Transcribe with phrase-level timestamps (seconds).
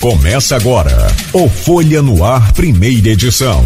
[0.00, 3.62] Começa agora o Folha no Ar, primeira edição.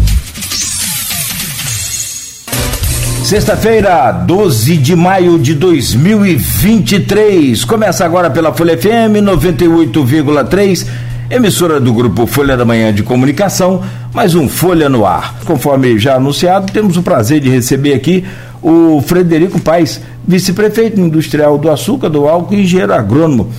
[3.23, 7.63] Sexta-feira, 12 de maio de 2023.
[7.63, 10.85] Começa agora pela Folha FM 98,3,
[11.31, 13.81] emissora do grupo Folha da Manhã de Comunicação,
[14.13, 15.35] mais um Folha no Ar.
[15.45, 18.25] Conforme já anunciado, temos o prazer de receber aqui
[18.61, 23.53] o Frederico Paes, vice-prefeito industrial do açúcar, do álcool e engenheiro agrônomo.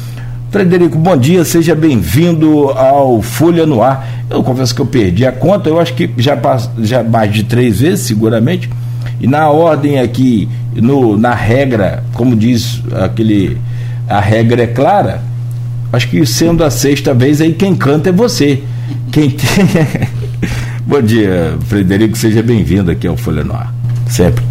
[0.50, 4.24] Frederico, bom dia, seja bem-vindo ao Folha no Ar.
[4.30, 6.38] Eu confesso que eu perdi a conta, eu acho que já,
[6.78, 8.70] já mais de três vezes, seguramente.
[9.20, 13.58] E na ordem aqui, no, na regra, como diz aquele.
[14.08, 15.20] A regra é clara.
[15.92, 18.62] Acho que sendo a sexta vez aí, quem canta é você.
[19.10, 19.48] Quem tem.
[20.86, 23.74] bom dia, Frederico, seja bem-vindo aqui ao Folha no Ar.
[24.08, 24.44] Sempre.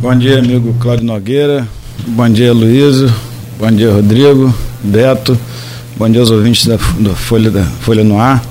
[0.00, 1.66] Bom dia, amigo Cláudio Nogueira.
[2.08, 3.12] Bom dia, Luísio.
[3.58, 4.52] Bom dia, Rodrigo.
[4.82, 5.36] Beto,
[5.96, 8.42] bom dia aos ouvintes da, da, Folha, da Folha no Ar.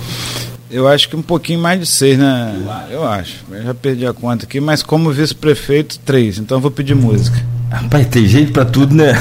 [0.69, 2.53] Eu acho que um pouquinho mais de seis, né?
[2.91, 3.45] Eu acho.
[3.49, 6.37] Eu já perdi a conta aqui, mas como vice-prefeito, três.
[6.37, 7.37] Então eu vou pedir música.
[7.71, 9.13] Rapaz, tem jeito para tudo, né?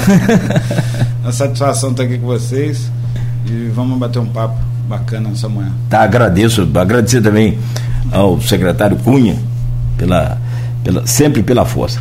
[1.25, 2.91] a satisfação estar aqui com vocês
[3.47, 4.57] e vamos bater um papo
[4.89, 5.73] bacana nessa manhã.
[5.89, 6.69] Tá, agradeço.
[6.75, 7.59] Agradecer também
[8.11, 9.37] ao secretário Cunha
[9.97, 10.39] pela,
[10.83, 12.01] pela, sempre pela força.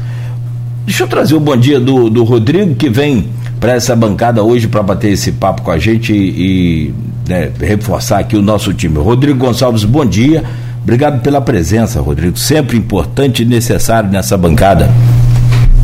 [0.86, 3.28] Deixa eu trazer o bom dia do, do Rodrigo, que vem
[3.60, 6.18] para essa bancada hoje para bater esse papo com a gente e,
[6.88, 6.94] e
[7.28, 9.00] né, reforçar aqui o nosso time.
[9.00, 10.44] Rodrigo Gonçalves, bom dia.
[10.84, 12.38] Obrigado pela presença, Rodrigo.
[12.38, 14.88] Sempre importante e necessário nessa bancada.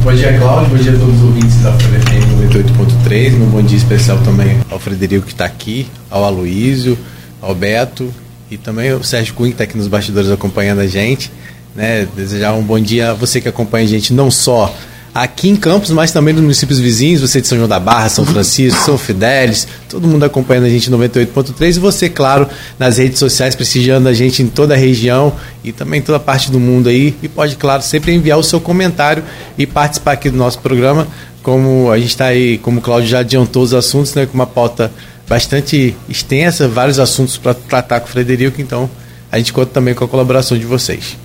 [0.03, 0.69] Bom dia, Cláudio.
[0.69, 3.31] Bom dia a todos os ouvintes da FM 98.3.
[3.31, 6.95] Meu bom dia especial também ao Frederico que está aqui, ao Aloísio,
[7.41, 8.13] ao Beto
[8.51, 11.31] e também ao Sérgio Cunha que está aqui nos bastidores acompanhando a gente.
[11.75, 12.07] Né?
[12.15, 14.71] Desejar um bom dia a você que acompanha a gente não só
[15.13, 18.25] aqui em Campos, mas também nos municípios vizinhos, você de São João da Barra, São
[18.25, 22.47] Francisco, São Fidélis, todo mundo acompanhando a gente em 98.3 e você, claro,
[22.79, 26.49] nas redes sociais, prestigiando a gente em toda a região e também em toda parte
[26.49, 27.15] do mundo aí.
[27.21, 29.23] E pode, claro, sempre enviar o seu comentário
[29.57, 31.07] e participar aqui do nosso programa.
[31.43, 34.47] Como a gente está aí, como o Cláudio já adiantou os assuntos, né, com uma
[34.47, 34.91] pauta
[35.27, 38.89] bastante extensa, vários assuntos para tratar com o Frederico, então
[39.31, 41.17] a gente conta também com a colaboração de vocês.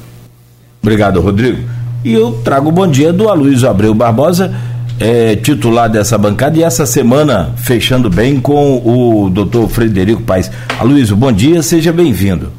[0.81, 1.86] Obrigado, Rodrigo.
[2.07, 4.55] E eu trago o bom dia do Aloysio Abreu Barbosa,
[5.01, 10.49] é, titular dessa bancada, e essa semana fechando bem com o doutor Frederico Paes.
[10.79, 12.53] Aloysio, bom dia, seja bem-vindo.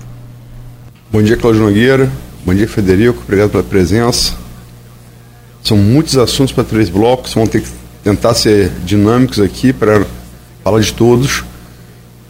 [1.10, 2.12] Bom dia, Cláudio Nogueira.
[2.46, 3.22] Bom dia, Frederico.
[3.24, 4.34] Obrigado pela presença.
[5.64, 7.70] São muitos assuntos para três blocos, vamos ter que
[8.04, 10.06] tentar ser dinâmicos aqui para
[10.62, 11.46] falar de todos.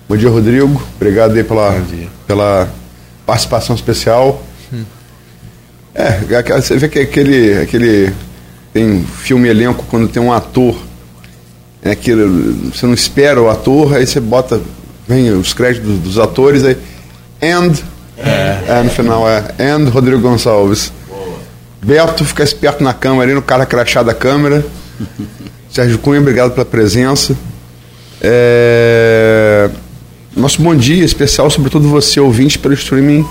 [0.07, 0.79] Bom dia, Rodrigo.
[0.95, 1.81] Obrigado aí pela,
[2.27, 2.69] pela
[3.25, 4.43] participação especial.
[5.97, 8.13] É, você vê que aquele, aquele.
[8.71, 10.77] Tem filme elenco quando tem um ator.
[11.81, 14.61] É que você não espera o ator, aí você bota.
[15.07, 16.77] Vem os créditos dos atores, aí.
[17.41, 17.73] And.
[18.15, 18.79] É.
[18.79, 19.43] é no final é.
[19.59, 20.93] And Rodrigo Gonçalves.
[21.09, 21.39] Boa.
[21.81, 24.63] Beto, fica esperto na câmera aí, no cara crachá da câmera.
[25.71, 27.35] Sérgio Cunha, obrigado pela presença.
[28.21, 29.69] É...
[30.35, 33.25] Nosso bom dia especial, sobretudo você, ouvinte, pelo streaming,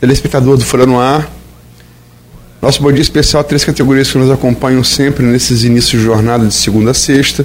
[0.00, 1.28] telespectador do Folha no Ar.
[2.62, 6.46] Nosso bom dia especial a três categorias que nos acompanham sempre nesses inícios de jornada
[6.46, 7.44] de segunda a sexta.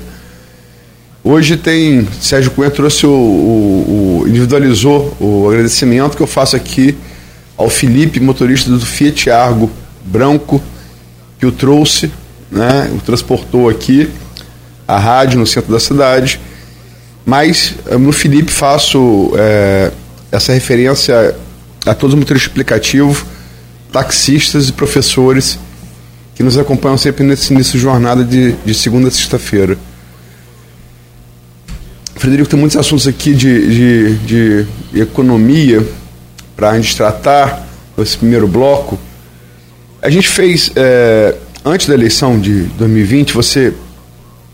[1.23, 6.95] Hoje tem, Sérgio Cunha trouxe o, o, o, individualizou o agradecimento que eu faço aqui
[7.57, 9.71] ao Felipe, motorista do Fiat Argo
[10.05, 10.61] branco,
[11.39, 12.11] que o trouxe,
[12.51, 14.11] né, o transportou aqui,
[14.87, 16.39] a rádio no centro da cidade.
[17.25, 19.91] Mas eh, no Felipe faço é,
[20.31, 21.35] essa referência
[21.87, 23.25] a todos os motoristas explicativos
[23.91, 25.59] taxistas e professores
[26.35, 29.77] que nos acompanham sempre nesse início de jornada de, de segunda a sexta-feira.
[32.15, 35.87] Frederico, tem muitos assuntos aqui de, de, de economia
[36.55, 37.67] para a gente tratar
[37.97, 38.99] nesse primeiro bloco.
[40.01, 43.73] A gente fez, é, antes da eleição de 2020, você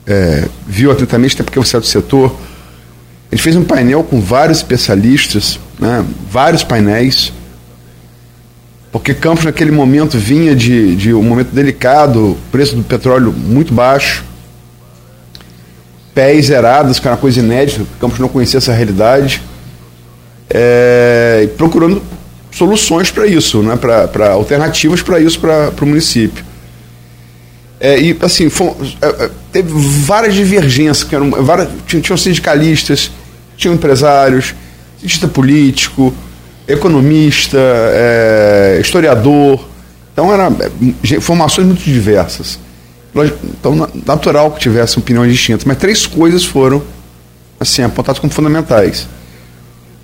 [0.06, 2.36] é, viu atentamente, até porque você é do setor,
[3.32, 7.34] a gente fez um painel com vários especialistas, né, vários painéis,
[8.94, 14.24] porque Campos naquele momento vinha de, de um momento delicado, preço do petróleo muito baixo,
[16.14, 19.42] pés zerados, que era uma coisa inédita, Campos não conhecia essa realidade,
[20.48, 22.04] é, procurando
[22.52, 26.46] soluções para isso, né, para alternativas para isso para o município.
[27.80, 28.68] É, e assim, foi,
[29.02, 29.72] é, é, teve
[30.06, 33.10] várias divergências, que eram, várias, tinham, tinham sindicalistas,
[33.58, 34.54] tinham empresários,
[35.00, 36.14] cientista político,
[36.68, 39.64] economista, é, historiador.
[40.12, 42.60] Então, eram é, formações muito diversas.
[43.44, 45.66] Então, natural que tivessem opiniões distintas.
[45.66, 46.82] Mas três coisas foram
[47.60, 49.08] assim, apontadas como fundamentais.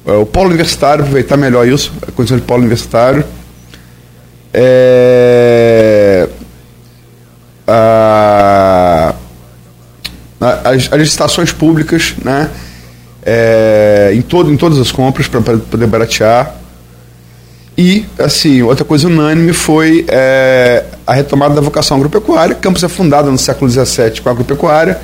[0.06, 3.24] é, o polo universitário, aproveitar melhor isso, a condição de polo universitário.
[4.54, 6.28] É,
[7.68, 9.14] a,
[10.40, 12.50] as, as licitações públicas, né?
[13.31, 16.56] É, em, todo, em todas as compras para poder baratear.
[17.78, 22.56] E, assim, outra coisa unânime foi é, a retomada da vocação agropecuária.
[22.56, 25.00] Campos é fundada no século XVII com a agropecuária,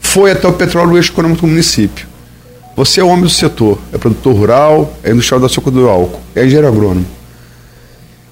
[0.00, 2.08] foi até o petróleo econômico do município.
[2.74, 6.44] Você é homem do setor, é produtor rural, é industrial do açúcar do álcool, é
[6.44, 7.06] engenheiro agrônomo.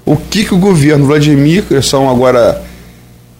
[0.04, 2.60] O que, que o governo Vladimir, que são agora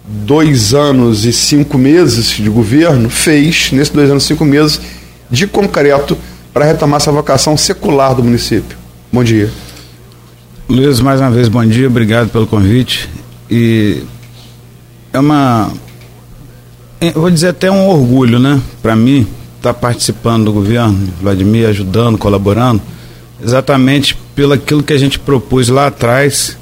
[0.05, 4.79] dois anos e cinco meses de governo, fez nesses dois anos e cinco meses
[5.33, 6.15] de concreto
[6.53, 8.77] para retomar essa vocação secular do município?
[9.11, 9.51] Bom dia.
[10.69, 13.09] Luiz, mais uma vez, bom dia, obrigado pelo convite.
[13.49, 14.03] E
[15.11, 15.71] é uma.
[17.01, 19.27] Eu vou dizer até um orgulho, né, para mim,
[19.57, 22.79] estar tá participando do governo, Vladimir, ajudando, colaborando,
[23.43, 26.55] exatamente pelo aquilo que a gente propôs lá atrás,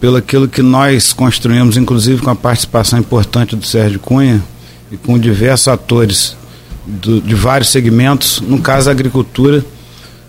[0.00, 4.42] pelo aquilo que nós construímos, inclusive com a participação importante do Sérgio Cunha
[4.90, 6.37] e com diversos atores
[6.88, 9.64] do, de vários segmentos, no caso a agricultura,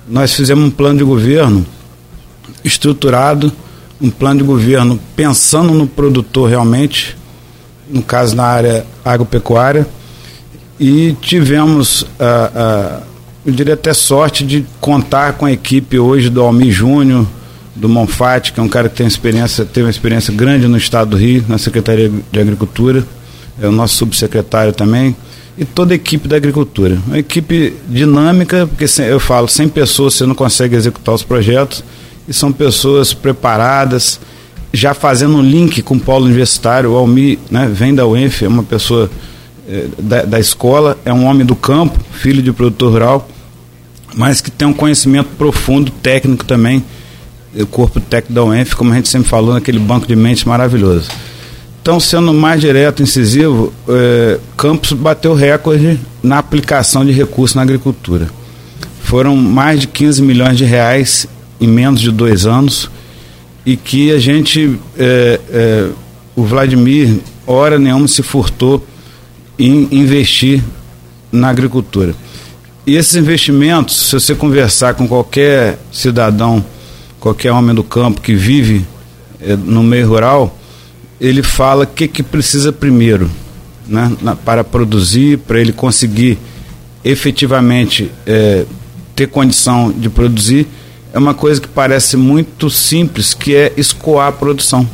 [0.07, 1.65] nós fizemos um plano de governo
[2.63, 3.51] estruturado,
[4.01, 7.17] um plano de governo pensando no produtor realmente,
[7.89, 9.87] no caso na área agropecuária,
[10.79, 13.01] e tivemos, ah, ah,
[13.45, 17.27] eu diria até sorte de contar com a equipe hoje do Almi Júnior,
[17.75, 21.11] do Monfate, que é um cara que tem experiência, teve uma experiência grande no estado
[21.11, 23.05] do Rio, na Secretaria de Agricultura,
[23.61, 25.15] é o nosso subsecretário também,
[25.59, 26.97] e toda a equipe da agricultura.
[27.05, 31.83] Uma equipe dinâmica, porque eu falo, sem pessoas você não consegue executar os projetos,
[32.25, 34.21] e são pessoas preparadas,
[34.71, 36.91] já fazendo um link com o polo universitário.
[36.91, 39.11] O Almi né, vem da UENF, é uma pessoa
[39.67, 43.29] eh, da, da escola, é um homem do campo, filho de produtor rural,
[44.15, 46.81] mas que tem um conhecimento profundo, técnico também,
[47.53, 51.09] o corpo técnico da UENF, como a gente sempre falou, naquele banco de mentes maravilhoso.
[51.81, 58.29] Então, sendo mais direto, incisivo, eh, Campos bateu recorde na aplicação de recursos na agricultura.
[59.01, 61.25] Foram mais de 15 milhões de reais
[61.59, 62.89] em menos de dois anos
[63.65, 65.89] e que a gente, eh,
[66.35, 68.85] o Vladimir, hora nenhuma se furtou
[69.57, 70.63] em investir
[71.31, 72.13] na agricultura.
[72.85, 76.63] E esses investimentos, se você conversar com qualquer cidadão,
[77.19, 78.85] qualquer homem do campo que vive
[79.41, 80.58] eh, no meio rural,
[81.19, 83.29] ele fala o que, que precisa primeiro
[83.87, 86.37] né, na, para produzir, para ele conseguir
[87.03, 88.65] efetivamente é,
[89.15, 90.67] ter condição de produzir,
[91.11, 94.87] é uma coisa que parece muito simples, que é escoar a produção.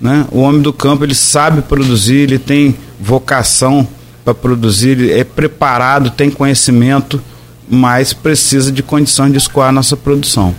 [0.00, 0.26] Né?
[0.30, 3.86] O homem do campo ele sabe produzir, ele tem vocação
[4.24, 7.20] para produzir, ele é preparado, tem conhecimento,
[7.68, 10.54] mas precisa de condições de escoar a nossa produção.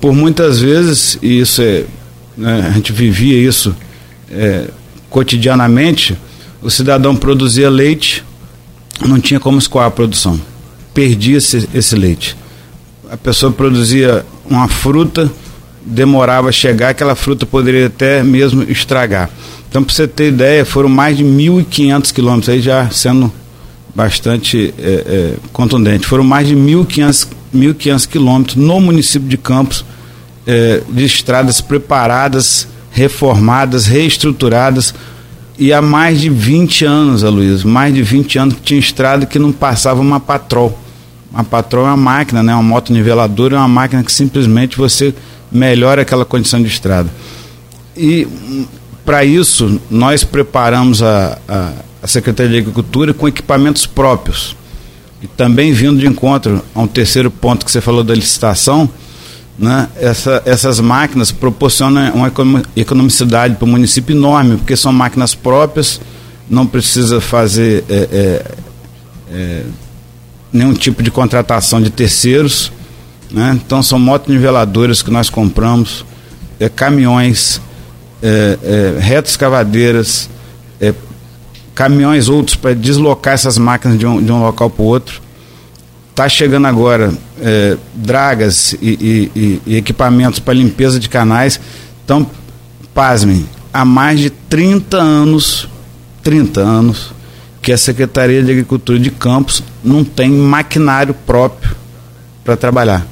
[0.00, 1.84] Por muitas vezes, e isso é,
[2.36, 3.74] né, a gente vivia isso
[4.30, 4.68] é,
[5.10, 6.16] cotidianamente,
[6.62, 8.24] o cidadão produzia leite,
[9.06, 10.40] não tinha como escoar a produção,
[10.92, 12.36] perdia esse, esse leite.
[13.10, 15.30] A pessoa produzia uma fruta,
[15.84, 19.30] demorava a chegar, aquela fruta poderia até mesmo estragar.
[19.68, 23.32] Então, para você ter ideia, foram mais de 1.500 quilômetros, aí já sendo
[23.94, 29.84] bastante é, é, contundente, foram mais de 1.500 1.500 quilômetros no município de Campos
[30.46, 34.94] é, de estradas preparadas reformadas, reestruturadas,
[35.58, 39.38] e há mais de 20 anos, Aloysio, mais de 20 anos que tinha estrada que
[39.38, 40.78] não passava uma patrol.
[41.30, 42.54] Uma patrol é uma máquina, né?
[42.54, 45.14] uma moto niveladora é uma máquina que simplesmente você
[45.52, 47.10] melhora aquela condição de estrada.
[47.94, 48.26] E
[49.04, 51.72] para isso, nós preparamos a, a,
[52.02, 54.56] a Secretaria de Agricultura com equipamentos próprios.
[55.20, 58.88] E também vindo de encontro a um terceiro ponto que você falou da licitação,
[59.58, 62.32] né, essa, essas máquinas proporcionam uma
[62.76, 66.00] economicidade para o município enorme, porque são máquinas próprias,
[66.48, 68.44] não precisa fazer é, é,
[69.30, 69.62] é,
[70.52, 72.70] nenhum tipo de contratação de terceiros.
[73.30, 73.58] Né?
[73.64, 76.04] Então são motoniveladoras que nós compramos,
[76.60, 77.60] é, caminhões,
[78.22, 80.28] é, é, retas escavadeiras,
[81.74, 85.20] caminhões outros para deslocar essas máquinas de um, de um local para o outro.
[86.16, 91.60] Está chegando agora é, dragas e, e, e equipamentos para limpeza de canais.
[92.02, 92.26] Então,
[92.94, 95.68] pasmem, há mais de 30 anos,
[96.22, 97.12] 30 anos,
[97.60, 101.76] que a Secretaria de Agricultura de Campos não tem maquinário próprio
[102.42, 103.06] para trabalhar.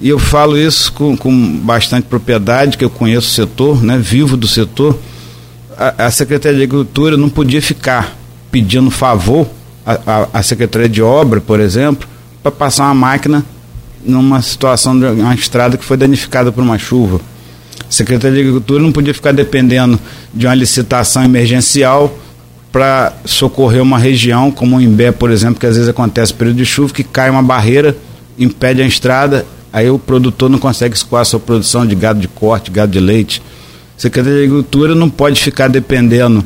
[0.00, 4.34] E eu falo isso com, com bastante propriedade, que eu conheço o setor, né, vivo
[4.34, 4.98] do setor.
[5.76, 8.16] A, a Secretaria de Agricultura não podia ficar
[8.50, 9.46] pedindo favor
[9.84, 12.13] à, à, à Secretaria de Obra, por exemplo,
[12.44, 13.42] para passar uma máquina
[14.04, 17.18] numa situação de uma estrada que foi danificada por uma chuva.
[17.80, 19.98] A Secretaria de Agricultura não podia ficar dependendo
[20.32, 22.14] de uma licitação emergencial
[22.70, 26.66] para socorrer uma região, como o Imbé, por exemplo, que às vezes acontece período de
[26.66, 27.96] chuva, que cai uma barreira,
[28.38, 32.28] impede a estrada, aí o produtor não consegue escoar a sua produção de gado de
[32.28, 33.40] corte, gado de leite.
[33.96, 36.44] A Secretaria de Agricultura não pode ficar dependendo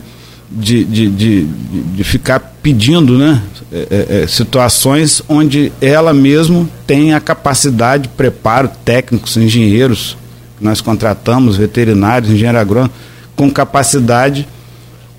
[0.51, 7.13] de, de, de, de ficar pedindo né, é, é, é, situações onde ela mesmo tem
[7.13, 10.17] a capacidade, preparo, técnicos, engenheiros,
[10.61, 12.93] nós contratamos, veterinários, engenheiro agrônomo,
[13.37, 14.49] com capacidade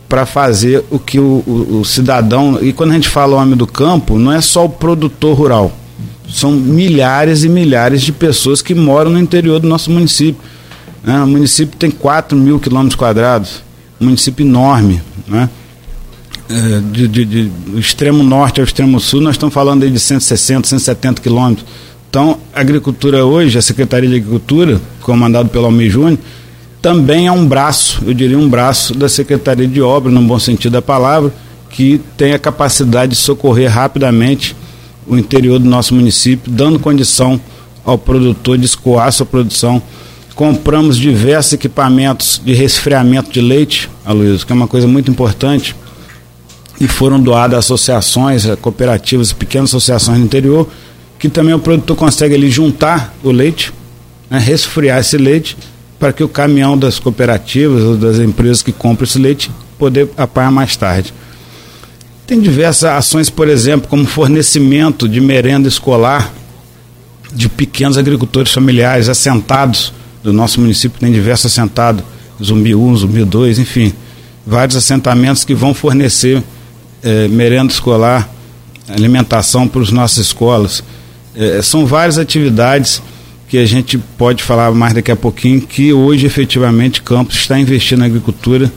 [0.10, 2.58] para fazer o que o, o, o, cidadão.
[2.62, 5.72] E quando a gente fala homem do campo, não é só o produtor rural.
[6.28, 10.42] São milhares e milhares de pessoas que moram no interior do nosso município.
[11.04, 11.22] Né?
[11.22, 13.64] O município tem 4 mil quilômetros quadrados,
[14.00, 15.02] município enorme.
[15.28, 15.50] Né?
[16.50, 20.68] É, de, de, de, extremo norte ao extremo sul, nós estamos falando aí de 160,
[20.68, 21.66] 170 quilômetros.
[22.10, 26.18] Então, a agricultura hoje, a Secretaria de Agricultura, comandado pelo Almir Júnior,
[26.82, 30.72] também é um braço, eu diria um braço da Secretaria de Obras, no bom sentido
[30.72, 31.32] da palavra,
[31.70, 34.56] que tem a capacidade de socorrer rapidamente
[35.06, 37.40] o interior do nosso município, dando condição
[37.86, 39.82] ao produtor de escoar sua produção.
[40.40, 45.76] Compramos diversos equipamentos de resfriamento de leite, Aloysio, que é uma coisa muito importante,
[46.80, 50.66] e foram doados a associações, a cooperativas, pequenas associações no interior,
[51.20, 53.74] que também o produtor consegue ali juntar o leite,
[54.30, 55.58] né, resfriar esse leite
[56.00, 60.54] para que o caminhão das cooperativas ou das empresas que compram esse leite poder apanhar
[60.54, 61.14] mais tarde.
[62.26, 66.32] Tem diversas ações, por exemplo, como fornecimento de merenda escolar
[67.34, 69.92] de pequenos agricultores familiares assentados
[70.24, 72.04] do nosso município, tem diversos assentados,
[72.44, 73.94] Zumbi 1, Zumbi 2, enfim,
[74.46, 76.44] vários assentamentos que vão fornecer
[77.04, 78.30] eh, merenda escolar,
[78.88, 80.84] alimentação para as nossas escolas.
[81.36, 83.02] Eh, são várias atividades
[83.48, 88.00] que a gente pode falar mais daqui a pouquinho, que hoje efetivamente Campos está investindo
[88.00, 88.72] na agricultura.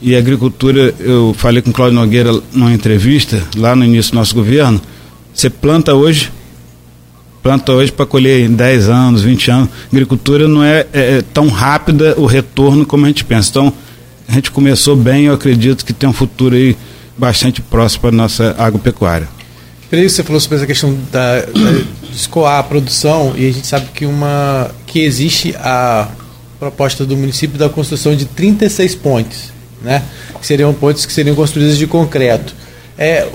[0.00, 4.34] E a agricultura, eu falei com Cláudio Nogueira numa entrevista, lá no início do nosso
[4.34, 4.80] governo,
[5.34, 6.30] você planta hoje,
[7.48, 9.70] planta hoje para colher em 10 anos, 20 anos.
[9.90, 13.48] Agricultura não é, é, é, tão rápida o retorno como a gente pensa.
[13.48, 13.72] Então,
[14.28, 16.76] a gente começou bem, eu acredito que tem um futuro aí
[17.16, 19.26] bastante próximo para a nossa agropecuária.
[19.88, 21.82] Peraí, você falou sobre essa questão da, da
[22.14, 26.06] escoar a produção e a gente sabe que uma que existe a
[26.60, 30.02] proposta do município da construção de 36 pontes, né?
[30.38, 32.54] Que seriam pontes que seriam construídas de concreto.
[32.98, 33.26] É,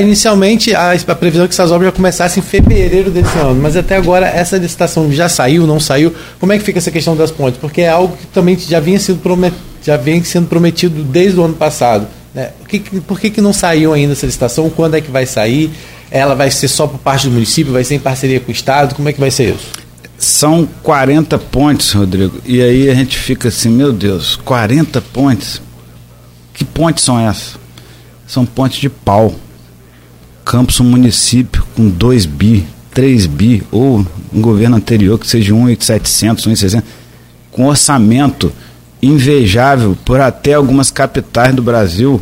[0.00, 3.76] inicialmente a, a previsão é que essas obras já começassem em fevereiro desse ano, mas
[3.76, 6.14] até agora essa licitação já saiu, não saiu.
[6.40, 7.60] Como é que fica essa questão das pontes?
[7.60, 11.44] Porque é algo que também já vinha sendo prometido, já vem sendo prometido desde o
[11.44, 12.06] ano passado.
[12.34, 12.50] Né?
[12.66, 14.70] Que, por que, que não saiu ainda essa licitação?
[14.70, 15.70] Quando é que vai sair?
[16.10, 17.72] Ela vai ser só por parte do município?
[17.72, 18.94] Vai ser em parceria com o Estado?
[18.94, 19.66] Como é que vai ser isso?
[20.16, 22.40] São 40 pontes, Rodrigo.
[22.46, 25.60] E aí a gente fica assim, meu Deus, 40 pontes?
[26.54, 27.58] Que pontes são essas?
[28.26, 29.34] São pontes de pau.
[30.44, 36.46] Campos, um município com 2 bi, 3 bi, ou um governo anterior que seja 1,700,
[36.46, 36.88] 1,600,
[37.50, 38.52] com orçamento
[39.02, 42.20] invejável por até algumas capitais do Brasil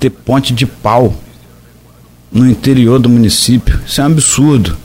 [0.00, 1.14] ter ponte de pau
[2.32, 3.80] no interior do município.
[3.86, 4.76] Isso é um absurdo.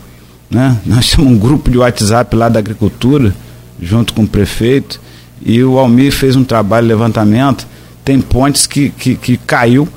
[0.49, 0.77] Né?
[0.85, 3.33] Nós temos um grupo de WhatsApp lá da agricultura,
[3.81, 4.99] junto com o prefeito,
[5.43, 7.65] e o Almir fez um trabalho de levantamento.
[8.03, 9.87] Tem pontes que, que, que caiu,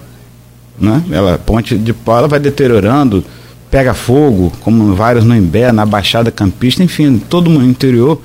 [0.79, 1.03] né?
[1.11, 3.25] ela, ponte de pau ela vai deteriorando,
[3.71, 8.21] pega fogo, como vários no Imbé, na Baixada Campista, enfim, todo o interior,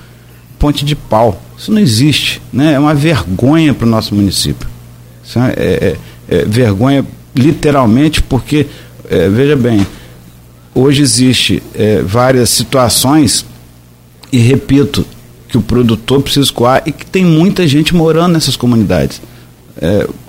[0.57, 1.41] ponte de pau.
[1.57, 2.73] Isso não existe, né?
[2.73, 4.69] É uma vergonha para o nosso município.
[5.23, 5.97] Isso é, é,
[6.29, 8.67] é, é vergonha literalmente porque,
[9.09, 9.85] é, veja bem,
[10.73, 13.45] hoje existe é, várias situações
[14.31, 15.05] e repito
[15.47, 19.19] que o produtor precisa escoar e que tem muita gente morando nessas comunidades.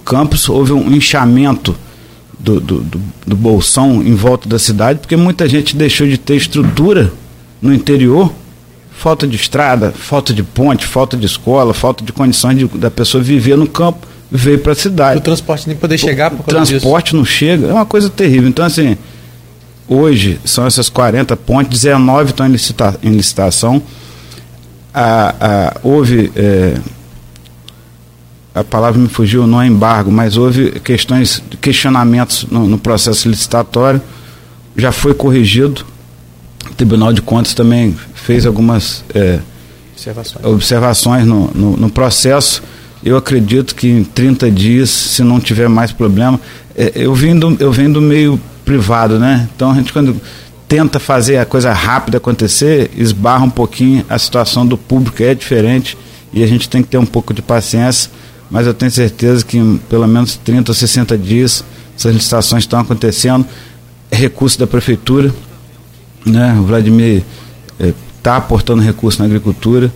[0.04, 1.76] Campos houve um inchamento
[2.40, 6.36] do, do, do, do bolsão em volta da cidade porque muita gente deixou de ter
[6.36, 7.12] estrutura
[7.60, 8.32] no interior
[9.00, 13.22] falta de estrada, falta de ponte, falta de escola, falta de condições de, da pessoa
[13.24, 15.18] viver no campo, veio para a cidade.
[15.18, 17.16] O transporte nem poder chegar por O transporte disso.
[17.16, 18.46] não chega, é uma coisa terrível.
[18.46, 18.98] Então, assim,
[19.88, 23.82] hoje são essas 40 pontes, 19 estão em, licita, em licitação.
[25.82, 26.30] Houve.
[26.36, 26.74] É,
[28.54, 34.00] a palavra me fugiu, não é embargo, mas houve questões, questionamentos no, no processo licitatório,
[34.76, 35.84] já foi corrigido,
[36.68, 39.40] o Tribunal de Contas também fez algumas é,
[39.92, 42.62] observações, observações no, no, no, processo.
[43.02, 46.40] Eu acredito que em 30 dias, se não tiver mais problema,
[46.76, 49.48] é, eu, vim do, eu venho do meio privado, né?
[49.54, 50.20] Então a gente quando
[50.68, 55.98] tenta fazer a coisa rápida acontecer, esbarra um pouquinho, a situação do público é diferente
[56.32, 58.10] e a gente tem que ter um pouco de paciência,
[58.50, 61.64] mas eu tenho certeza que em pelo menos 30 ou 60 dias
[61.96, 63.46] essas licitações estão acontecendo,
[64.10, 65.32] recurso da prefeitura,
[66.24, 66.56] né?
[66.58, 67.22] O Vladimir
[68.18, 69.92] está eh, aportando recurso na agricultura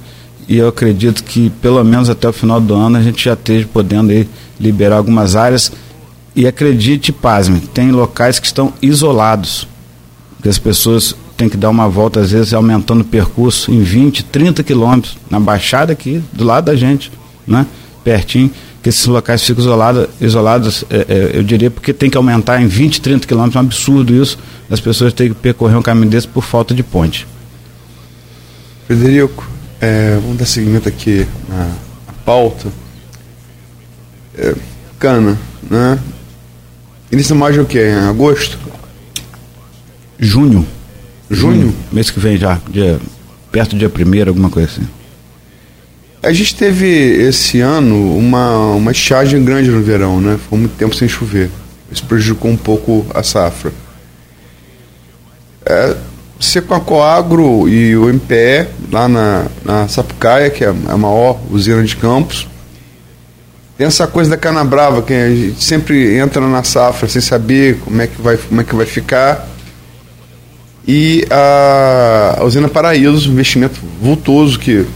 [0.46, 3.66] e eu acredito que pelo menos até o final do ano a gente já esteja
[3.72, 4.28] podendo aí
[4.60, 5.72] liberar algumas áreas
[6.36, 9.68] e acredite, pasme, tem locais que estão isolados,
[10.42, 14.24] que as pessoas têm que dar uma volta, às vezes aumentando o percurso em 20,
[14.24, 17.10] 30 quilômetros, na baixada aqui, do lado da gente,
[17.46, 17.66] né?
[18.04, 18.50] Pertinho,
[18.82, 22.66] que esses locais ficam isolados, isolados é, é, eu diria, porque tem que aumentar em
[22.66, 24.38] 20, 30 quilômetros, é um absurdo isso,
[24.70, 27.26] as pessoas têm que percorrer um caminho desse por falta de ponte.
[28.86, 29.48] Frederico,
[29.80, 31.66] é, vamos dar seguimento aqui na,
[32.06, 32.68] na pauta.
[34.36, 34.54] É,
[34.98, 35.38] cana,
[35.70, 35.98] né?
[37.10, 37.78] Início mais o que?
[37.78, 38.58] Em agosto?
[40.18, 40.66] Junho.
[41.30, 41.62] Junho?
[41.62, 41.76] Junho?
[41.92, 43.00] Mês que vem já, dia,
[43.50, 44.86] perto do dia primeiro, alguma coisa assim.
[46.24, 50.38] A gente teve esse ano uma, uma estiagem grande no verão, né?
[50.48, 51.50] Foi muito tempo sem chover.
[51.92, 53.70] Isso prejudicou um pouco a safra.
[55.66, 55.94] É,
[56.40, 61.38] você com a Coagro e o MPE, lá na, na Sapucaia, que é a maior
[61.50, 62.48] usina de campos,
[63.76, 67.80] tem essa coisa da cana brava, que a gente sempre entra na safra sem saber
[67.80, 69.46] como é que vai, como é que vai ficar.
[70.86, 74.86] E a, a usina Paraíso, um investimento vultoso que,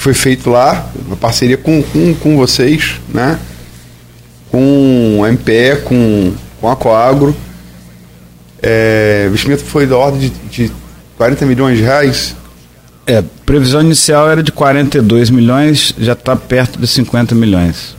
[0.00, 3.38] que foi feito lá, uma parceria com, com, com vocês, né?
[4.50, 7.36] com a MPE, com, com a Coagro.
[8.62, 10.72] É, o investimento foi da ordem de, de
[11.18, 12.34] 40 milhões de reais
[13.06, 17.96] é, previsão inicial era de 42 milhões, já está perto de 50 milhões.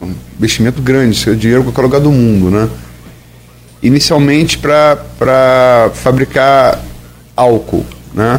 [0.00, 2.68] Um investimento grande, isso é dinheiro para qualquer lugar do mundo, né?
[3.82, 6.78] Inicialmente para fabricar
[7.34, 8.38] álcool, né?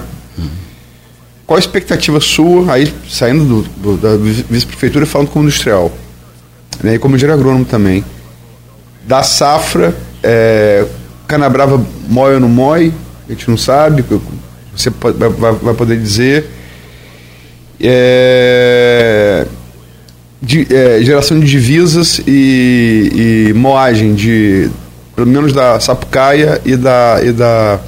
[1.47, 5.89] Qual a expectativa sua, aí saindo do, do, da vice-prefeitura e falando como industrial,
[6.83, 8.03] né, e como engenheiro agrônomo também,
[9.05, 10.85] da safra, é,
[11.25, 12.91] canabrava mói ou não mói,
[13.27, 14.03] a gente não sabe,
[14.75, 16.51] você vai, vai, poder dizer.
[17.79, 19.45] É,
[20.41, 24.69] de, é, geração de divisas e, e, moagem de
[25.15, 27.79] pelo menos da Sapucaia e da e da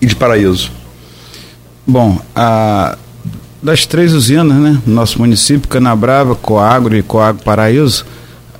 [0.00, 0.70] e de Paraíso.
[1.86, 2.98] Bom, a,
[3.62, 8.04] das três usinas, né, no nosso município, Canabrava, Coagro e Coagro Paraíso,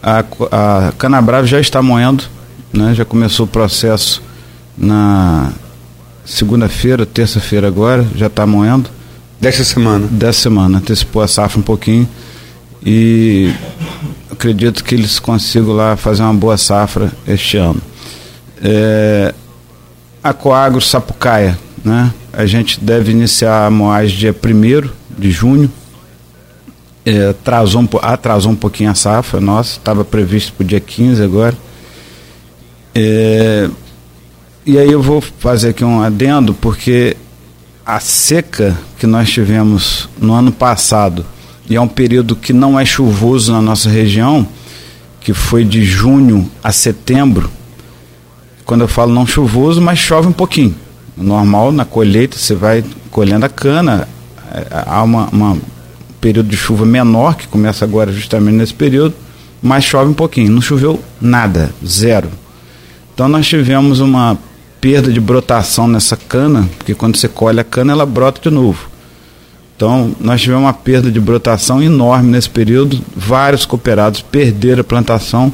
[0.03, 2.25] a, a Canabrava já está moendo,
[2.73, 4.23] né, já começou o processo
[4.79, 5.51] na
[6.25, 8.91] segunda-feira, terça-feira agora, já está moendo.
[9.41, 10.07] Desta semana?
[10.07, 12.09] Dessa semana, antecipou a safra um pouquinho
[12.85, 13.53] e
[14.31, 17.81] acredito que eles consigam lá fazer uma boa safra este ano.
[18.63, 19.35] É,
[20.23, 22.13] a Coagro Sapucaia, né?
[22.37, 25.73] A gente deve iniciar a moagem dia 1 de junho.
[27.03, 31.23] É, atrasou, um, atrasou um pouquinho a safra nossa, estava previsto para o dia 15
[31.23, 31.57] agora.
[32.95, 33.71] É,
[34.67, 37.17] e aí eu vou fazer aqui um adendo, porque
[37.87, 41.25] a seca que nós tivemos no ano passado,
[41.71, 44.47] e é um período que não é chuvoso na nossa região,
[45.23, 47.51] que foi de junho a setembro.
[48.67, 50.75] Quando eu falo não chuvoso, mas chove um pouquinho.
[51.17, 54.07] Normal, na colheita, você vai colhendo a cana,
[54.53, 55.57] é, há uma, uma
[56.21, 59.15] período de chuva menor, que começa agora justamente nesse período,
[59.63, 60.51] mas chove um pouquinho.
[60.51, 62.29] Não choveu nada, zero.
[63.15, 64.37] Então nós tivemos uma
[64.81, 68.89] perda de brotação nessa cana, porque quando você colhe a cana ela brota de novo.
[69.77, 75.53] Então, nós tivemos uma perda de brotação enorme nesse período, vários cooperados perderam a plantação.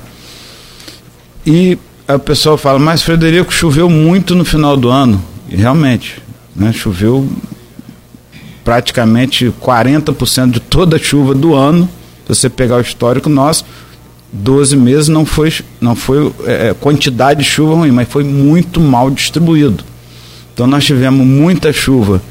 [1.45, 5.21] E o pessoal fala, mas Frederico, choveu muito no final do ano.
[5.57, 6.23] Realmente,
[6.55, 7.29] né, choveu
[8.65, 11.89] praticamente 40% de toda a chuva do ano.
[12.27, 13.65] Se você pegar o histórico nosso,
[14.33, 18.81] 12 meses não foi, não foi é, é, quantidade de chuva ruim, mas foi muito
[18.81, 19.85] mal distribuído.
[20.55, 22.23] Então nós tivemos muita chuva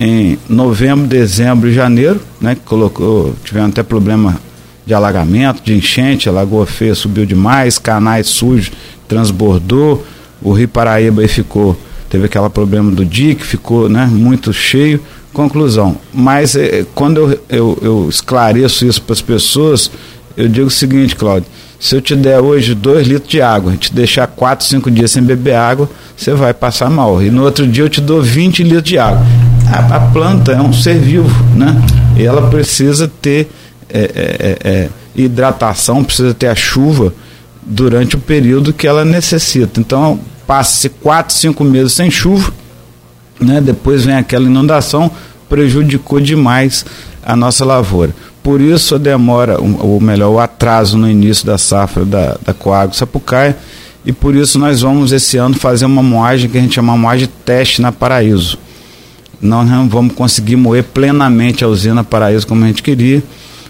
[0.00, 4.40] em novembro, dezembro e janeiro, né, colocou, tivemos até problema
[4.84, 8.72] de alagamento, de enchente, a Lagoa Feia subiu demais, canais sujos,
[9.08, 10.04] transbordou,
[10.42, 11.78] o Rio Paraíba aí ficou,
[12.08, 15.00] teve aquele problema do dique, ficou né, muito cheio.
[15.32, 19.90] Conclusão, mas é, quando eu, eu, eu esclareço isso para as pessoas,
[20.36, 23.92] eu digo o seguinte, Cláudio, se eu te der hoje dois litros de água, te
[23.92, 27.22] deixar quatro, cinco dias sem beber água, você vai passar mal.
[27.22, 29.22] E no outro dia eu te dou 20 litros de água.
[29.70, 31.76] A, a planta é um ser vivo, né?
[32.16, 33.50] E ela precisa ter
[33.90, 37.12] é, é, é hidratação, precisa ter a chuva
[37.62, 39.80] durante o período que ela necessita.
[39.80, 42.52] Então, passa-se quatro, cinco meses sem chuva,
[43.40, 43.60] né?
[43.60, 45.10] depois vem aquela inundação,
[45.48, 46.84] prejudicou demais
[47.24, 48.14] a nossa lavoura.
[48.42, 52.94] Por isso a demora, ou melhor, o atraso no início da safra da, da Coagro
[52.94, 53.56] Sapucaia,
[54.04, 56.98] e por isso nós vamos esse ano fazer uma moagem que a gente chama de
[56.98, 58.58] moagem teste na Paraíso.
[59.40, 63.22] Nós não vamos conseguir moer plenamente a usina Paraíso como a gente queria.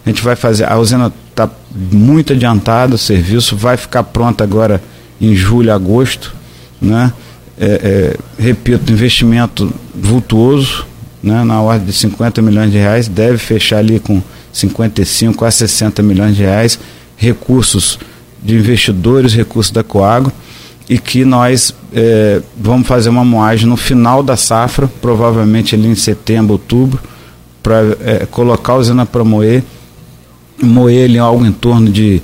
[0.04, 1.48] A gente vai fazer, a usina está
[1.92, 4.82] muito adiantada, o serviço vai ficar pronto agora
[5.20, 6.34] em julho, agosto,
[6.80, 7.12] né?
[7.58, 10.86] É, é, repito, investimento vultuoso,
[11.22, 11.44] né?
[11.44, 14.20] na ordem de 50 milhões de reais, deve fechar ali com
[14.52, 16.78] 55 a 60 milhões de reais,
[17.16, 17.98] recursos
[18.42, 20.32] de investidores, recursos da Coagro,
[20.88, 25.94] e que nós é, vamos fazer uma moagem no final da safra, provavelmente ali em
[25.94, 27.00] setembro, outubro,
[27.62, 29.62] para é, colocar a usina para moer,
[30.62, 32.20] moer algo em torno de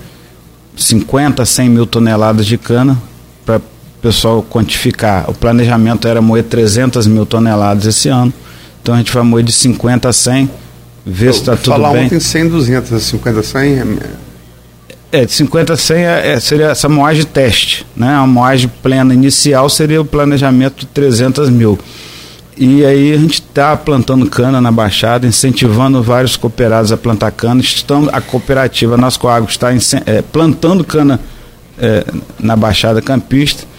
[0.77, 3.01] 50 a 100 mil toneladas de cana,
[3.47, 3.61] para
[4.01, 5.29] pessoal quantificar.
[5.31, 8.33] O planejamento era moer 300 mil toneladas esse ano,
[8.83, 10.51] então a gente vai moer de 50 a 100,
[11.05, 12.07] ver se está tudo falar bem.
[12.07, 13.99] ontem 100, 200, 50, 100...
[15.13, 18.15] É, de 50 a 100 é, é, seria essa moagem teste, né?
[18.15, 21.77] A moagem plena inicial seria o planejamento de 300 mil.
[22.57, 27.61] E aí a gente está plantando cana na Baixada, incentivando vários cooperados a plantar cana.
[27.61, 29.71] Estamos, a cooperativa Nascoagro está
[30.07, 31.19] é, plantando cana
[31.79, 32.05] é,
[32.39, 33.70] na Baixada Campista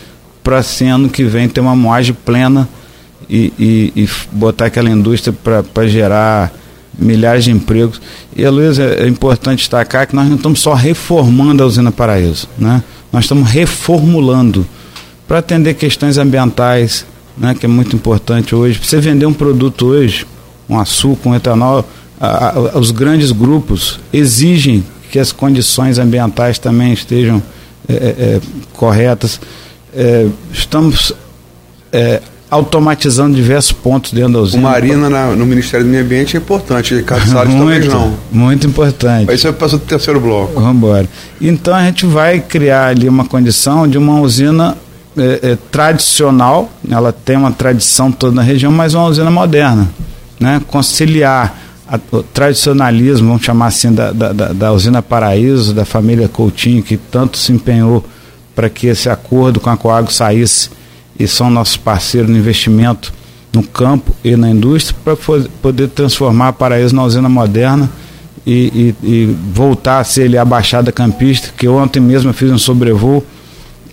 [0.44, 2.68] para assim, ano que vem ter uma moagem plena
[3.30, 5.34] e, e, e botar aquela indústria
[5.74, 6.52] para gerar
[6.98, 8.02] milhares de empregos.
[8.36, 12.48] E, Luiz, é, é importante destacar que nós não estamos só reformando a usina Paraíso,
[12.58, 12.84] né?
[13.12, 14.66] nós estamos reformulando
[15.28, 17.06] para atender questões ambientais,
[17.38, 18.80] né, que é muito importante hoje.
[18.80, 20.26] Para você vender um produto hoje,
[20.70, 21.88] um açúcar, um etanol,
[22.20, 27.42] a, a, os grandes grupos exigem que as condições ambientais também estejam
[27.88, 28.42] é, é, é
[28.74, 29.40] corretas.
[29.94, 31.14] É, estamos
[31.92, 34.68] é, automatizando diversos pontos dentro da usina.
[34.68, 38.14] Uma arena na, no Ministério do Meio Ambiente é importante, Ricardo Salles talvez não.
[38.30, 39.32] Muito importante.
[39.32, 40.54] Aí você passou do terceiro bloco.
[40.54, 41.08] Vamos embora.
[41.40, 44.78] Então a gente vai criar ali uma condição de uma usina
[45.18, 49.90] é, é, tradicional, ela tem uma tradição toda na região, mas uma usina moderna.
[50.40, 50.62] Né?
[50.68, 56.84] Conciliar a, o tradicionalismo, vamos chamar assim, da, da, da usina Paraíso, da família Coutinho,
[56.84, 58.04] que tanto se empenhou
[58.56, 60.70] para que esse acordo com a Coagro saísse
[61.20, 63.14] e são nossos parceiros no investimento
[63.54, 65.16] no campo e na indústria para
[65.62, 67.90] poder transformar Paraíso na usina moderna
[68.46, 72.50] e, e, e, voltar a ser ali a Baixada Campista, que ontem mesmo eu fiz
[72.50, 73.24] um sobrevoo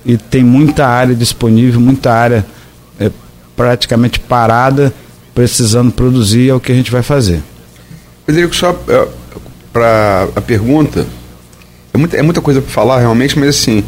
[0.06, 2.46] e tem muita área disponível, muita área
[2.98, 3.10] é,
[3.56, 4.92] praticamente parada,
[5.34, 7.42] precisando produzir, é o que a gente vai fazer.
[8.24, 9.08] Federico, só é,
[9.72, 11.06] para a pergunta,
[11.92, 13.84] é muita, é muita coisa para falar realmente, mas assim,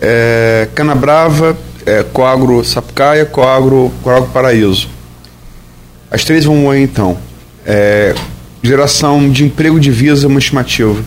[0.00, 4.88] é, Canabrava é, Coagro Sapucaia, Coagro, Coagro Paraíso.
[6.10, 7.16] As três vão moer então.
[7.64, 8.14] É,
[8.62, 11.02] geração de emprego de visa, uma estimativa.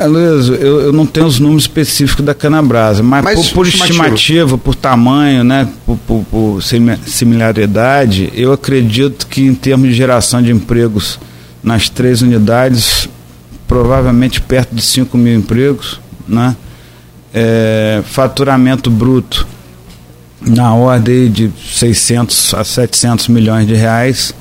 [0.00, 4.56] Luiz, eu, eu, não tenho os números específicos da Canabrasa, mas, mas por, por estimativa,
[4.56, 6.62] por tamanho, né, por, por, por,
[7.04, 11.18] similaridade, eu acredito que em termos de geração de empregos
[11.64, 13.08] nas três unidades,
[13.66, 16.54] provavelmente perto de 5 mil empregos, né?
[17.38, 19.46] É, faturamento bruto
[20.40, 24.34] na ordem de 600 a 700 milhões de reais.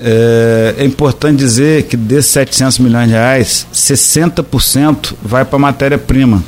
[0.00, 6.42] É, é importante dizer que desses 700 milhões de reais, 60% vai para matéria-prima.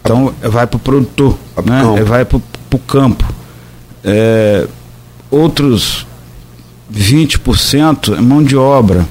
[0.00, 2.02] Então, vai para o produtor, né?
[2.04, 3.24] vai para o campo.
[4.04, 4.66] É,
[5.30, 6.06] outros
[6.92, 9.06] 20% é mão de obra.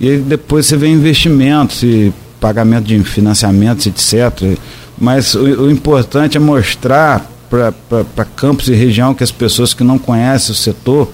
[0.00, 4.58] E depois você vê investimentos e pagamento de financiamentos, etc.
[4.98, 9.98] Mas o, o importante é mostrar para campos e região que as pessoas que não
[9.98, 11.10] conhecem o setor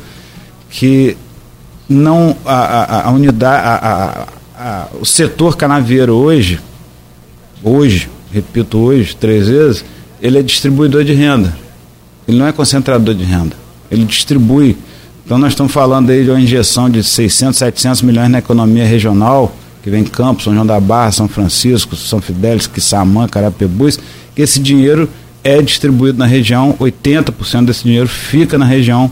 [0.68, 1.16] que
[1.88, 6.60] não a, a, a unidade a, a, o setor canavieiro hoje
[7.62, 9.84] hoje repito hoje três vezes
[10.20, 11.56] ele é distribuidor de renda.
[12.26, 13.54] Ele não é concentrador de renda.
[13.90, 14.76] Ele distribui.
[15.24, 19.54] Então nós estamos falando aí de uma injeção de 600 700 milhões na economia regional
[19.86, 24.00] que vem Campos, São João da Barra, São Francisco, São Fidélis, Quissamã, Carapebus,
[24.34, 25.08] que esse dinheiro
[25.44, 29.08] é distribuído na região, 80% desse dinheiro fica na região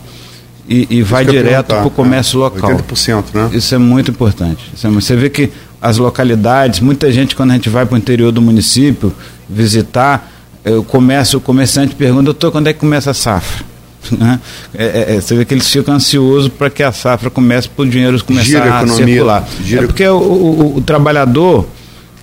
[0.68, 2.44] e, e vai direto para o comércio né?
[2.46, 2.70] local.
[2.70, 3.50] 80%, né?
[3.52, 4.64] Isso é muito importante.
[4.82, 8.32] É, você vê que as localidades, muita gente quando a gente vai para o interior
[8.32, 9.14] do município
[9.48, 10.28] visitar,
[10.64, 13.64] eh, o comércio, o comerciante pergunta, doutor, quando é que começa a safra?
[14.12, 14.40] Né?
[14.74, 17.84] É, é, é, você vê que eles ficam ansiosos para que a safra comece para
[17.84, 19.48] o dinheiro começar Gira a, a circular.
[19.64, 19.84] Gira...
[19.84, 21.66] É porque o, o, o, trabalhador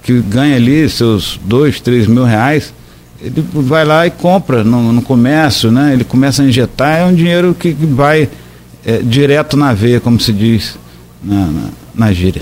[0.04, 2.74] que ganha ali seus dois, três mil reais,
[3.22, 5.94] ele vai lá e compra no, no comércio, né?
[5.94, 8.30] Ele começa a injetar, é um dinheiro que, que vai
[8.86, 10.78] é, direto na veia, como se diz
[11.24, 12.42] na, na, na gíria.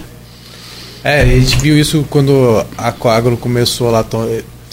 [1.03, 4.03] É, a gente viu isso quando a Coagro começou lá,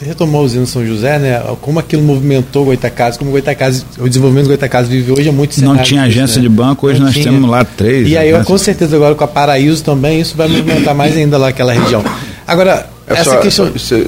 [0.05, 1.43] retomou a usina São José, né?
[1.61, 5.79] Como aquilo movimentou Goitacazes, como Goitacazes, o desenvolvimento do Goitacazes vive hoje é muito Não
[5.79, 6.43] tinha agência né?
[6.43, 7.25] de banco, hoje Não nós tinha.
[7.31, 8.09] temos lá três.
[8.09, 11.39] E aí, eu, com certeza, agora com a Paraíso também, isso vai movimentar mais ainda
[11.39, 12.05] lá aquela região.
[12.47, 13.71] Agora, é essa só, questão.
[13.73, 14.07] Você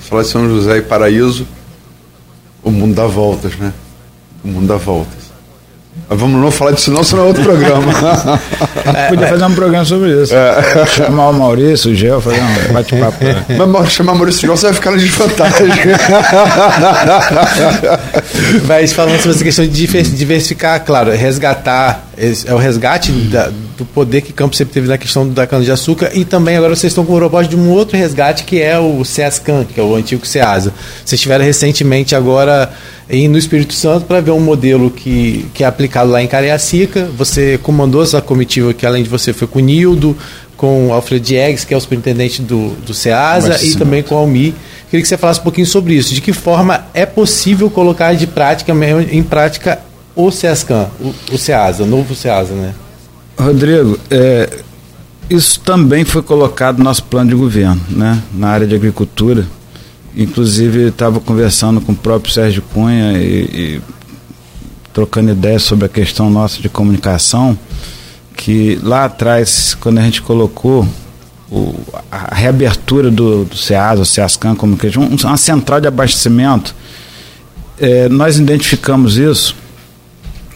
[0.00, 1.46] fala de São José e Paraíso,
[2.62, 3.72] o mundo dá voltas, né?
[4.44, 5.25] O mundo dá voltas.
[6.08, 7.92] Vamos não falar disso não, senão é outro programa.
[8.94, 10.32] é, podia fazer um programa sobre isso.
[10.34, 10.86] É.
[10.86, 13.18] Chamar o Maurício, o Gel, fazer um bate-papo.
[13.68, 15.66] Mas chamar o Maurício Gel, você vai ficar na desvantagem.
[18.68, 24.20] Mas falando sobre essa questão de diversificar, claro, resgatar, é o resgate da, do poder
[24.20, 27.16] que Campos sempre teve na questão da cana-de-açúcar e também agora vocês estão com o
[27.16, 30.72] propósito de um outro resgate que é o SESCAN, que é o antigo SEASA.
[31.04, 32.70] Vocês tiveram recentemente agora
[33.08, 37.08] e no Espírito Santo para ver um modelo que, que é aplicado lá em Cariacica.
[37.16, 40.16] Você comandou essa comitiva que além de você foi com o Nildo,
[40.56, 44.18] com o Alfred Eggs, que é o superintendente do, do SEASA, e também com o
[44.18, 44.54] Almi.
[44.90, 46.14] Queria que você falasse um pouquinho sobre isso.
[46.14, 48.72] De que forma é possível colocar de prática
[49.10, 49.80] em prática
[50.14, 52.74] o SESCAM, o, o SEASA, o novo SEASA, né?
[53.38, 54.48] Rodrigo, é,
[55.28, 58.20] isso também foi colocado no nosso plano de governo, né?
[58.32, 59.46] Na área de agricultura
[60.16, 63.82] Inclusive, estava conversando com o próprio Sérgio Cunha e, e
[64.92, 67.56] trocando ideias sobre a questão nossa de comunicação,
[68.34, 70.88] que lá atrás, quando a gente colocou
[71.50, 71.74] o,
[72.10, 76.74] a reabertura do, do SEAS, o SEASCAN, como que uma central de abastecimento,
[77.78, 79.54] é, nós identificamos isso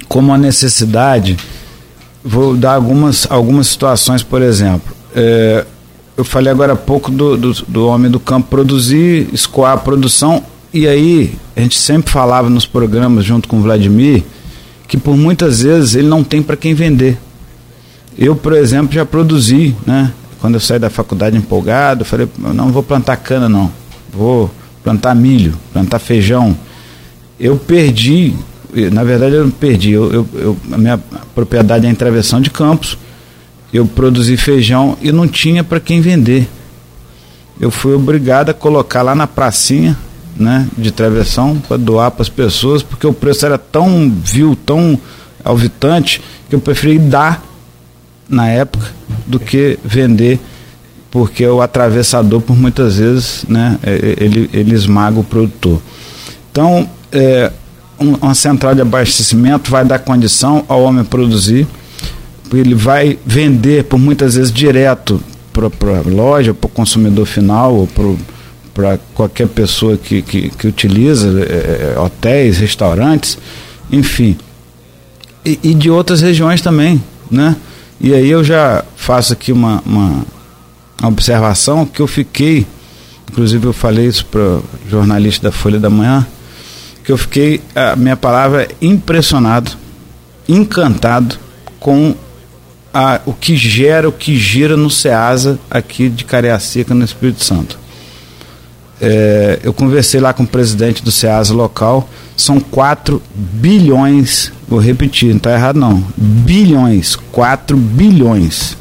[0.08, 1.36] como uma necessidade.
[2.24, 4.94] Vou dar algumas, algumas situações, por exemplo.
[5.14, 5.66] É,
[6.20, 10.44] eu falei agora há pouco do, do, do, homem do campo produzir, escoar a produção,
[10.72, 14.22] e aí a gente sempre falava nos programas junto com o Vladimir
[14.86, 17.16] que por muitas vezes ele não tem para quem vender.
[18.18, 20.12] Eu, por exemplo, já produzi, né?
[20.40, 23.70] Quando eu saí da faculdade empolgado, falei, eu não vou plantar cana não,
[24.12, 24.50] vou
[24.84, 26.56] plantar milho, plantar feijão.
[27.38, 28.34] Eu perdi,
[28.92, 30.98] na verdade eu não perdi, eu, eu, eu a minha
[31.34, 32.98] propriedade é em Travessão de Campos,
[33.72, 36.48] eu produzi feijão e não tinha para quem vender.
[37.60, 39.96] Eu fui obrigado a colocar lá na pracinha,
[40.36, 44.98] né, de travessão para doar para as pessoas, porque o preço era tão vil, tão
[45.44, 47.44] alvitante, que eu preferi dar
[48.28, 48.86] na época
[49.26, 50.40] do que vender,
[51.10, 55.80] porque o atravessador, por muitas vezes, né, é, é, ele, ele esmaga o produtor.
[56.50, 57.52] Então, é,
[57.98, 61.66] uma central de abastecimento vai dar condição ao homem produzir
[62.58, 67.88] ele vai vender por muitas vezes direto para a loja, para o consumidor final ou
[68.72, 73.38] para qualquer pessoa que, que, que utiliza é, é, hotéis, restaurantes,
[73.90, 74.36] enfim.
[75.44, 77.56] E, e, de outras regiões também, né?
[78.00, 80.24] E aí eu já faço aqui uma, uma,
[81.00, 82.66] uma observação que eu fiquei,
[83.30, 86.26] inclusive eu falei isso para o jornalista da Folha da Manhã,
[87.04, 89.72] que eu fiquei, a minha palavra, impressionado,
[90.48, 91.38] encantado
[91.78, 92.14] com
[92.92, 97.78] a, o que gera, o que gira no SEASA aqui de Cariacica, no Espírito Santo.
[99.00, 105.30] É, eu conversei lá com o presidente do SEASA local, são 4 bilhões, vou repetir,
[105.30, 108.76] não está errado não, bilhões, 4 bilhões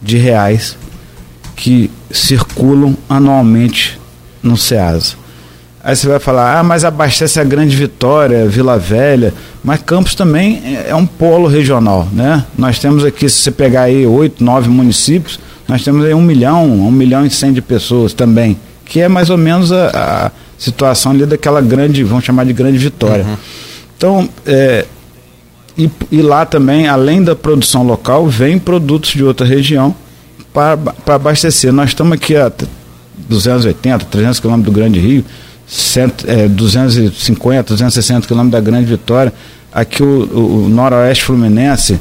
[0.00, 0.76] de reais
[1.54, 4.00] que circulam anualmente
[4.42, 5.16] no SEASA.
[5.88, 9.32] Aí você vai falar, ah, mas abastece a Grande Vitória, Vila Velha,
[9.64, 12.44] mas Campos também é, é um polo regional, né?
[12.58, 16.66] Nós temos aqui, se você pegar aí oito, nove municípios, nós temos aí um milhão,
[16.66, 21.12] um milhão e cem de pessoas também, que é mais ou menos a, a situação
[21.12, 23.24] ali daquela grande, vamos chamar de Grande Vitória.
[23.24, 23.36] Uhum.
[23.96, 24.84] Então, é,
[25.74, 29.96] e, e, lá também, além da produção local, vem produtos de outra região
[30.52, 30.76] para
[31.14, 31.72] abastecer.
[31.72, 32.52] Nós estamos aqui a
[33.26, 35.24] 280, 300 quilômetros do Grande Rio,
[35.68, 39.32] cento, é, 250, 260 quilômetros da Grande Vitória,
[39.72, 42.00] aqui o, o, Noroeste Fluminense,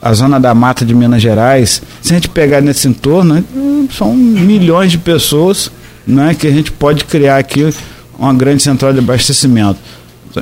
[0.00, 3.44] a zona da mata de Minas Gerais, se a gente pegar nesse entorno, né,
[3.90, 5.70] são milhões de pessoas
[6.06, 7.74] né, que a gente pode criar aqui
[8.16, 9.78] uma grande central de abastecimento.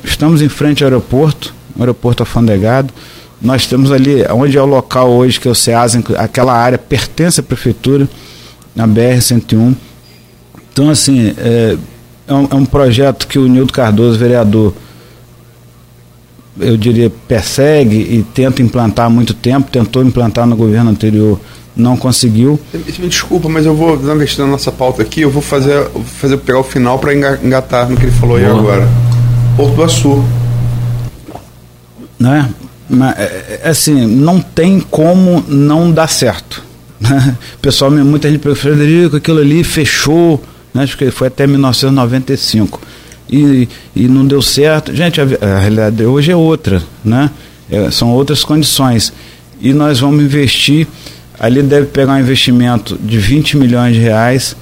[0.04, 2.92] Estamos em frente ao aeroporto, um aeroporto afandegado.
[3.40, 7.40] Nós temos ali, onde é o local hoje, que é o SEASA, aquela área pertence
[7.40, 8.08] à prefeitura,
[8.74, 9.74] na BR-101.
[10.72, 11.76] Então, assim, é,
[12.26, 14.74] é um, é um projeto que o Nildo Cardoso, vereador,
[16.58, 21.38] eu diria, persegue e tenta implantar há muito tempo, tentou implantar no governo anterior,
[21.76, 22.58] não conseguiu.
[22.72, 25.88] Me desculpa, mas eu vou dar uma investida na nossa pauta aqui, eu vou fazer,
[25.88, 28.50] vou fazer pegar o final para engatar no que ele falou Boa.
[28.50, 28.88] aí agora.
[29.56, 30.24] Porto do Açu.
[32.18, 32.48] Né?
[32.88, 36.64] Mas, é, é, assim, não tem como não dar certo.
[36.98, 37.36] Né?
[37.60, 40.42] Pessoal, muita gente pergunta, Frederico, aquilo ali fechou,
[40.76, 40.84] né?
[40.84, 42.80] acho que foi até 1995.
[43.28, 44.94] E, e não deu certo.
[44.94, 47.30] Gente, a, a realidade hoje é outra, né?
[47.70, 49.12] É, são outras condições.
[49.60, 50.86] E nós vamos investir,
[51.40, 54.56] ali deve pegar um investimento de 20 milhões de reais.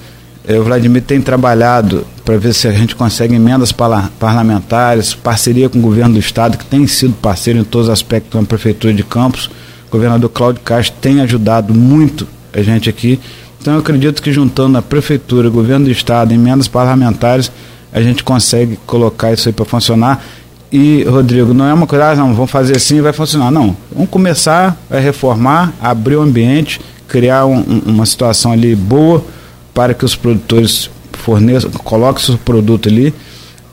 [0.47, 5.77] É, o Vladimir tem trabalhado para ver se a gente consegue emendas parlamentares, parceria com
[5.77, 9.03] o governo do estado, que tem sido parceiro em todos os aspectos da prefeitura de
[9.03, 9.49] Campos.
[9.87, 13.19] O governador Cláudio Castro tem ajudado muito a gente aqui.
[13.65, 17.51] Então eu acredito que juntando a prefeitura, governo do estado, emendas parlamentares,
[17.91, 20.23] a gente consegue colocar isso aí para funcionar.
[20.71, 23.49] E, Rodrigo, não é uma coisa, ah, não, vamos fazer assim e vai funcionar.
[23.49, 29.25] Não, vamos começar a reformar, abrir o ambiente, criar um, uma situação ali boa
[29.73, 33.15] para que os produtores forneçam, coloquem seu produto ali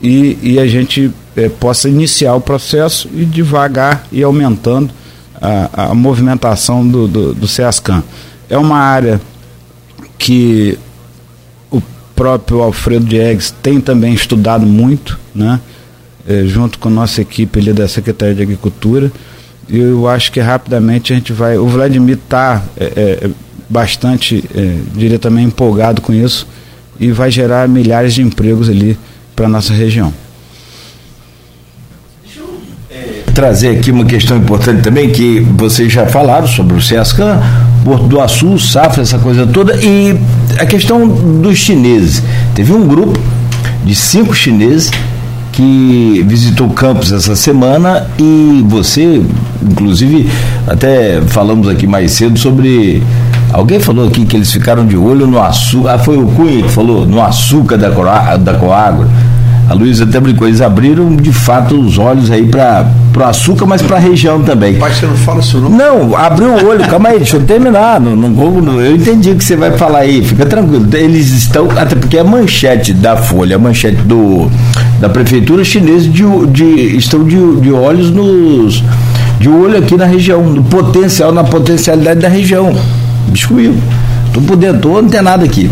[0.01, 4.89] e, e a gente é, possa iniciar o processo e devagar ir aumentando
[5.39, 7.47] a, a movimentação do, do, do.
[8.49, 9.21] É uma área
[10.17, 10.77] que
[11.71, 11.81] o
[12.15, 15.59] próprio Alfredo Diegues tem também estudado muito, né?
[16.27, 19.11] É, junto com nossa equipe ali da Secretaria de Agricultura.
[19.69, 21.57] Eu acho que rapidamente a gente vai.
[21.57, 22.85] O Vladimir está é,
[23.25, 23.29] é,
[23.69, 26.47] bastante, é, diria também, empolgado com isso
[26.99, 28.97] e vai gerar milhares de empregos ali
[29.35, 30.13] para nossa região.
[33.33, 37.41] trazer aqui uma questão importante também, que vocês já falaram sobre o SESCAN,
[37.83, 40.17] Porto do Açu, Safra, essa coisa toda, e
[40.57, 42.23] a questão dos chineses.
[42.55, 43.19] Teve um grupo
[43.85, 44.89] de cinco chineses
[45.51, 49.21] que visitou o campus essa semana e você,
[49.61, 50.29] inclusive,
[50.67, 53.03] até falamos aqui mais cedo sobre.
[53.51, 55.93] Alguém falou aqui que eles ficaram de olho no açúcar.
[55.93, 57.89] Ah, foi o Cunha que falou, no açúcar da,
[58.37, 59.07] da Coagro
[59.73, 62.85] a Luísa até brincou, eles abriram de fato os olhos aí para
[63.17, 64.75] o açúcar, mas para a região também.
[64.75, 65.69] Pai, você não fala isso não?
[65.71, 67.99] Não, abriu o olho, calma aí, deixa eu terminar.
[67.99, 70.87] Não, não, eu entendi o que você vai falar aí, fica tranquilo.
[70.93, 74.47] Eles estão, até porque a manchete da Folha, a manchete do,
[74.99, 78.83] da prefeitura chinesa de, de, estão de, de olhos nos.
[79.39, 82.77] de olho aqui na região, no potencial, na potencialidade da região.
[83.29, 83.73] Biscoito.
[84.27, 85.69] Estou por dentro, estou antenado aqui.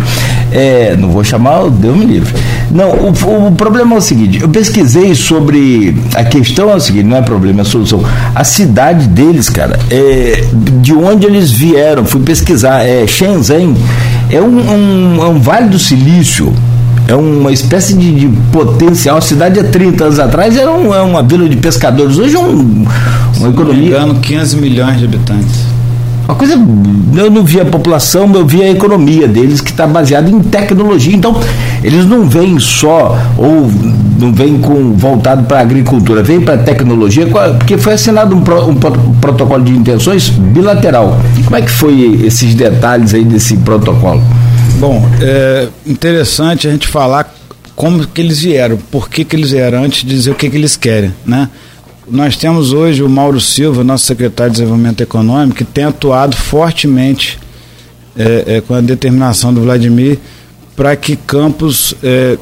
[0.51, 2.33] É, não vou chamar, Deus me livre.
[2.73, 5.95] Não, o, o, problema é o seguinte: eu pesquisei sobre.
[6.15, 8.03] A questão é o seguinte: não é problema, é solução.
[8.33, 10.45] A cidade deles, cara, é,
[10.81, 13.75] de onde eles vieram, fui pesquisar, é Shenzhen,
[14.29, 16.53] é um, um, é um vale do silício.
[17.07, 19.17] É uma espécie de, de, potencial.
[19.17, 22.17] A cidade há 30 anos atrás era um, é uma vila de pescadores.
[22.17, 22.85] Hoje é um,
[23.37, 23.95] uma economia.
[23.95, 25.65] Se não me engano, 15 milhões de habitantes.
[26.31, 30.31] Uma coisa, eu não vi a população, eu vi a economia deles que está baseada
[30.31, 31.13] em tecnologia.
[31.13, 31.37] Então,
[31.83, 33.69] eles não vêm só ou
[34.17, 38.41] não vêm com voltado para a agricultura, vêm para a tecnologia, porque foi assinado um,
[38.41, 38.75] pro, um,
[39.19, 41.19] protocolo de intenções bilateral.
[41.43, 44.23] Como é que foi esses detalhes aí desse protocolo?
[44.79, 47.29] Bom, é interessante a gente falar
[47.75, 50.55] como que eles vieram, por que, que eles vieram, antes de dizer o que, que
[50.55, 51.49] eles querem, né?
[52.09, 57.37] Nós temos hoje o Mauro Silva, nosso secretário de Desenvolvimento Econômico, que tem atuado fortemente
[58.17, 60.17] é, é, com a determinação do Vladimir
[60.75, 62.37] para que Campos é,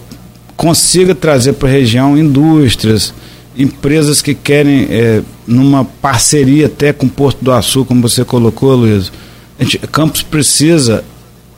[0.55, 3.13] consiga trazer para a região indústrias,
[3.57, 9.11] empresas que querem, é, numa parceria até com Porto do Açu, como você colocou, Luiz.
[9.59, 11.03] Gente, Campos precisa,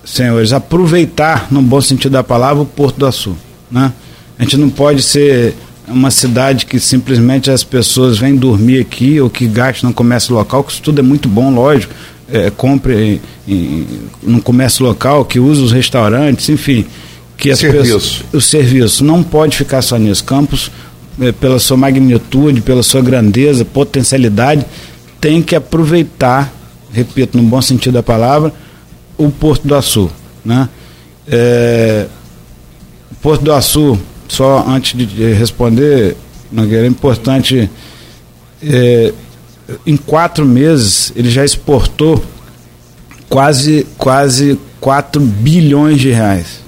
[0.04, 3.38] senhores, aproveitar, no bom sentido da palavra, o Porto do Açu.
[3.70, 3.94] Né?
[4.40, 5.54] A gente não pode ser
[5.92, 10.64] uma cidade que simplesmente as pessoas vêm dormir aqui ou que gastam no comércio local,
[10.64, 11.94] que isso tudo é muito bom, lógico.
[12.32, 13.88] É, compre em, em,
[14.24, 16.86] no comércio local, que use os restaurantes, enfim.
[17.38, 17.84] Que as serviço.
[17.84, 20.24] Pessoas, o serviço não pode ficar só nisso.
[20.24, 20.72] Campos,
[21.20, 24.66] é, pela sua magnitude, pela sua grandeza, potencialidade,
[25.20, 26.54] tem que aproveitar,
[26.94, 28.54] repito, no bom sentido da palavra,
[29.18, 30.10] o Porto do Açu.
[30.44, 30.70] Né?
[31.28, 32.08] É,
[33.22, 34.00] Porto do Açu
[34.32, 36.16] só antes de responder,
[36.50, 37.70] Nogueira, é importante.
[38.64, 39.14] É,
[39.86, 42.24] em quatro meses ele já exportou
[43.28, 46.62] quase quase 4 bilhões de reais.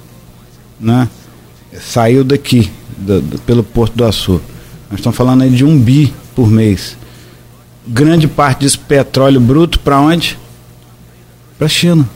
[0.78, 1.08] Né?
[1.80, 4.42] Saiu daqui, do, do, pelo Porto do Açu.
[4.92, 6.98] Nós estamos falando aí de um bi por mês.
[7.88, 10.38] Grande parte desse petróleo bruto para onde?
[11.58, 12.10] Para a China.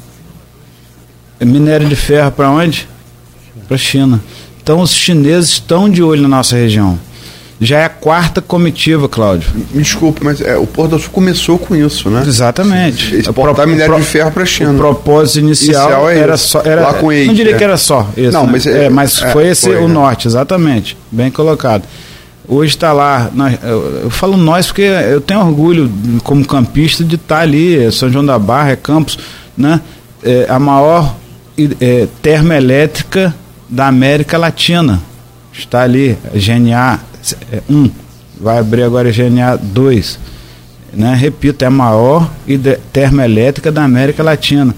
[1.40, 2.86] Minério de ferro para onde?
[3.66, 4.22] Para a China.
[4.68, 7.00] Então os chineses estão de olho na nossa região.
[7.62, 9.50] Já é a quarta comitiva, Cláudio.
[9.72, 12.22] Me desculpe, mas é, o Porto do Sul começou com isso, né?
[12.28, 13.16] Exatamente.
[13.16, 14.74] Exportar pro- minério de ferro para a China.
[14.74, 16.44] O propósito inicial, Inicial é era esse.
[16.50, 16.62] só.
[16.66, 17.58] Era, Lá com não Eike, diria é.
[17.58, 18.34] que era só esse.
[18.34, 18.50] Não, né?
[18.52, 19.94] mas é- mas é, foi esse foi, o né?
[19.94, 20.98] norte, exatamente.
[21.10, 21.84] Bem colocado.
[22.46, 23.32] Hoje está lá.
[23.34, 25.90] nós- eu, eu falo nós porque eu tenho orgulho,
[26.26, 27.86] como campista, de estar ali.
[27.86, 29.18] é São João da Barra, é Campos,
[29.58, 29.80] né?
[30.22, 31.16] É, a maior
[31.80, 33.34] é, termoelétrica
[33.70, 35.02] da América Latina.
[35.54, 37.00] Está ali, GNA
[37.70, 37.90] 1.
[38.40, 40.20] Vai abrir agora GNA 2
[40.94, 41.14] né?
[41.16, 42.30] Repito, é a maior
[42.94, 44.74] termoelétrica da América Latina.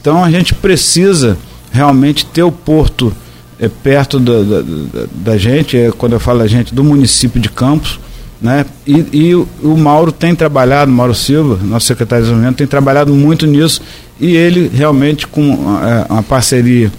[0.00, 1.36] Então a gente precisa
[1.72, 3.12] realmente ter o porto
[3.58, 7.40] é, perto da, da, da- da gente, é, quando eu falo a gente, do município
[7.40, 7.98] de Campos,
[8.40, 8.64] né?
[8.86, 13.12] E, e o, o Mauro tem trabalhado, Mauro Silva, nosso secretário de desenvolvimento, tem trabalhado
[13.12, 13.80] muito nisso
[14.20, 15.52] e ele realmente com
[15.82, 16.92] é, uma parceria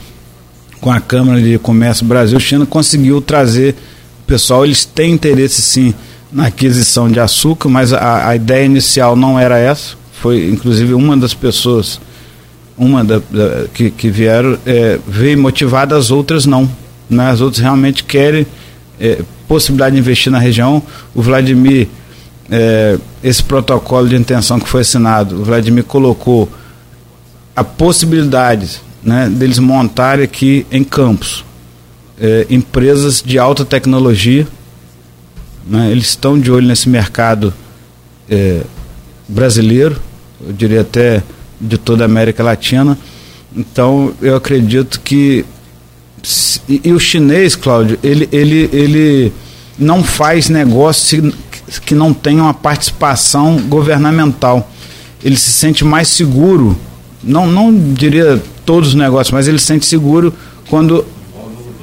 [0.80, 3.76] com a Câmara de Comércio Brasil-China conseguiu trazer
[4.24, 5.94] o pessoal, eles têm interesse sim
[6.32, 11.18] na aquisição de açúcar, mas a, a ideia inicial não era essa, foi inclusive uma
[11.18, 12.00] das pessoas
[12.78, 16.70] uma da, da- que, que vieram é, veio motivada, as outras não.
[17.10, 17.30] Né?
[17.30, 18.46] As outras realmente querem
[19.00, 20.82] é, possibilidade de investir na região.
[21.14, 21.88] O Vladimir,
[22.50, 26.48] é, esse protocolo de intenção que foi assinado, o Vladimir colocou
[27.56, 31.44] a possibilidade né, deles montarem aqui em Campos
[32.20, 34.48] é, empresas de alta tecnologia.
[35.66, 35.92] né?
[35.92, 37.54] Eles estão de olho nesse mercado
[38.30, 38.62] é,
[39.28, 40.00] brasileiro,
[40.46, 41.24] eu diria até
[41.60, 42.98] de toda a América Latina.
[43.56, 45.46] Então, eu acredito que.
[46.68, 49.34] E, e o chinês, Cláudio, ele, ele, ele
[49.78, 51.34] não faz negócio
[51.86, 54.70] que não tenha uma participação governamental.
[55.24, 56.78] Ele se sente mais seguro,
[57.24, 60.34] não, não diria todos os negócios, mas ele se sente seguro
[60.70, 61.06] quando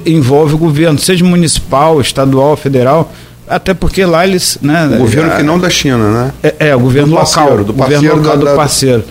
[0.05, 3.11] envolve o governo, seja municipal, estadual, federal,
[3.47, 4.57] até porque lá eles.
[4.61, 6.33] Né, O governo a- que não da China, né?
[6.41, 7.25] é, é, o governo Do local.
[7.33, 9.03] parceiro, do o governo parceiro local da- do parceiro.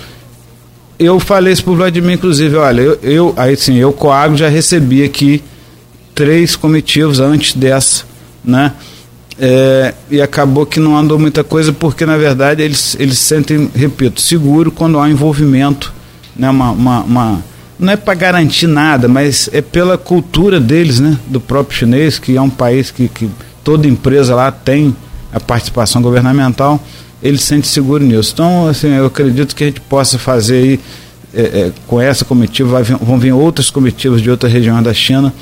[0.98, 5.04] Eu falei isso pro Vladimir, inclusive, olha, eu, eu aí sim, eu Coagro já recebi
[5.04, 5.42] aqui
[6.14, 8.04] três comitivos antes dessa,
[8.42, 8.72] né?
[9.38, 13.70] É, e acabou que não andou muita coisa porque na verdade eles eles se sentem,
[13.74, 15.92] repito, seguro quando há envolvimento,
[16.38, 16.48] né?
[16.50, 17.44] Uma, uma, uma-
[17.78, 21.18] não é para garantir nada, mas é pela cultura deles, né?
[21.26, 23.28] Do próprio chinês, que é um país que, que
[23.62, 24.94] toda empresa lá tem
[25.32, 26.80] a participação governamental,
[27.22, 28.30] ele se sente seguro nisso.
[28.32, 30.80] Então, assim, eu acredito que a gente possa fazer aí,
[31.34, 35.32] é, é, com essa comitiva, vir- vão vir outras comitivas de outras regiões da China,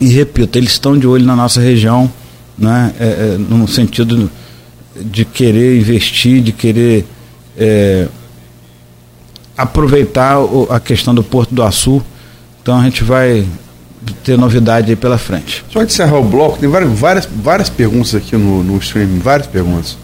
[0.00, 2.10] e repito, eles estão de olho na nossa região,
[2.58, 4.30] né, é, é, no sentido
[5.00, 7.04] de querer investir, de querer
[7.56, 8.08] é,
[9.56, 12.02] aproveitar o- a questão do Porto do Açu.
[12.62, 13.46] Então a gente vai
[14.24, 15.64] ter novidade aí pela frente.
[15.70, 19.46] Só de encerrar o bloco, tem várias, várias, várias perguntas aqui no, no streaming, várias
[19.46, 19.96] perguntas.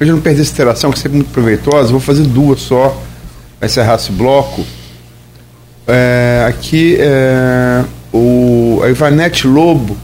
[0.00, 3.00] Gente não perder essa interação, que é sempre muito proveitosa, vou fazer duas só
[3.58, 4.64] para encerrar esse bloco.
[5.86, 9.96] É, aqui é, o, a Ivanete Lobo,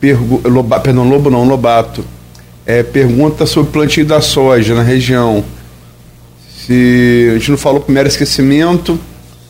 [0.00, 2.04] pergu, Loba, perdão, Lobo não, Lobato,
[2.66, 5.42] é, pergunta sobre o plantio da soja na região.
[6.66, 8.98] Se a gente não falou por mero esquecimento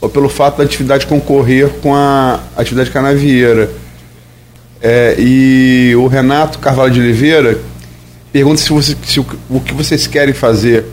[0.00, 3.70] ou pelo fato da atividade concorrer com a atividade canavieira.
[4.80, 7.60] É, e o Renato Carvalho de Oliveira
[8.32, 10.84] pergunta se, você, se o, o que vocês querem fazer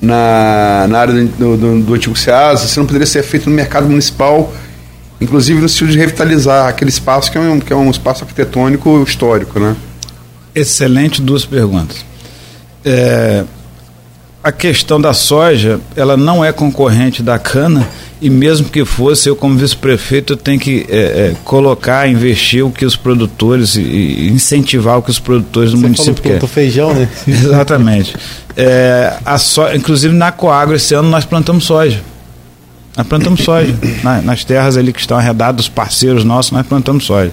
[0.00, 3.86] na, na área do, do, do antigo SEASA, se não poderia ser feito no mercado
[3.86, 4.50] municipal,
[5.20, 9.02] inclusive no sentido de revitalizar aquele espaço que é um, que é um espaço arquitetônico
[9.02, 9.76] histórico, né?
[10.54, 12.04] Excelente duas perguntas.
[12.82, 13.44] É,
[14.42, 17.86] a questão da soja, ela não é concorrente da cana
[18.20, 22.84] e mesmo que fosse, eu como vice-prefeito tenho que é, é, colocar, investir o que
[22.84, 26.38] os produtores e, incentivar o que os produtores do Você município que querem.
[26.38, 27.08] plantou feijão, né?
[27.26, 28.16] Exatamente.
[28.56, 29.62] É, a so...
[29.74, 32.00] Inclusive na Coagro esse ano nós plantamos soja.
[32.96, 33.74] Nós plantamos soja.
[34.02, 37.32] Na- nas terras ali que estão arredadas, os parceiros nossos, nós plantamos soja.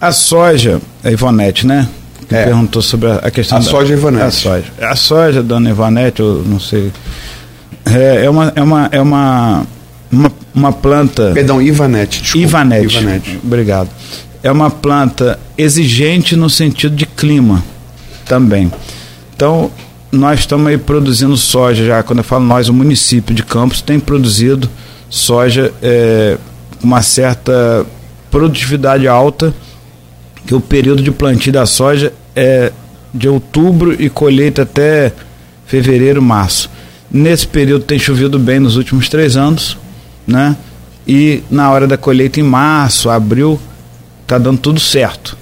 [0.00, 1.88] A soja, a Ivonete, né?
[2.30, 2.44] Que É.
[2.44, 4.24] perguntou sobre a, a questão A soja Ivonete.
[4.24, 4.64] A soja.
[4.80, 6.92] A soja, dona Ivonete, eu não sei.
[7.84, 9.66] É, é uma, é uma, é uma,
[10.12, 11.32] uma, uma planta.
[11.34, 12.22] Perdão, Ivanete.
[12.22, 12.46] Desculpa.
[12.46, 12.96] Ivanete.
[12.96, 13.40] Ivanete.
[13.44, 13.88] Obrigado.
[14.44, 17.64] É uma planta exigente no sentido de clima
[18.26, 18.70] também.
[19.34, 19.68] Então,
[20.12, 22.00] nós estamos aí produzindo soja já.
[22.04, 24.70] Quando eu falo nós, o município de Campos tem produzido
[25.08, 26.38] soja é,
[26.80, 27.84] com uma certa
[28.30, 29.52] produtividade alta,
[30.46, 32.72] que o período de plantio da soja é
[33.12, 35.12] de outubro e colheita até
[35.66, 36.70] fevereiro, março.
[37.10, 39.76] Nesse período tem chovido bem nos últimos três anos,
[40.26, 40.56] né?
[41.06, 43.60] E na hora da colheita em março, abril,
[44.22, 45.36] está dando tudo certo.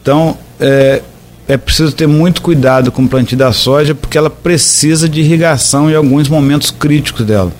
[0.00, 1.02] Então, é,
[1.46, 5.90] é preciso ter muito cuidado com o plantio da soja, porque ela precisa de irrigação
[5.90, 7.52] em alguns momentos críticos dela.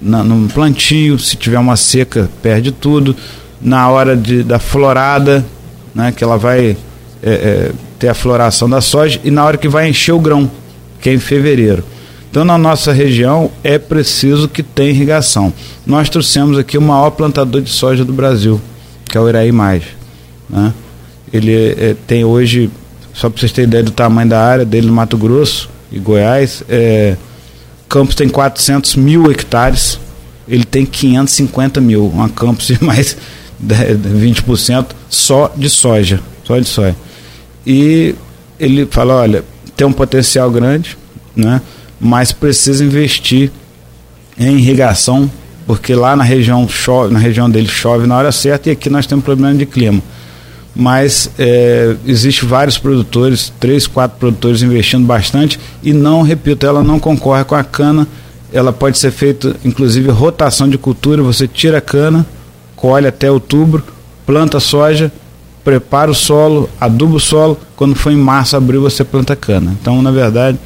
[0.00, 3.16] Na, no plantio, se tiver uma seca, perde tudo.
[3.60, 5.44] Na hora de, da florada,
[5.94, 6.76] né, que ela vai
[7.24, 10.50] é, é, ter a floração da soja, e na hora que vai encher o grão,
[11.00, 11.82] que é em fevereiro.
[12.30, 15.52] Então, na nossa região, é preciso que tenha irrigação.
[15.86, 18.60] Nós trouxemos aqui o maior plantador de soja do Brasil,
[19.04, 19.84] que é o Iraí Mais.
[20.50, 20.72] Né?
[21.32, 22.70] Ele é, tem hoje
[23.14, 26.64] só para vocês terem ideia do tamanho da área dele no Mato Grosso e Goiás,
[26.68, 27.16] é,
[27.88, 30.00] Campos tem 400 mil hectares,
[30.48, 33.16] ele tem 550 mil, uma campus de mais
[33.58, 36.96] de 20% só de soja, só de soja.
[37.66, 38.14] E
[38.58, 39.44] ele fala, olha,
[39.76, 40.96] tem um potencial grande,
[41.34, 41.60] né?
[42.00, 43.50] mas precisa investir
[44.38, 45.30] em irrigação,
[45.66, 49.06] porque lá na região chove, na região dele chove na hora certa e aqui nós
[49.06, 50.02] temos problema de clima
[50.74, 56.98] mas é, existe vários produtores, três, quatro produtores investindo bastante e não, repito, ela não
[56.98, 58.08] concorre com a cana,
[58.52, 62.26] ela pode ser feita, inclusive, rotação de cultura, você tira a cana,
[62.74, 63.84] colhe até outubro,
[64.26, 65.12] planta soja,
[65.64, 69.74] prepara o solo, aduba o solo, quando for em março, abril, você planta cana.
[69.80, 70.58] Então, na verdade,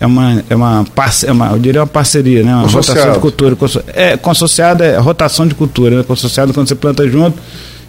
[0.00, 0.84] é uma, é uma,
[1.24, 2.52] é uma eu diria uma parceria, né?
[2.52, 3.56] Uma rotação de cultura.
[3.94, 6.02] É, consociada é rotação de cultura, né?
[6.02, 7.38] Consociada quando você planta junto,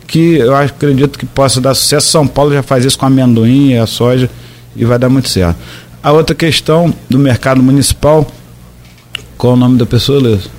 [0.05, 2.07] que eu acredito que possa dar sucesso.
[2.07, 4.29] São Paulo já faz isso com a amendoim e a soja
[4.75, 5.57] e vai dar muito certo.
[6.03, 8.29] A outra questão do mercado municipal,
[9.37, 10.49] qual o nome da pessoa, Luiz?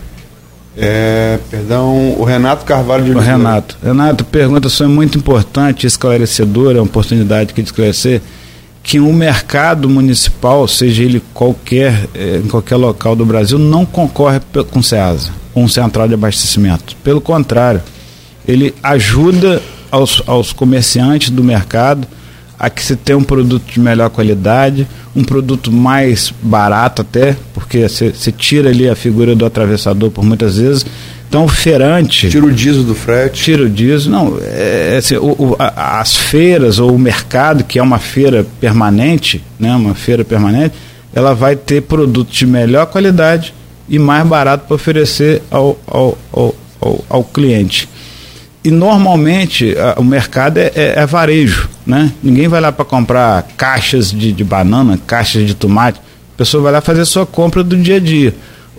[0.77, 3.13] É, perdão, o Renato Carvalho de.
[3.13, 3.77] O Renato.
[3.83, 8.21] Renato, pergunta sua é muito importante, esclarecedora, é uma oportunidade aqui de esclarecer,
[8.83, 13.87] que o um mercado municipal, seja ele qualquer, é, em qualquer local do Brasil, não
[13.87, 16.97] concorre com o SEASA, com o Central de Abastecimento.
[17.05, 17.81] Pelo contrário,
[18.47, 22.07] ele ajuda aos, aos comerciantes do mercado
[22.65, 27.87] a que se tenha um produto de melhor qualidade, um produto mais barato até, porque
[27.87, 30.87] você tira ali a figura do atravessador por muitas vezes.
[31.29, 32.31] Então o feirante.
[32.31, 33.43] Tira o diesel do frete.
[33.43, 34.11] Tira o diesel.
[34.11, 37.99] Não, é, é, assim, o, o, a, as feiras ou o mercado, que é uma
[37.99, 40.75] feira permanente, né, uma feira permanente,
[41.15, 43.53] ela vai ter produtos de melhor qualidade
[43.91, 47.91] e mais barato para oferecer ao, ao, ao, ao, ao cliente.
[48.65, 52.11] E normalmente a, o mercado é, é, é, varejo, né?
[52.23, 56.01] Ninguém vai lá para comprar caixas de, de, banana, caixas de tomate.
[56.35, 58.35] A pessoa vai lá fazer sua compra do dia a dia.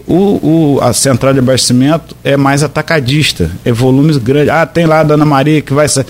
[0.07, 4.49] O, o, a central de abastecimento é mais atacadista, é volumes grandes.
[4.49, 6.07] Ah, tem lá a Dona Maria que vai sair.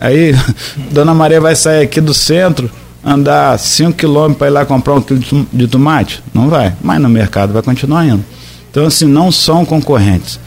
[0.00, 0.34] Aí,
[0.90, 2.70] Dona Maria vai sair aqui do centro,
[3.04, 6.22] andar 5 quilômetros para ir lá comprar um quilo de tomate?
[6.32, 8.24] Não vai, mas no mercado vai continuar indo.
[8.70, 10.40] Então, assim, não são concorrentes.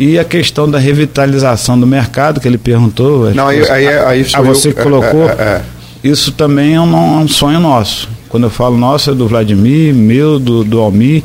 [0.00, 3.34] E a questão da revitalização do mercado, que ele perguntou.
[3.34, 5.28] Não, aí, aí, aí a você eu, colocou.
[5.28, 5.62] É, é, é.
[6.04, 8.08] Isso também é um, é um, sonho nosso.
[8.28, 11.24] Quando eu falo nosso, é do Vladimir, meu, do, do Almir.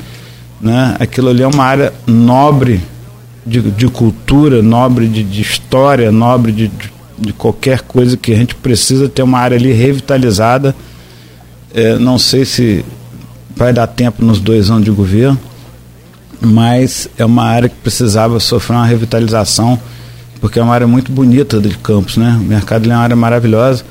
[0.59, 0.95] Né?
[0.99, 2.82] Aquilo ali é uma área nobre
[3.45, 8.36] de, de cultura, nobre de, de história, nobre de, de, de, qualquer coisa que a
[8.36, 10.76] gente precisa ter uma área ali revitalizada.
[11.76, 12.84] É, não sei se
[13.55, 15.39] vai dar tempo nos dois anos de governo
[16.45, 19.79] mas é uma área que precisava sofrer uma revitalização,
[20.41, 22.37] porque é uma área muito bonita de Campos, né?
[22.39, 23.83] O mercado é uma área maravilhosa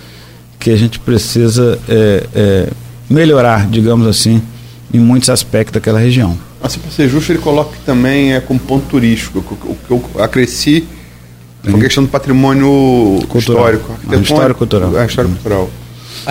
[0.59, 2.69] que a gente precisa é, é,
[3.09, 4.41] melhorar, digamos assim,
[4.93, 6.39] em muitos aspectos daquela região.
[6.61, 9.39] Mas, para ser justo, ele coloca que também é como ponto turístico.
[9.39, 10.87] O que eu acresci
[11.69, 13.75] com a questão do patrimônio cultural.
[13.75, 13.99] histórico.
[14.09, 14.97] A história cultural.
[14.97, 15.71] A história cultural.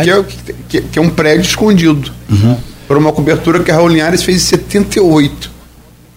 [0.01, 0.23] Que é,
[0.69, 2.11] que, que é um prédio escondido.
[2.29, 2.55] Uhum.
[2.87, 5.51] Por uma cobertura que a Raul Linhares fez em 78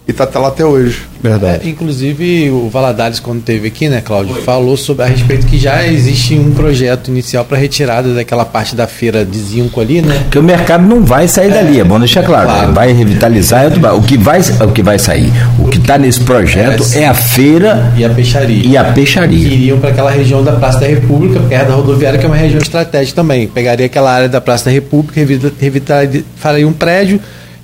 [0.06, 1.02] e está tá lá até hoje.
[1.22, 1.66] Verdade.
[1.66, 5.86] É, inclusive, o Valadares, quando teve aqui, né, Cláudio, falou sobre a respeito que já
[5.86, 10.18] existe um projeto inicial para retirada daquela parte da feira de zinco ali, né?
[10.24, 12.46] Porque o mercado não vai sair é, dali, é bom deixar claro.
[12.48, 12.72] claro.
[12.74, 15.32] Vai revitalizar, o que vai, o que vai sair.
[15.58, 18.66] O que está nesse projeto é, é, a feira e a peixaria.
[18.66, 19.48] E a peixaria.
[19.48, 22.36] Que iriam para aquela região da Praça da República, perto da rodoviária, que é uma
[22.36, 23.48] região estratégica também.
[23.48, 25.18] Pegaria aquela área da Praça da República,
[25.58, 27.18] revitalizaria, faria um prédio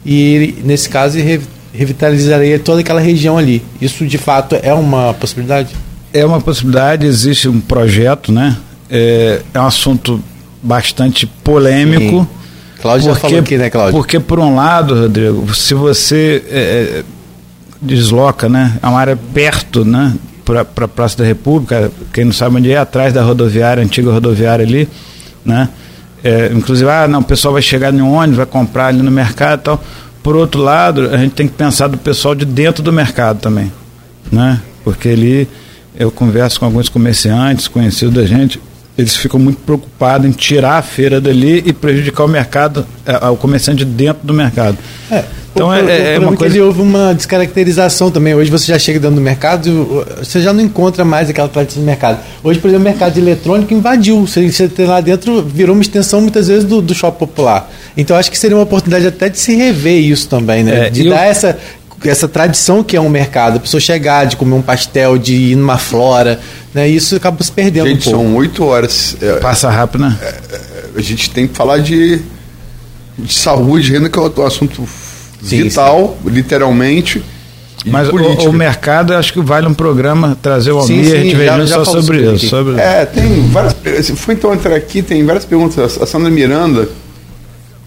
[0.06, 1.59] e, nesse caso, revitalizaria
[2.64, 3.62] toda aquela região ali.
[3.80, 5.74] Isso de fato é uma possibilidade?
[6.12, 8.56] É uma possibilidade, existe um projeto, né?
[8.90, 10.20] É, é um assunto
[10.62, 12.20] bastante polêmico.
[12.20, 12.40] Sim.
[12.82, 13.92] Cláudio porque, já falou aqui, né, Cláudio?
[13.92, 17.04] Porque, por um lado, Rodrigo, se você é, é
[17.80, 18.78] desloca, né?
[18.82, 20.14] É uma área perto, né?
[20.44, 24.64] Para a Praça da República, quem não sabe onde é, atrás da rodoviária, antiga rodoviária
[24.64, 24.88] ali,
[25.44, 25.68] né?
[26.24, 29.60] É, inclusive, ah, não, o pessoal vai chegar um ônibus, vai comprar ali no mercado
[29.60, 29.84] e tal.
[30.22, 33.72] Por outro lado, a gente tem que pensar do pessoal de dentro do mercado também,
[34.30, 34.60] né?
[34.84, 35.48] Porque ali
[35.96, 38.60] eu converso com alguns comerciantes, conhecidos da gente,
[38.98, 43.36] eles ficam muito preocupados em tirar a feira dali e prejudicar o mercado, é, o
[43.36, 44.76] comerciante dentro do mercado.
[45.10, 48.34] É, Então é- o é problema uma que coisa- ele houve uma descaracterização também.
[48.34, 51.86] Hoje você já chega dentro do mercado, você já não encontra mais aquela tradição do
[51.86, 52.18] mercado.
[52.44, 54.20] Hoje, por exemplo, o mercado eletrônico invadiu.
[54.26, 57.68] Você, você tem lá dentro, virou uma extensão muitas vezes do, do shopping popular.
[57.96, 60.86] Então acho que seria uma oportunidade até de se rever isso também, né?
[60.86, 61.58] É, de e eu- dar essa,
[62.04, 63.56] essa tradição que é um mercado.
[63.56, 66.40] A pessoa chegar, de comer um pastel, de ir numa flora,
[66.72, 66.88] né?
[66.88, 68.26] Isso acaba se perdendo Gente, um pouco.
[68.26, 69.16] são oito horas.
[69.20, 70.16] É, Passa rápido, né?
[70.96, 72.20] a gente tem que falar de,
[73.18, 74.86] de saúde ainda, que é um assunto
[75.42, 77.22] Sim, vital, literalmente.
[77.84, 81.12] e Mas o, o mercado, acho que vale um programa trazer o Sim, Almir e
[81.12, 82.34] a sim, gente já- já só sobre isso.
[82.34, 82.48] aqui.
[82.48, 82.80] Sobre...
[82.80, 83.74] É, tem várias.
[84.06, 86.00] Se for então entrar aqui, tem várias perguntas.
[86.00, 86.88] A Sandra Miranda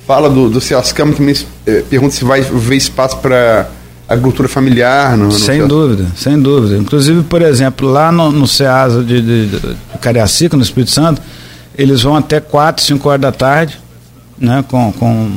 [0.07, 1.35] fala do, do Ciascama também
[1.65, 3.69] eh, pergunta se vai haver espaço para
[4.07, 5.17] agricultura familiar.
[5.17, 6.77] No, no Sem dúvida, sem dúvida.
[6.77, 11.21] Inclusive, por exemplo, lá no, no Ceasa de, de, de Cariacica, no Espírito Santo,
[11.77, 13.79] eles vão até 4, 5 horas da tarde,
[14.37, 15.31] né, com, com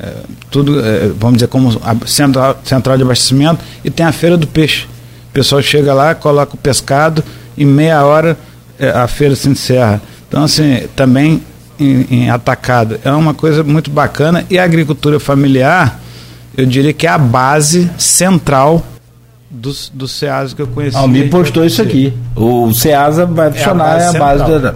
[0.00, 0.12] é,
[0.50, 4.46] tudo, é, vamos dizer, como a central, central de abastecimento, e tem a feira do
[4.46, 4.86] peixe.
[5.28, 7.22] O pessoal chega lá, coloca o pescado,
[7.56, 8.36] em meia hora
[8.78, 10.00] é, a feira se encerra.
[10.28, 11.42] Então, assim, também
[11.80, 13.00] em, em atacado.
[13.04, 14.44] É uma coisa muito bacana.
[14.50, 16.00] E a agricultura familiar,
[16.56, 18.84] eu diria que é a base central
[19.50, 20.96] dos, dos SEAS que eu conheci.
[20.96, 22.12] Almir postou isso aqui.
[22.36, 24.70] O Ceasa vai funcionar, é a base central da.
[24.70, 24.74] da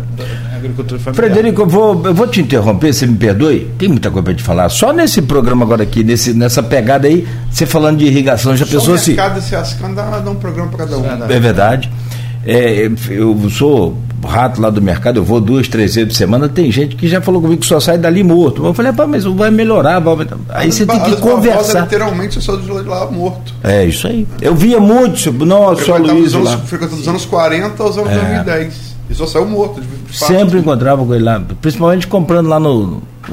[0.57, 1.15] agricultura familiar.
[1.27, 3.71] Frederico, eu vou, eu vou te interromper, você me perdoe?
[3.79, 4.69] Tem muita coisa para te falar.
[4.69, 8.73] Só nesse programa agora aqui, nesse, nessa pegada aí, você falando de irrigação, já Só
[8.73, 9.15] pensou assim?
[9.15, 11.05] desse Ciascama dá, dá um programa para cada um.
[11.31, 11.91] É verdade.
[12.04, 12.04] É,
[12.47, 16.49] eu sou rato lá do mercado, eu vou duas, três vezes por semana.
[16.49, 18.65] Tem gente que já falou comigo que só sai dali morto.
[18.65, 19.99] Eu falei, pá, mas vai melhorar.
[20.01, 21.81] Vai aumentar." Aí você tem que Barbosa, conversar.
[21.83, 23.55] literalmente, eu sou de lá morto.
[23.63, 24.27] É isso aí.
[24.41, 26.55] Eu via muito, nossa, só Luiz dos lá.
[26.55, 28.95] anos, frequentava dos anos 40 aos anos 2010.
[29.11, 29.81] E só saiu morto.
[30.13, 32.87] Sempre encontrava com ele lá, principalmente comprando lá no.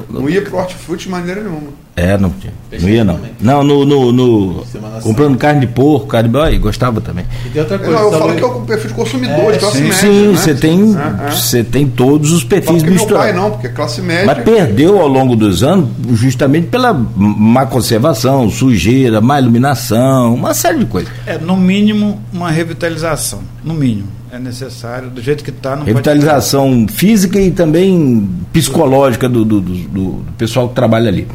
[0.10, 1.70] no- Não ia pro hortifruti de maneira nenhuma.
[1.98, 2.34] é, não,
[2.82, 3.20] não ia não.
[3.40, 3.86] Não, no.
[3.86, 4.64] no, no-
[5.04, 7.26] comprando carne de porco, carne de boi, gostava também.
[7.46, 7.96] E tem outra Eu, coisa.
[8.00, 9.98] não, eu só falo que é o perfil de consumidor, de classe sim, média.
[10.00, 10.38] Sim, né?
[10.38, 11.32] você tem, É, é.
[11.32, 13.36] você tem todos os perfis porque meu pai misturados.
[13.36, 14.26] não, porque é classe média.
[14.26, 20.80] Mas perdeu ao longo dos anos, justamente pela má conservação, sujeira, má iluminação, uma série
[20.80, 21.12] de coisas.
[21.26, 23.40] É, no mínimo, uma revitalização.
[23.64, 24.08] No mínimo.
[24.34, 25.76] É necessário, do jeito que está.
[25.76, 31.28] Não Revitalização física e também psicológica do, do, do- do pessoal que trabalha ali.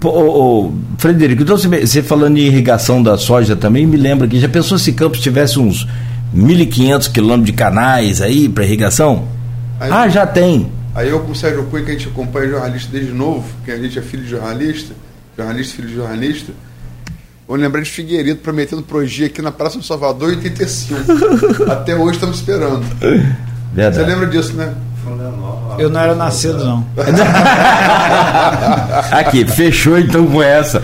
[0.00, 4.40] Pô, ô, ô, Frederico, então você, falando em irrigação da soja também, me lembra que
[4.40, 5.86] já pensou se Campos tivesse uns
[6.34, 9.24] 1.500 quilômetros de canais aí para irrigação?
[9.78, 10.66] Aí- ah, já tem.
[10.94, 13.78] Aí eu com o Sérgio Cunha, que a gente acompanha jornalista desde novo, que a
[13.78, 14.92] gente é filho de jornalista,
[15.36, 16.52] jornalista, filho de jornalista,
[17.48, 21.64] vou lembrar de Figueiredo prometendo projeto aqui na Praça do Salvador em 85.
[21.70, 22.84] Até hoje estamos esperando.
[23.74, 24.10] Você Verdade.
[24.10, 24.72] lembra disso, né?
[25.78, 26.84] Eu não era nascido, não.
[29.10, 30.82] Aqui, fechou então com essa.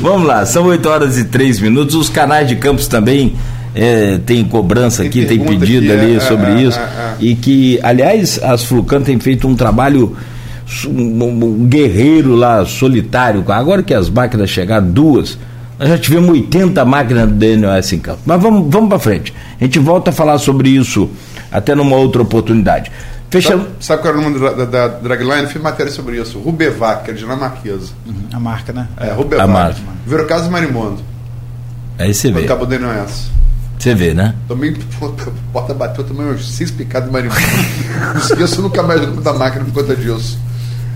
[0.00, 1.94] Vamos lá, são 8 horas e 3 minutos.
[1.94, 3.36] Os canais de Campos também
[3.74, 6.78] é, tem cobrança Tem aqui, tem pedido aqui, ali é, sobre é, isso.
[6.78, 7.14] é, é.
[7.20, 10.16] E que, aliás, as Flucan têm feito um trabalho
[10.86, 13.44] um, um guerreiro lá, solitário.
[13.48, 15.38] Agora que as máquinas chegaram, duas.
[15.80, 18.20] Nós já tivemos 80 máquinas do DNOS em campo.
[18.26, 19.34] Mas vamos, vamos para frente.
[19.58, 21.08] A gente volta a falar sobre isso
[21.50, 22.92] até numa outra oportunidade.
[23.30, 23.64] Fechamos.
[23.64, 25.44] Sabe, sabe qual era o nome da, da, da dragline?
[25.44, 26.38] Eu fiz matéria sobre isso.
[26.38, 27.92] Rubevac, que é dinamarquesa.
[28.30, 28.88] A marca, né?
[28.98, 29.48] É, A Rubevac.
[29.48, 29.80] marca.
[30.06, 31.00] Virou Casa Marimondo.
[31.98, 32.44] Aí você vê.
[32.44, 33.30] Acabou dando essa.
[33.78, 34.34] Você vê, né?
[34.46, 34.74] Também,
[35.50, 37.40] porta bateu também uns seis picados de marimbondo.
[38.12, 40.38] Não esqueço nunca mais o da máquina por conta disso.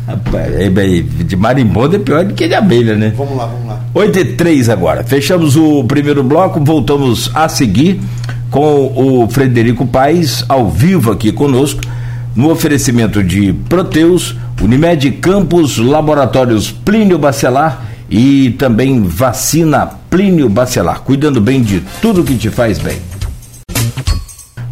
[0.07, 3.13] Aí, de marimbondo é pior do que de abelha, né?
[3.17, 3.81] Vamos lá, vamos lá.
[3.95, 5.03] 8 e 3 agora.
[5.03, 8.01] Fechamos o primeiro bloco, voltamos a seguir
[8.51, 11.81] com o Frederico Paes ao vivo aqui conosco,
[12.37, 21.41] no oferecimento de Proteus, Unimed Campos, Laboratórios Plínio Bacelar e também vacina Plínio Bacelar, cuidando
[21.41, 23.14] bem de tudo que te faz bem.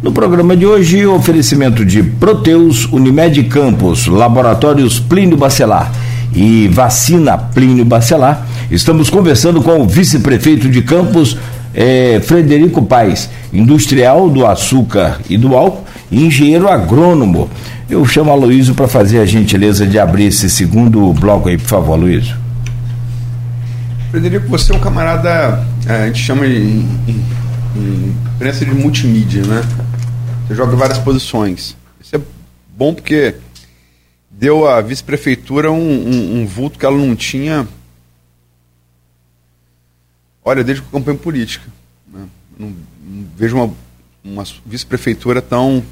[0.03, 5.93] No programa de hoje, oferecimento de Proteus, Unimed Campos, Laboratórios Plínio Bacelar
[6.35, 8.45] e Vacina Plínio Bacelar.
[8.69, 11.37] Estamos conversando com o vice-prefeito de Campos,
[11.73, 17.49] eh, Frederico Paes, industrial do açúcar e do álcool e engenheiro agrônomo.
[17.89, 21.67] Eu chamo a Luísio para fazer a gentileza de abrir esse segundo bloco aí, por
[21.67, 22.35] favor, Luísio.
[24.11, 27.23] Frederico, você é um camarada, é, a gente chama em, em,
[27.77, 29.61] em imprensa de multimídia, né?
[30.47, 31.75] Você joga várias posições.
[32.01, 32.21] Isso é
[32.75, 33.35] bom porque
[34.29, 37.67] deu à vice-prefeitura um, um- um vulto que ela não tinha.
[40.43, 41.65] Olha, desde que eu acompanho política.
[42.11, 42.27] né?
[42.57, 42.73] Não,
[43.05, 43.73] não vejo uma
[44.25, 45.83] uma vice-prefeitura tão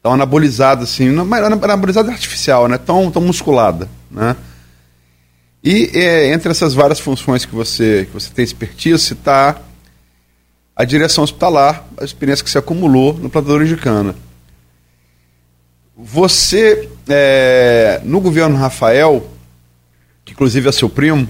[0.00, 2.78] tão anabolizada assim, não, mas anabolizada artificial, né?
[2.78, 4.36] Tão, tão musculada, né?
[5.62, 9.60] E é, entre essas várias funções que você que você tem expertise está
[10.80, 14.14] a direção hospitalar, a experiência que você acumulou no plantador de cana.
[15.94, 19.28] Você, é, no governo Rafael,
[20.24, 21.28] que inclusive é seu primo,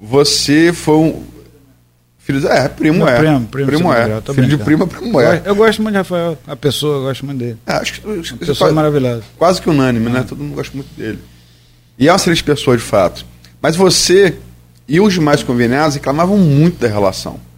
[0.00, 1.24] você foi um.
[2.18, 3.18] Filho, é, primo é.
[3.18, 4.20] Primo, primo, primo é.
[4.20, 5.42] Filho de primo, primo é.
[5.44, 7.56] Eu, gosto muito de Rafael, a pessoa, eu gosto muito dele.
[7.64, 9.22] É, acho que, acho pessoa maravilhosa.
[9.38, 10.24] Quase que unânime, né?
[10.28, 11.20] Todo mundo gosta muito dele.
[11.96, 13.24] E é uma excelente pessoa, de fato.
[13.62, 14.38] Mas você
[14.88, 17.48] e os demais conveniados reclamavam muito da relação.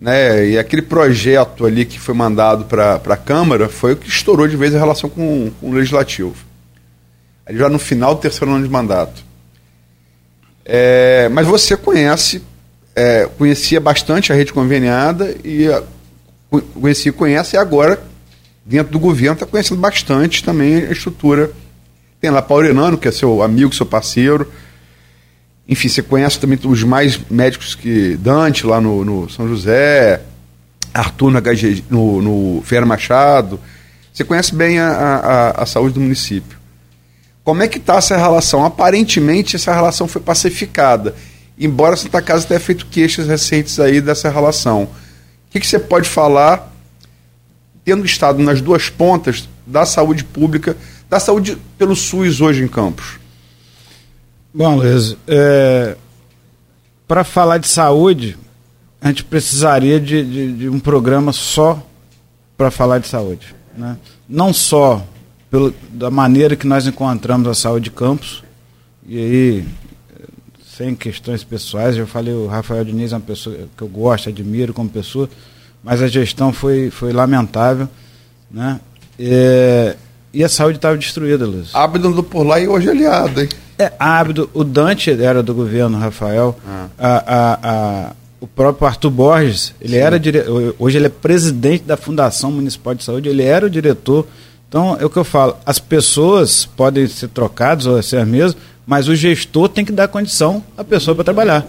[0.00, 0.50] Né?
[0.50, 4.56] E aquele projeto ali que foi mandado para a Câmara foi o que estourou de
[4.56, 6.34] vez a relação com, com o Legislativo.
[7.46, 9.24] Ali já no final do terceiro ano de mandato.
[10.64, 12.42] É, mas você conhece,
[12.94, 15.82] é, conhecia bastante a rede conveniada e a,
[16.74, 18.02] conhecia conhece e agora,
[18.64, 21.52] dentro do governo, está conhecendo bastante também a estrutura.
[22.20, 24.50] Tem lá Paulo Renano, que é seu amigo, seu parceiro.
[25.68, 30.22] Enfim, você conhece também os mais médicos que Dante lá no, no São José,
[30.94, 33.58] Arthur no, HG, no, no Machado.
[34.12, 36.56] Você conhece bem a, a, a saúde do município.
[37.42, 38.64] Como é que está essa relação?
[38.64, 41.14] Aparentemente essa relação foi pacificada,
[41.58, 44.84] embora Santa Casa tenha feito queixas recentes aí dessa relação.
[44.84, 44.88] O
[45.50, 46.72] que, que você pode falar,
[47.84, 50.76] tendo estado nas duas pontas da saúde pública,
[51.08, 53.18] da saúde pelo SUS hoje em Campos?
[54.56, 55.98] Bom, Luiz, é,
[57.06, 58.38] para falar de saúde,
[59.02, 61.86] a gente precisaria de, de, de um programa só
[62.56, 63.54] para falar de saúde.
[63.76, 63.98] Né?
[64.26, 65.04] Não só
[65.50, 68.42] pelo, da maneira que nós encontramos a saúde de campos.
[69.06, 69.64] E aí,
[70.74, 74.72] sem questões pessoais, eu falei, o Rafael Diniz é uma pessoa que eu gosto, admiro
[74.72, 75.28] como pessoa,
[75.84, 77.86] mas a gestão foi, foi lamentável.
[78.50, 78.80] Né?
[79.18, 79.96] É,
[80.32, 81.74] e a saúde estava destruída, Luiz.
[81.74, 83.48] Andou por lá e hoje é aliado, hein?
[83.78, 86.56] É, Ábido, o Dante era do governo, Rafael.
[86.66, 86.86] Ah.
[86.98, 89.98] A, a, a, o próprio Arthur Borges, ele Sim.
[89.98, 90.44] era dire...
[90.78, 94.26] hoje ele é presidente da Fundação Municipal de Saúde, ele era o diretor
[94.68, 98.56] então, é o que eu falo, as pessoas podem ser trocadas ou ser as mesmas,
[98.86, 101.66] mas o gestor tem que dar condição à pessoa para trabalhar.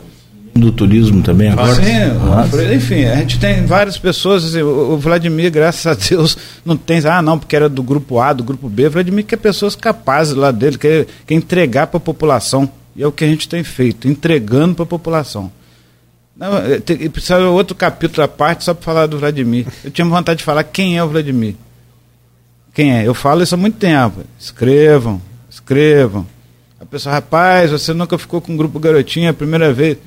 [0.57, 1.75] Do turismo também agora?
[1.75, 6.99] Sim, enfim, a gente tem várias pessoas, assim, o Vladimir, graças a Deus, não tem,
[7.05, 10.33] ah, não, porque era do grupo A, do grupo B, o Vladimir quer pessoas capazes
[10.33, 12.69] lá dele, quer, quer entregar para a população.
[12.95, 15.51] E é o que a gente tem feito, entregando para a população.
[16.35, 19.67] Não, é, tem, precisa outro capítulo à parte só para falar do Vladimir.
[19.83, 21.55] Eu tinha vontade de falar quem é o Vladimir.
[22.73, 23.07] Quem é?
[23.07, 24.21] Eu falo isso há muito tempo.
[24.39, 26.27] Escrevam, escrevam.
[26.79, 29.97] A pessoa, rapaz, você nunca ficou com um grupo garotinho a primeira vez.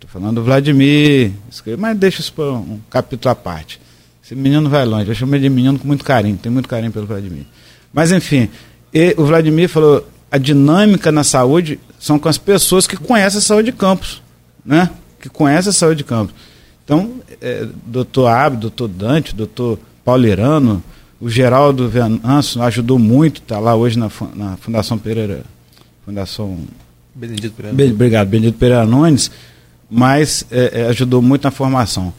[0.00, 1.32] Estou falando do Vladimir.
[1.78, 3.78] Mas deixa isso para um capítulo à parte.
[4.24, 5.10] Esse menino vai longe.
[5.10, 6.38] Eu chamo ele de menino com muito carinho.
[6.38, 7.44] Tenho muito carinho pelo Vladimir.
[7.92, 8.48] Mas, enfim,
[9.18, 13.70] o Vladimir falou: a dinâmica na saúde são com as pessoas que conhecem a saúde
[13.70, 14.22] de campos.
[14.64, 14.88] Né?
[15.20, 16.34] Que conhecem a saúde de campos.
[16.82, 20.82] Então, é, doutor Ab, doutor Dante, doutor Paulirano,
[21.20, 25.42] o Geraldo Venâncio ajudou muito, está lá hoje na, na Fundação Pereira.
[26.06, 26.58] Fundação.
[27.14, 27.76] Benedito Pereira.
[27.76, 29.30] Be, obrigado, Benedito Pereira Nunes,
[29.90, 32.12] mas é, é, ajudou muito na formação.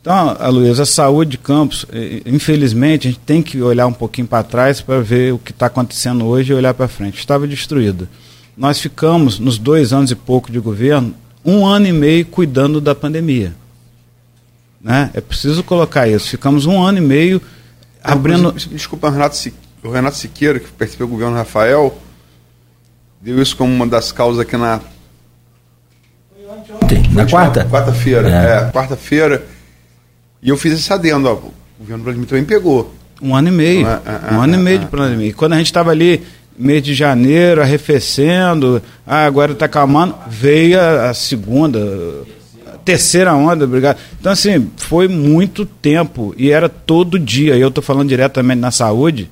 [0.00, 3.92] Então, a Luísa, a saúde de Campos, é, infelizmente, a gente tem que olhar um
[3.92, 7.18] pouquinho para trás para ver o que está acontecendo hoje e olhar para frente.
[7.18, 8.08] Estava destruída.
[8.56, 11.14] Nós ficamos, nos dois anos e pouco de governo,
[11.44, 13.54] um ano e meio cuidando da pandemia.
[14.80, 15.10] Né?
[15.14, 16.28] É preciso colocar isso.
[16.28, 17.42] Ficamos um ano e meio
[18.02, 18.52] abrindo.
[18.52, 19.36] Desculpa, Renato,
[19.82, 21.96] o Renato Siqueira, que participou do governo Rafael,
[23.20, 24.80] deu isso como uma das causas aqui na.
[27.12, 27.64] Na quarta?
[27.64, 29.44] Quarta-feira, é, é quarta-feira.
[30.42, 32.94] E eu fiz esse adendo, ó, o governo Vladimir também pegou.
[33.20, 33.86] Um ano e meio.
[33.86, 34.00] É,
[34.30, 35.28] é, um ano e meio de pandemia.
[35.28, 36.22] E quando a gente estava ali,
[36.56, 41.80] mês de janeiro, arrefecendo, ah, agora está calmando, veio a, a segunda
[42.84, 43.98] terceira onda, obrigado.
[44.18, 47.54] Então, assim, foi muito tempo e era todo dia.
[47.56, 49.28] Eu estou falando diretamente na saúde,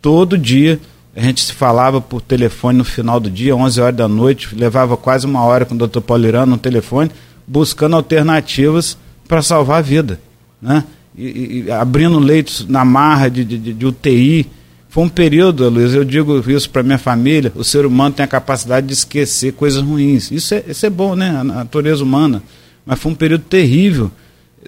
[0.00, 0.78] todo dia.
[1.14, 4.96] A gente se falava por telefone no final do dia, 11 horas da noite, levava
[4.96, 7.10] quase uma hora com o doutor Paulirano no telefone,
[7.46, 8.96] buscando alternativas
[9.28, 10.18] para salvar a vida.
[10.60, 10.84] Né?
[11.16, 14.46] E, e, abrindo leitos na marra de, de, de UTI.
[14.88, 18.28] Foi um período, Luiz, eu digo isso para minha família, o ser humano tem a
[18.28, 20.30] capacidade de esquecer coisas ruins.
[20.30, 21.30] Isso é, isso é bom, né?
[21.30, 22.42] A natureza humana
[22.84, 24.10] mas foi um período terrível,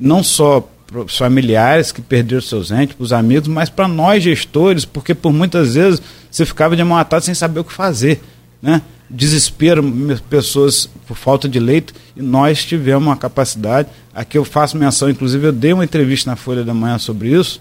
[0.00, 4.22] não só para os familiares que perderam seus entes, para os amigos, mas para nós
[4.22, 8.20] gestores, porque por muitas vezes você ficava de mão atada sem saber o que fazer.
[8.60, 8.82] Né?
[9.08, 9.82] desespero,
[10.28, 13.88] pessoas por falta de leito, e nós tivemos uma capacidade.
[14.14, 17.60] Aqui eu faço menção, inclusive eu dei uma entrevista na Folha da Manhã sobre isso.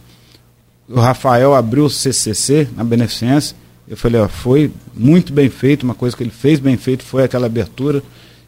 [0.88, 3.56] O Rafael abriu o CCC na Beneficência.
[3.88, 7.24] Eu falei, ó, foi muito bem feito, uma coisa que ele fez bem feito foi
[7.24, 8.02] aquela abertura.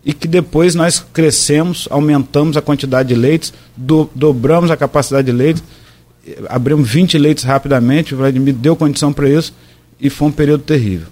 [0.06, 5.32] E que depois nós crescemos, aumentamos a quantidade de leitos, do, dobramos a capacidade de
[5.32, 5.64] leitos,
[6.47, 9.51] abrimos 20 leitos rapidamente, o Vladimir deu condição para isso,
[9.99, 11.08] e foi um período terrível.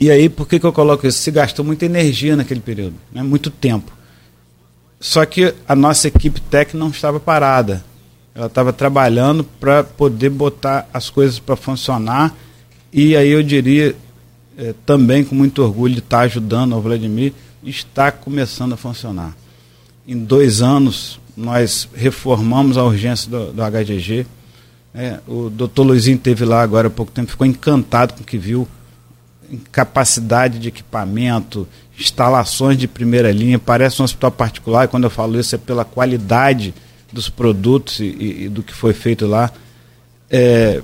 [0.00, 1.18] E aí, por que, que eu coloco isso?
[1.18, 3.22] Se gastou muita energia naquele período, né?
[3.22, 3.92] muito tempo.
[5.00, 7.84] Só que a nossa equipe técnica não estava parada.
[8.34, 12.34] Ela estava trabalhando para poder botar as coisas para funcionar.
[12.92, 13.94] E aí eu diria,
[14.56, 17.32] é, também com muito orgulho de estar ajudando o Vladimir,
[17.62, 19.36] está começando a funcionar.
[20.06, 24.26] Em dois anos, nós reformamos a urgência do, do HGG.
[24.94, 28.38] É, o doutor Luizinho teve lá agora há pouco tempo, ficou encantado com o que
[28.38, 28.66] viu
[29.72, 31.66] capacidade de equipamento,
[31.98, 35.84] instalações de primeira linha, parece um hospital particular, e quando eu falo isso é pela
[35.84, 36.74] qualidade
[37.12, 39.50] dos produtos e, e, e do que foi feito lá.
[40.30, 40.82] É,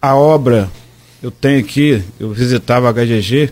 [0.00, 0.70] a obra,
[1.22, 3.50] eu tenho aqui, eu visitava a HGG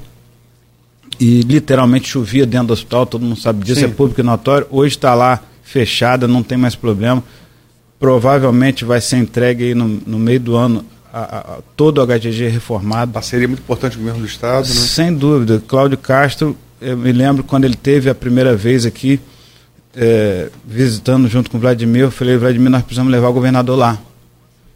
[1.19, 3.87] e literalmente chovia dentro do hospital, todo mundo sabe disso, Sim.
[3.87, 4.67] é público e notório.
[4.71, 7.23] Hoje está lá fechada, não tem mais problema.
[7.99, 12.49] Provavelmente vai ser entregue aí no, no meio do ano a, a, todo o HGG
[12.49, 13.13] reformado.
[13.13, 14.75] Parceria muito importante com o governo do Estado, né?
[14.75, 15.63] Sem dúvida.
[15.67, 19.21] Cláudio Castro, eu me lembro quando ele teve a primeira vez aqui,
[19.95, 23.99] é, visitando junto com o Vladimir, eu falei, Vladimir, nós precisamos levar o governador lá.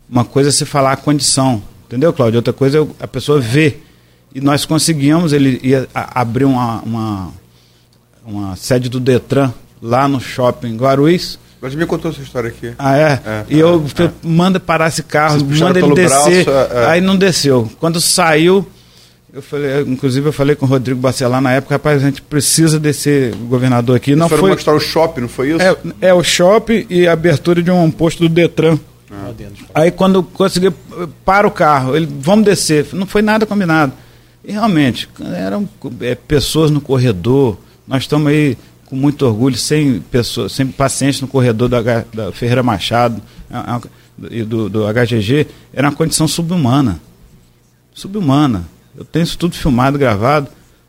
[0.09, 2.39] Uma coisa é se falar a condição, entendeu, Cláudio?
[2.39, 3.86] Outra coisa é a pessoa ver.
[4.35, 7.33] E nós conseguimos, ele ia abrir uma, uma,
[8.25, 12.73] uma sede do Detran lá no shopping Guarulhos, Vladimir contou essa história aqui.
[12.79, 13.21] Ah, é?
[13.25, 14.11] é e eu é, é.
[14.23, 16.45] manda parar esse carro, manda ele descer.
[16.45, 16.87] Braço, é, é.
[16.87, 17.71] aí não desceu.
[17.81, 18.67] Quando saiu,
[19.33, 22.79] eu falei, inclusive eu falei com o Rodrigo Bacelar na época, rapaz, a gente precisa
[22.79, 24.15] descer o governador aqui.
[24.15, 25.63] Não foi mostrar o shopping, não foi isso?
[25.63, 25.77] É,
[26.09, 28.79] é o shopping e a abertura de um posto do Detran.
[29.11, 29.33] Ah.
[29.75, 30.71] Aí quando consegui,
[31.25, 32.87] para o carro, ele, vamos descer.
[32.93, 33.93] Não foi nada combinado.
[34.47, 35.69] E realmente, eram
[36.01, 41.27] é, pessoas no corredor, nós estamos aí com muito orgulho, sem pessoas, sem pacientes no
[41.27, 41.83] corredor da,
[42.15, 43.21] da Ferreira Machado
[44.31, 47.01] e do, do HGG, era uma condição subhumana.
[47.93, 48.69] Subhumana.
[48.97, 50.49] Eu tenho isso tudo filmado, gravado.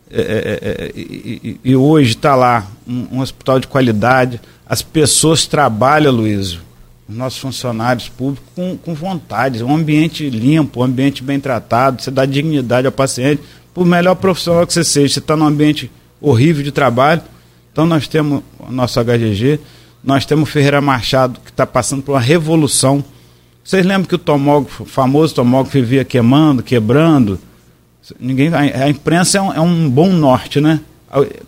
[0.10, 4.40] É, é, é, é e, e, hoje está lá um, um, hospital de qualidade.
[4.66, 6.62] As pessoas trabalham, Luísio,
[7.08, 9.64] nossos funcionários públicos, com, com vontade.
[9.64, 12.02] Um ambiente limpo, um ambiente bem tratado.
[12.02, 13.42] Você dá dignidade ao paciente.
[13.74, 17.22] Por melhor profissional que você seja, você está num ambiente horrível de trabalho
[17.78, 19.60] então nós temos o nosso HGG,
[20.04, 23.06] nós temos o Ferreira Machado, que está passando por uma revolução.
[23.64, 27.40] Vocês lembram que o tomógrafo, o famoso tomógrafo vivia queimando, quebrando?
[28.20, 30.80] Ninguém, a, imprensa é um, é um, bom norte, né?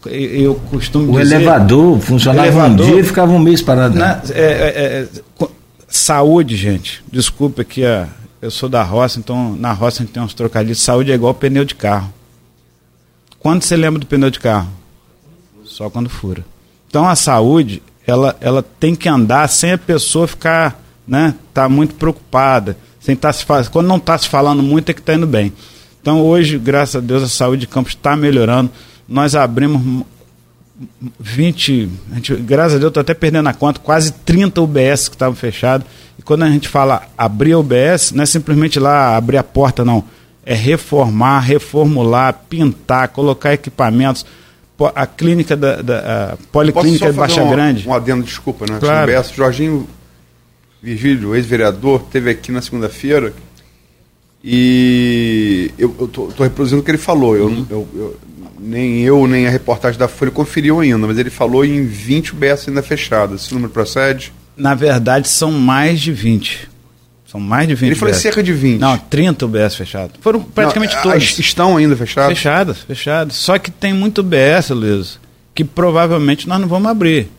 [0.05, 1.35] Eu, costumo o dizer...
[1.35, 3.97] elevador funcionava elevador, um dia e ficava um mês parado.
[3.97, 5.07] Na, é, é,
[5.41, 5.47] é,
[5.87, 7.03] saúde, gente.
[7.11, 8.07] Desculpa que a,
[8.41, 10.79] eu sou da roça, então na roça a gente tem uns trocadilhos.
[10.79, 12.13] Saúde é igual pneu de carro.
[13.37, 14.79] Quando você lembra do pneu de carro?
[15.69, 16.43] só quando fura.
[16.89, 21.95] Então a saúde, ela, ela tem que andar sem a pessoa ficar, né, tá muito
[21.95, 23.69] preocupada, sem tá se faz...
[23.69, 25.53] quando não está se falando muito é que está indo bem.
[26.01, 28.71] Então hoje, graças a Deus, a saúde de Campos está melhorando.
[29.09, 30.05] Nós abrimos
[31.19, 35.15] 20, a gente, graças a Deus, estou até perdendo a conta, quase 30 UBS que
[35.15, 35.87] estavam fechados.
[36.17, 39.83] E quando a gente fala abrir a UBS, não é simplesmente lá abrir a porta,
[39.83, 40.03] não.
[40.45, 44.25] É reformar, reformular, pintar, colocar equipamentos
[44.95, 47.87] a clínica da, da a Policlínica de Baixa um, Grande.
[47.87, 48.77] Um adendo, desculpa, né?
[48.79, 49.07] Claro.
[49.07, 49.87] Besso, Jorginho
[50.81, 53.33] Virgílio, ex-vereador, teve aqui na segunda-feira
[54.41, 57.35] e eu estou reproduzindo o que ele falou.
[57.35, 57.65] Eu, uhum.
[57.69, 58.17] eu, eu,
[58.59, 62.67] nem eu, nem a reportagem da Folha conferiu ainda, mas ele falou em 20 UBS
[62.67, 63.43] ainda fechadas.
[63.43, 64.31] Esse número procede?
[64.55, 66.69] Na verdade, são mais de 20.
[67.25, 68.79] São mais de 20 Ele falou cerca de 20.
[68.79, 70.15] Não, 30 UBS fechados.
[70.19, 71.37] Foram praticamente Não, todos.
[71.37, 72.37] Estão ainda fechados?
[72.37, 73.35] Fechadas, fechadas.
[73.35, 75.19] Só que tem muito UBS, Luiz,
[75.53, 77.29] que provavelmente nós não vamos abrir.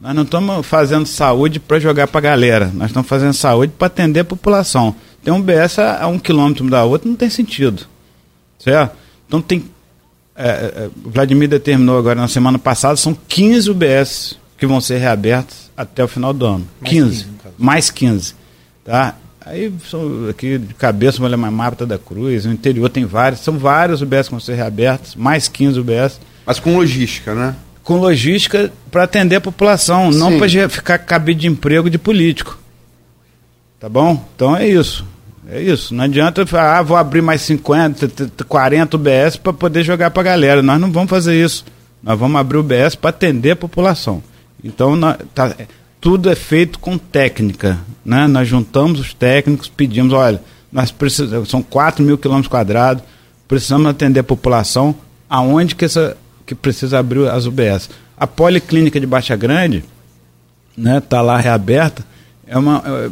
[0.00, 2.70] Nós não estamos fazendo saúde para jogar para a galera.
[2.74, 4.94] Nós estamos fazendo saúde para atender a população.
[5.22, 7.86] Tem um UBS a, a um quilômetro da outra, não tem sentido.
[8.58, 8.96] Certo?
[9.26, 9.64] Então tem.
[10.36, 14.98] É, é, o Vladimir determinou agora na semana passada, são 15 UBS que vão ser
[14.98, 16.68] reabertos até o final do ano.
[16.80, 17.24] Mais 15.
[17.24, 18.34] 15 mais 15.
[18.84, 19.16] Tá?
[19.46, 24.00] Aí, são, aqui de cabeça, uma Mata da Cruz, no interior tem vários, são vários
[24.00, 26.20] UBS que vão ser reabertos, mais 15 UBS.
[26.46, 27.54] Mas com logística, né?
[27.82, 30.18] Com logística para atender a população, Sim.
[30.18, 32.58] não para ficar cabide de emprego de político.
[33.78, 34.24] Tá bom?
[34.34, 35.04] Então é isso.
[35.48, 35.94] É isso.
[35.94, 40.24] Não adianta falar, ah, vou abrir mais 50, 40 UBS para poder jogar para a
[40.24, 40.62] galera.
[40.62, 41.64] Nós não vamos fazer isso.
[42.02, 44.22] Nós vamos abrir o UBS para atender a população.
[44.62, 45.54] Então, nós, tá,
[46.00, 47.78] tudo é feito com técnica.
[48.04, 48.26] Né?
[48.26, 50.40] Nós juntamos os técnicos, pedimos, olha,
[50.70, 53.04] nós precisamos, são 4 mil quilômetros quadrados,
[53.46, 54.94] precisamos atender a população,
[55.30, 57.88] aonde que, essa, que precisa abrir as UBS.
[58.16, 59.84] A Policlínica de Baixa Grande
[60.76, 62.04] está né, tá lá reaberta,
[62.46, 63.10] é uma, é,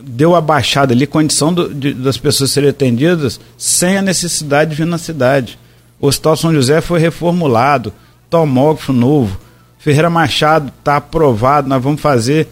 [0.00, 4.76] deu a baixada ali, condição do, de, das pessoas serem atendidas sem a necessidade de
[4.76, 5.58] vir na cidade.
[6.00, 7.92] O Hospital São José foi reformulado,
[8.28, 9.38] tomógrafo novo.
[9.78, 12.48] Ferreira Machado está aprovado, nós vamos fazer,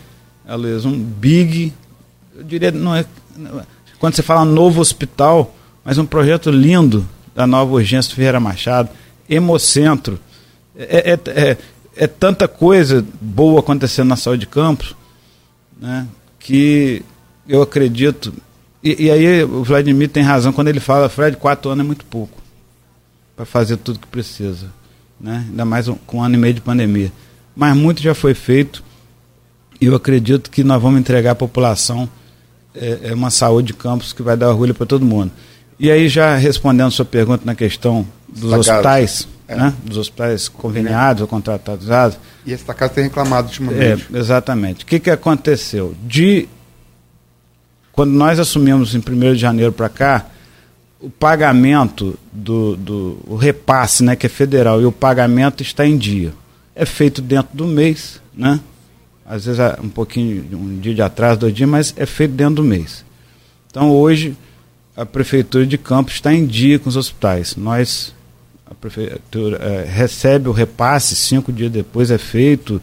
[0.47, 1.73] Luiz, um big,
[2.37, 3.05] eu diria, não é,
[3.99, 8.91] quando você fala novo hospital, mas um projeto lindo da nova urgência Ferreira Machado,
[9.29, 10.21] Hemocentro.
[10.77, 11.57] É, é, é,
[11.97, 14.95] é tanta coisa boa acontecendo na saúde de Campos,
[15.81, 16.07] né,
[16.39, 17.03] que
[17.49, 18.33] eu acredito.
[18.83, 22.05] E, e, aí o Vladimir tem razão quando ele fala, Fred, quatro anos é muito
[22.05, 22.41] pouco
[23.37, 24.67] para fazer tudo que precisa.
[25.21, 25.47] Né?
[25.49, 27.13] Ainda mais um, com um ano e meio de pandemia.
[27.55, 28.83] Mas muito já foi feito
[29.81, 32.09] e eu acredito que nós vamos entregar à população
[32.75, 35.31] é, é uma saúde de campos que vai dar orgulho para todo mundo.
[35.79, 39.57] E aí, já respondendo a sua pergunta na questão dos hospitais, é.
[39.57, 39.75] né?
[39.85, 41.23] dos hospitais conveniados é.
[41.25, 41.87] ou contratados.
[42.47, 44.07] E esta casa tem reclamado ultimamente.
[44.13, 44.85] É, exatamente.
[44.85, 45.95] O que, que aconteceu?
[46.07, 46.49] De
[47.93, 50.27] quando nós assumimos em 1 de janeiro para cá,
[51.01, 55.99] o pagamento do, do o repasse, né, que é federal, e o pagamento está em
[55.99, 56.33] dia.
[56.75, 58.61] É feito dentro do mês, né?
[59.27, 62.65] Às vezes um pouquinho, um dia de atraso, dois dias, mas é feito dentro do
[62.65, 63.05] mês.
[63.71, 64.37] Então hoje
[64.97, 67.57] a prefeitura de Campos está em dia com os hospitais.
[67.57, 68.15] Nós
[68.67, 72.81] a prefeitura é, recebe o repasse, cinco dias depois é feito,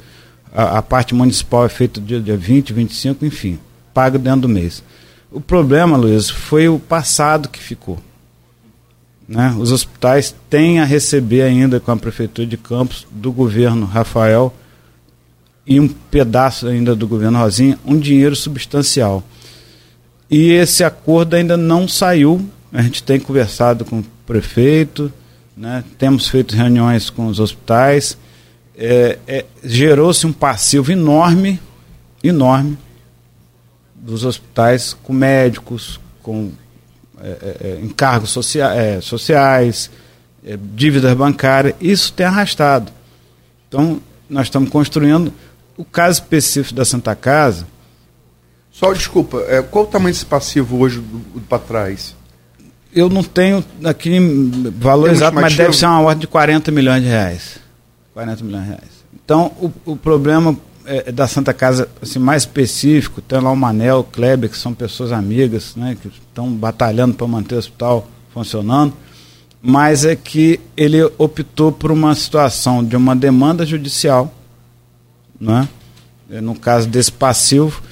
[0.53, 3.59] a, a parte municipal é feita dia, dia 20, 25, enfim,
[3.93, 4.83] paga dentro do mês.
[5.31, 7.99] O problema, Luiz, foi o passado que ficou.
[9.27, 9.55] Né?
[9.59, 14.51] Os hospitais têm a receber ainda com a Prefeitura de Campos, do governo Rafael,
[15.67, 19.23] e um pedaço ainda do governo Rosinha, um dinheiro substancial.
[20.31, 22.43] E esse acordo ainda não saiu.
[22.73, 25.13] A gente tem conversado com o prefeito,
[25.55, 25.83] né?
[25.99, 28.17] temos feito reuniões com os hospitais.
[28.75, 31.59] É, é, Gerou-se um passivo enorme,
[32.23, 32.75] enorme,
[33.99, 36.51] dos hospitais com médicos, com
[37.21, 39.91] é, é, é encargos socia é, sociais,
[40.43, 42.91] é, dívidas bancárias, isso tem arrastado.
[43.67, 45.33] Então, nós estamos construindo.
[45.77, 47.65] O caso específico da Santa Casa.
[48.71, 49.41] Só desculpa,
[49.71, 51.03] qual o tamanho desse passivo hoje
[51.47, 52.15] para trás?
[52.93, 54.19] Eu não tenho aqui
[54.77, 57.59] valor exato, mas deve ser uma ordem de 40 milhões de reais.
[58.13, 58.99] 40 milhões de reais.
[59.13, 60.57] Então, o, o problema
[60.89, 64.73] é, da Santa Casa assim, mais específico, tem lá o Manel, o Kleber, que são
[64.73, 68.91] pessoas amigas, né, que estão batalhando para manter o hospital funcionando,
[69.61, 74.33] mas é que ele optou por uma situação de uma demanda judicial,
[75.39, 75.69] né,
[76.27, 77.83] no caso desse passivo,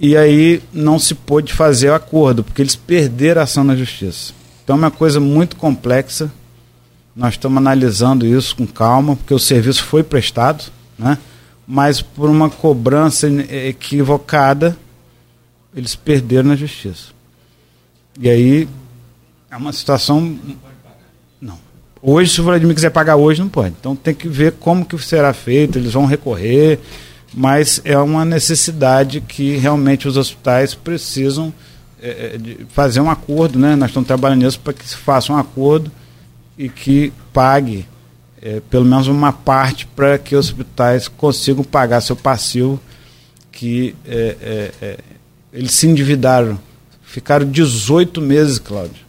[0.00, 4.32] e aí não se pôde fazer o acordo, porque eles perderam a ação na justiça.
[4.64, 6.32] Então é uma coisa muito complexa,
[7.14, 10.64] nós estamos analisando isso com calma, porque o serviço foi prestado,
[10.98, 11.18] né?
[11.70, 14.74] Mas por uma cobrança equivocada,
[15.76, 17.10] eles perderam na justiça.
[18.18, 18.66] E aí
[19.50, 20.38] é uma situação.
[21.38, 21.58] Não.
[22.00, 23.74] Hoje, se o Vladimir quiser pagar hoje, não pode.
[23.78, 26.80] Então tem que ver como que será feito, eles vão recorrer,
[27.34, 31.52] mas é uma necessidade que realmente os hospitais precisam
[32.00, 32.38] é,
[32.70, 33.76] fazer um acordo, né?
[33.76, 35.92] Nós estamos trabalhando nisso para que se faça um acordo
[36.56, 37.86] e que pague
[38.42, 42.80] é, pelo menos uma parte para que os hospitais consigam pagar seu passivo,
[43.50, 44.98] que é, é, é
[45.52, 46.58] eles se endividaram.
[47.02, 49.06] Ficaram 18 meses, Cláudio.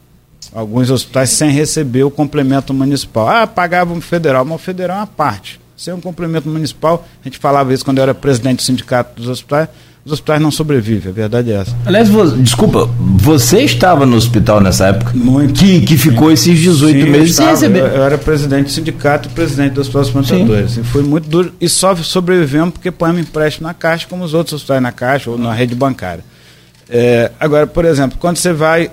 [0.54, 3.28] Alguns hospitais sem receber o complemento municipal.
[3.28, 5.60] Ah, pagavam o federal, mas o federal é uma parte.
[5.78, 9.30] Sem um complemento municipal, a gente falava isso quando eu era presidente do sindicato dos
[9.30, 9.70] hospitais,
[10.10, 11.76] os hospitais não sobrevivem, a verdade é essa.
[11.86, 15.12] Aliás, vo, desculpa, você estava no hospital nessa época?
[15.14, 15.60] Muito.
[15.60, 17.80] Que, que ficou esses 18 Sim, meses sem receber.
[17.80, 20.80] Eu, eu, era presidente do sindicato e presidente dos hospitais plantadores.
[20.86, 21.54] Foi muito duro.
[21.62, 25.38] E só sobrevivemos porque põemos empréstimo na Caixa, como os outros hospitais na Caixa ou
[25.38, 26.24] na rede bancária.
[26.90, 28.90] É, agora, por exemplo, quando você vai,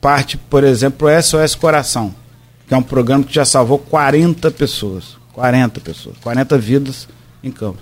[0.00, 2.12] parte, por exemplo, o SOS Coração,
[2.66, 5.16] que é um programa que já salvou 40 pessoas.
[5.32, 7.08] 40 pessoas, 40 vidas
[7.42, 7.78] em campo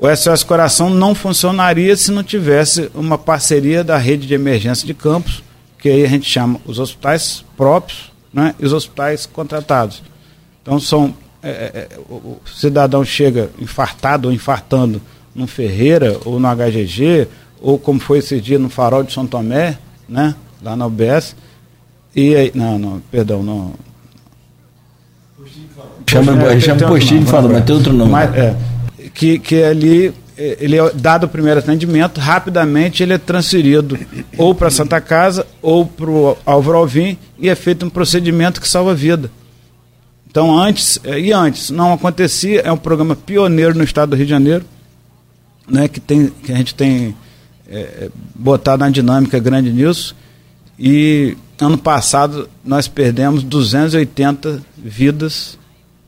[0.00, 4.94] o SOS Coração não funcionaria se não tivesse uma parceria da rede de emergência de
[4.94, 5.42] campos,
[5.78, 10.02] que aí a gente chama os hospitais próprios né, e os hospitais contratados.
[10.62, 15.02] Então são é, é, é o cidadão chega infartado ou infartando
[15.34, 17.28] no Ferreira ou no HGG,
[17.60, 19.78] ou como foi esse dia no Farol de São Tomé,
[20.08, 20.34] né?
[20.62, 21.36] Lá na UBS.
[22.16, 23.74] E aí, não, não, perdão, não.
[26.06, 27.52] Chama, É, chama postinho de agora.
[27.52, 28.10] mas tem outro nome.
[28.10, 28.56] Mas, é,
[29.14, 33.98] que, que ali, eh, ele é dado o primeiro atendimento, rapidamente ele é transferido
[34.36, 38.68] ou para Santa Casa ou para o Álvaro Alvim e é feito um procedimento que
[38.68, 39.30] salva a vida.
[40.30, 44.26] Então, antes, eh, e antes, não acontecia, é um programa pioneiro no estado do Rio
[44.26, 44.64] de Janeiro,
[45.68, 47.16] né, que, tem, que a gente tem
[47.68, 50.14] eh, botado uma dinâmica grande nisso.
[50.78, 55.58] E ano passado nós perdemos 280 vidas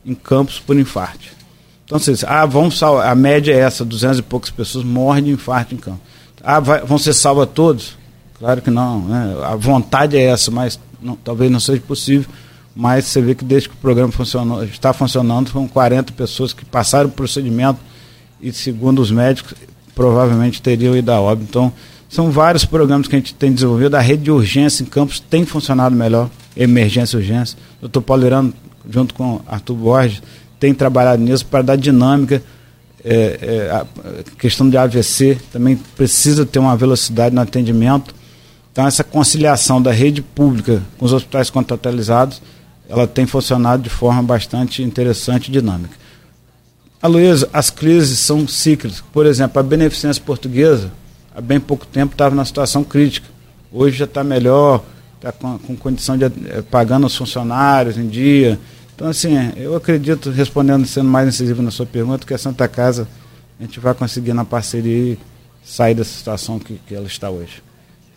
[0.05, 1.42] em campos por infarto.
[1.85, 5.31] Então, vocês, ah, vão sal a média é essa, 200 e poucas pessoas morrem de
[5.31, 5.99] infarto em campo.
[6.43, 7.97] Ah, vai, vão ser salvas todos?
[8.39, 9.01] Claro que não.
[9.01, 9.35] Né?
[9.43, 12.29] A vontade é essa, mas não, talvez não seja possível.
[12.75, 16.65] Mas você vê que desde que o programa funcionou, está funcionando, foram 40 pessoas que
[16.65, 17.79] passaram o procedimento
[18.41, 19.53] e, segundo os médicos,
[19.93, 21.47] provavelmente teriam ido a óbito.
[21.49, 21.73] Então,
[22.09, 23.95] são vários programas que a gente tem desenvolvido.
[23.95, 27.57] A rede de urgência em campos tem funcionado melhor, emergência e urgência.
[27.79, 28.53] Doutor Paulo Irano,
[28.89, 30.21] junto com Arthur Borges,
[30.63, 32.41] tem trabalhado nisso para dar dinâmica.
[33.03, 33.09] É,
[33.41, 33.85] é, a
[34.39, 38.15] questão de AVC também precisa ter uma velocidade no atendimento.
[38.71, 42.41] Então, essa conciliação da rede pública com os hospitais contratualizados,
[42.87, 45.97] ela tem funcionado de forma bastante interessante e dinâmica.
[47.01, 49.03] Aloysio, as crises são cíclicas.
[49.11, 50.89] Por exemplo, a beneficência portuguesa,
[51.35, 53.27] há bem pouco tempo, estava na situação crítica.
[53.69, 54.81] Hoje já está melhor,
[55.17, 58.57] está com, com condição de eh, pagando os funcionários em dia.
[59.03, 63.05] Então, assim, eu acredito, respondendo, sendo mais incisivo na sua pergunta, que a Santa Casa
[63.59, 65.17] a gente vai conseguir na parceria
[65.61, 67.61] sair dessa situação que, que ela está hoje,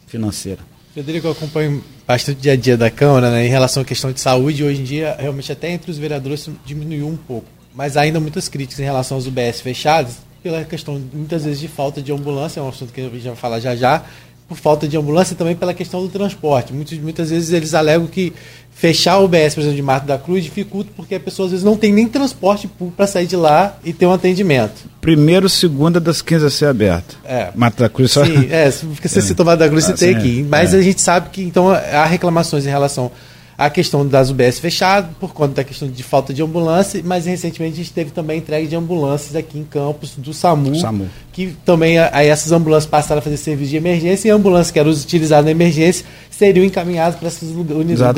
[0.06, 0.60] financeira.
[0.94, 4.12] Federico, eu acompanho bastante o dia a dia da Câmara, né, em relação à questão
[4.12, 4.62] de saúde.
[4.62, 7.48] Hoje em dia, realmente, até entre os vereadores diminuiu um pouco.
[7.74, 12.00] Mas ainda muitas críticas em relação aos UBS fechados, pela questão, muitas vezes, de falta
[12.00, 14.04] de ambulância, é um assunto que a gente vai falar já já,
[14.48, 16.72] por falta de ambulância e também pela questão do transporte.
[16.72, 18.32] Muitas, muitas vezes eles alegam que
[18.70, 21.64] fechar o UBS, por exemplo, de Mato da Cruz dificulta porque a pessoa às vezes
[21.64, 24.84] não tem nem transporte público para sair de lá e ter um atendimento.
[25.00, 27.16] Primeiro, segunda das 15 a ser aberta.
[27.24, 27.48] É.
[27.54, 28.24] Mato da Cruz só.
[28.24, 29.22] Sim, é, porque você É.
[29.22, 30.46] citou Mato da Cruz, você Ah, tem sim, aqui.
[30.48, 30.78] Mas É.
[30.78, 33.10] a gente sabe que então há reclamações em relação
[33.58, 37.74] à questão das UBS fechadas, por conta da questão de falta de ambulância, mas recentemente
[37.74, 41.08] a gente teve também entrega de ambulâncias aqui em Campos do SAMU, SAMU.
[41.32, 44.78] que também a- aí essas ambulâncias passaram a fazer serviço de emergência e ambulâncias que
[44.78, 47.50] eram utilizadas na emergência seriam encaminhadas para esses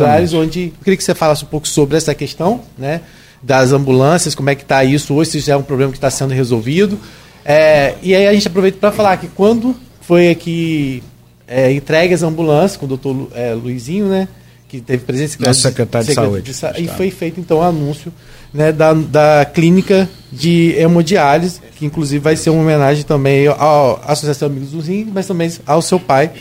[0.03, 0.61] lugares onde.
[0.76, 3.01] Eu queria que você falasse um pouco sobre essa questão, né?
[3.41, 6.11] Das ambulâncias, como é que está isso hoje, se já é um problema que está
[6.11, 6.99] sendo resolvido.
[7.45, 11.03] É, e aí a gente aproveita para falar que quando foi aqui
[11.47, 14.26] é, entregue as ambulâncias com o doutor é, Luizinho, né?
[14.68, 18.12] Que teve presença Nosso secretário de Saúde do e foi feito então o anúncio
[18.52, 24.48] né, da, da clínica de hemodiálise, que inclusive vai ser uma homenagem também à Associação
[24.48, 26.32] Amigos do Rim, mas também ao seu pai,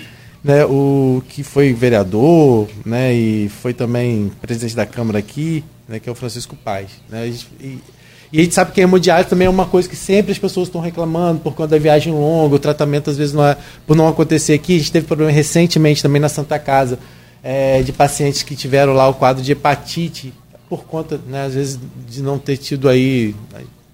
[0.44, 6.10] né, o que foi vereador, né, e foi também presidente da Câmara aqui, né, que
[6.10, 6.88] é o Francisco Paz.
[7.10, 7.80] Né, e,
[8.32, 10.68] e a gente sabe que a hemodiálise também é uma coisa que sempre as pessoas
[10.68, 13.56] estão reclamando por conta da viagem longa, o tratamento às vezes não é,
[13.86, 14.76] por não acontecer aqui.
[14.76, 17.00] A gente teve problema recentemente também na Santa Casa
[17.44, 20.34] é, de pacientes que tiveram lá o quadro de hepatite
[20.70, 21.80] por conta, né, às vezes,
[22.10, 23.34] de não ter tido aí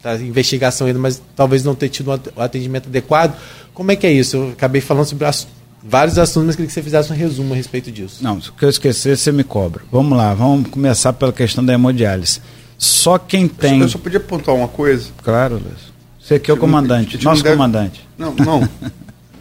[0.01, 3.37] tá, investigação ainda, mas talvez não ter tido um at- o atendimento adequado.
[3.73, 4.37] Como é que é isso?
[4.37, 5.47] Eu acabei falando sobre ass-
[5.83, 8.23] vários assuntos, mas queria que você fizesse um resumo a respeito disso.
[8.23, 9.83] Não, se eu esquecer, você me cobra.
[9.91, 12.41] Vamos lá, vamos começar pela questão da hemodiálise.
[12.77, 13.79] Só quem tem.
[13.81, 15.09] Eu só podia pontuar uma coisa.
[15.23, 15.93] Claro, Luiz.
[16.19, 18.07] Você aqui é o comandante, nosso deve- comandante.
[18.17, 18.63] Não, não.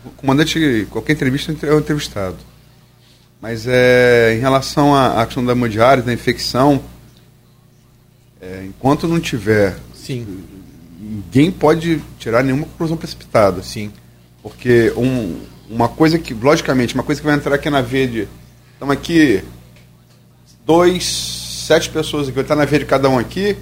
[0.04, 2.36] o comandante, qualquer entrevista é um entrevistado.
[3.42, 6.80] Mas é, em relação à, questão da hemodiálise, da infecção,
[8.40, 10.44] é, enquanto não tiver, Sim,
[11.00, 13.60] ninguém pode tirar nenhuma conclusão precipitada.
[13.62, 13.92] sim.
[14.40, 18.28] Porque um- uma coisa que, logicamente, uma coisa que vai entrar aqui na veia de.
[18.74, 19.42] Estamos aqui,
[20.64, 21.04] dois,
[21.66, 23.56] sete pessoas aqui, vai estar na veia de cada um aqui.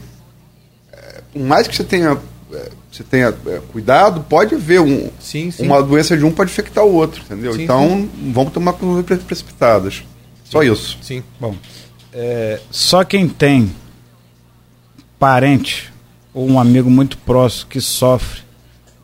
[0.92, 2.18] é, por mais que você tenha,
[2.90, 5.66] você tenha é, cuidado, pode haver um, Sim, sim.
[5.66, 7.52] uma doença de um pode infectar o outro, entendeu?
[7.54, 10.02] Sim, então, vamos tomar pre- precipitadas.
[10.44, 10.98] Só isso.
[11.02, 11.22] Sim.
[11.38, 11.54] Bom,
[12.12, 13.70] é, só quem tem
[15.18, 15.92] parente
[16.32, 18.42] ou um amigo muito próximo que sofre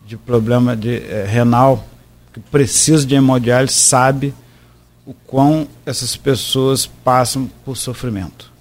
[0.07, 1.85] de problema de eh, renal,
[2.33, 4.33] que precisa de hemodiálise, sabe
[5.05, 8.53] o quão essas pessoas passam por sofrimento.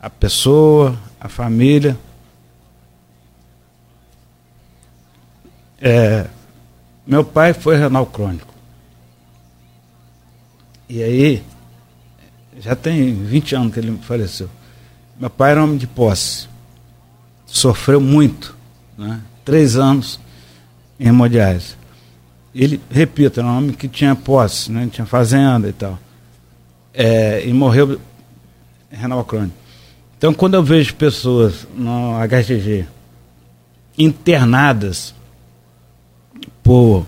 [0.00, 1.96] A pessoa, a família.
[5.80, 6.26] É,
[7.06, 8.52] meu pai foi renal crônico.
[10.88, 11.42] E aí,
[12.58, 14.48] já tem 20 anos que ele faleceu.
[15.18, 16.48] Meu pai era homem de posse.
[17.46, 18.56] Sofreu muito.
[18.96, 19.20] Né?
[19.44, 20.20] Três anos
[20.98, 21.76] em hemodiálise.
[22.54, 24.88] Ele, repito, era um homem que tinha posse, né?
[24.90, 25.98] tinha fazenda e tal.
[26.92, 28.00] É, e morreu
[28.90, 29.56] renal crônico.
[30.16, 32.86] Então, quando eu vejo pessoas no HGG
[33.98, 35.14] internadas
[36.64, 37.06] por,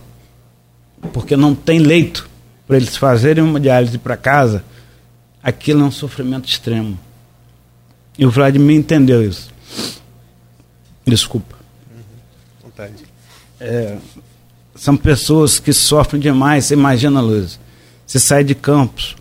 [1.12, 2.28] porque não tem leito
[2.66, 4.62] para eles fazerem uma diálise para casa,
[5.42, 6.96] aquilo é um sofrimento extremo.
[8.18, 9.50] E o Vladimir entendeu isso.
[11.04, 11.56] Desculpa.
[11.90, 12.02] Uhum.
[12.64, 13.04] Vontade.
[13.60, 13.96] É,
[14.74, 16.66] são pessoas que sofrem demais.
[16.66, 17.58] Você imagina, Luiz,
[18.06, 19.16] você sai de campos,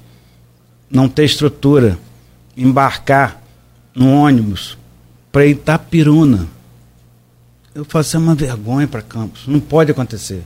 [0.90, 1.98] não ter estrutura,
[2.58, 3.42] embarcar
[3.94, 4.78] no ônibus
[5.32, 6.48] para Itapiruna.
[7.76, 9.46] Eu faço é uma vergonha para Campos.
[9.46, 10.42] Não pode acontecer.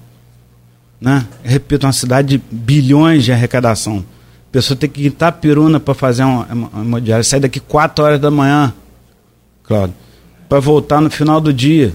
[0.99, 1.27] Né?
[1.43, 4.03] Eu repito, uma cidade de bilhões de arrecadação.
[4.49, 7.23] A pessoa tem que ir Itapiruna para fazer uma, uma, diária.
[7.23, 8.73] Sai daqui 4 horas da manhã,
[9.63, 9.95] Claudio,
[10.49, 11.93] para voltar no final do dia.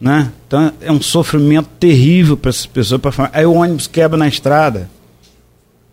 [0.00, 0.32] Né?
[0.46, 2.98] Então é um sofrimento terrível para essas pessoas.
[2.98, 3.28] Pra...
[3.30, 4.88] Aí o ônibus quebra na estrada.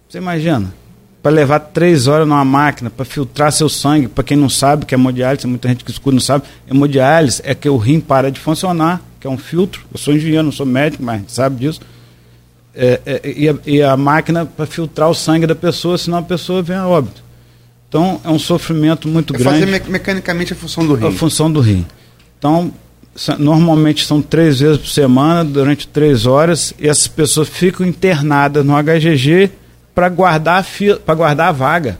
[0.07, 0.73] Você imagina?
[1.22, 4.08] Para levar três horas numa máquina para filtrar seu sangue.
[4.08, 6.46] Para quem não sabe que é hemodiálise, muita gente que escuta não sabe.
[6.70, 9.82] Hemodiálise é que o rim para de funcionar, que é um filtro.
[9.91, 11.82] Eu sou engenheiro, não sou médico, mas sabe disso.
[12.74, 16.22] É, é, e, a, e, a, máquina para filtrar o sangue da pessoa, senão a
[16.22, 17.22] pessoa vem a óbito.
[17.90, 19.66] Então é um sofrimento muito é grande.
[19.66, 21.08] Fazer me mecanicamente a função do rim.
[21.08, 21.86] A função do rim.
[22.38, 22.72] Então
[23.38, 28.74] normalmente são três vezes por semana, durante três horas, e essas pessoas ficam internadas no
[28.82, 29.52] HGG
[30.00, 30.66] para guardar,
[31.06, 32.00] a guardar a vaga.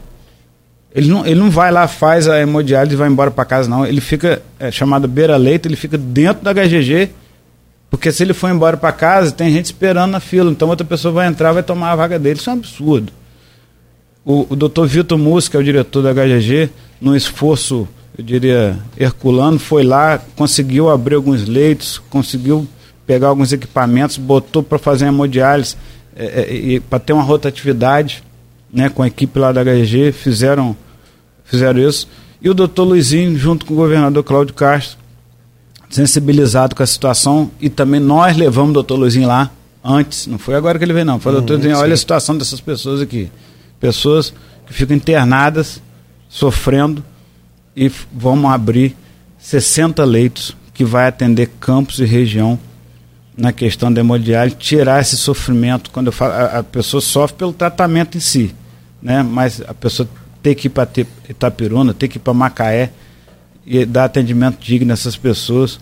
[0.94, 3.84] Ele não, ele não vai lá, faz a hemodiálise e vai embora para casa, não.
[3.84, 7.10] Ele fica, é chamado beira-leito, ele fica dentro da HGG,
[7.90, 10.50] porque se ele for embora para casa, tem gente esperando na fila.
[10.50, 12.38] Então outra pessoa vai entrar vai tomar a vaga dele.
[12.38, 13.12] Isso é um absurdo.
[14.24, 16.70] O, o doutor Vitor Música, é o diretor da HGG,
[17.02, 17.86] num esforço
[18.16, 22.66] eu diria, Herculano foi lá, conseguiu abrir alguns leitos, conseguiu
[23.06, 25.76] pegar alguns equipamentos, botou para fazer hemodiálise
[26.16, 28.22] é, é, para ter uma rotatividade
[28.72, 30.76] né, com a equipe lá da HG, fizeram,
[31.44, 32.08] fizeram isso.
[32.40, 34.98] E o doutor Luizinho, junto com o governador Cláudio Castro,
[35.88, 39.50] sensibilizado com a situação, e também nós levamos o doutor Luizinho lá
[39.84, 41.18] antes, não foi agora que ele veio, não.
[41.18, 43.30] Foi o doutor Luizinho, olha a situação dessas pessoas aqui.
[43.80, 44.32] Pessoas
[44.66, 45.82] que ficam internadas,
[46.28, 47.04] sofrendo,
[47.74, 48.96] e vamos abrir
[49.38, 52.58] 60 leitos que vai atender campos e região
[53.36, 57.52] na questão da hemodiálise, tirar esse sofrimento quando eu falo, a, a, pessoa sofre pelo
[57.52, 58.54] tratamento em si,
[59.02, 59.22] né?
[59.22, 60.08] Mas a pessoa
[60.42, 60.88] tem que ir para
[61.28, 62.90] Itapiruna, tem que ir para Macaé
[63.64, 65.78] e dar atendimento digno a essas pessoas.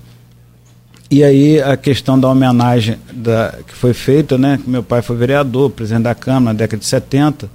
[1.11, 4.61] E aí a questão da homenagem da, que foi feita, né?
[4.67, 7.51] Meu pai foi vereador, presidente da Câmara na década de 70,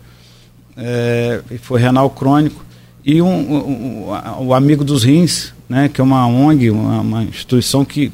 [0.76, 2.64] é, e foi renal crônico
[3.06, 7.24] e um, um, um, o Amigo dos Rins, né, que é uma ONG, uma, uma
[7.24, 8.12] instituição que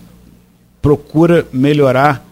[0.81, 2.25] procura melhorar,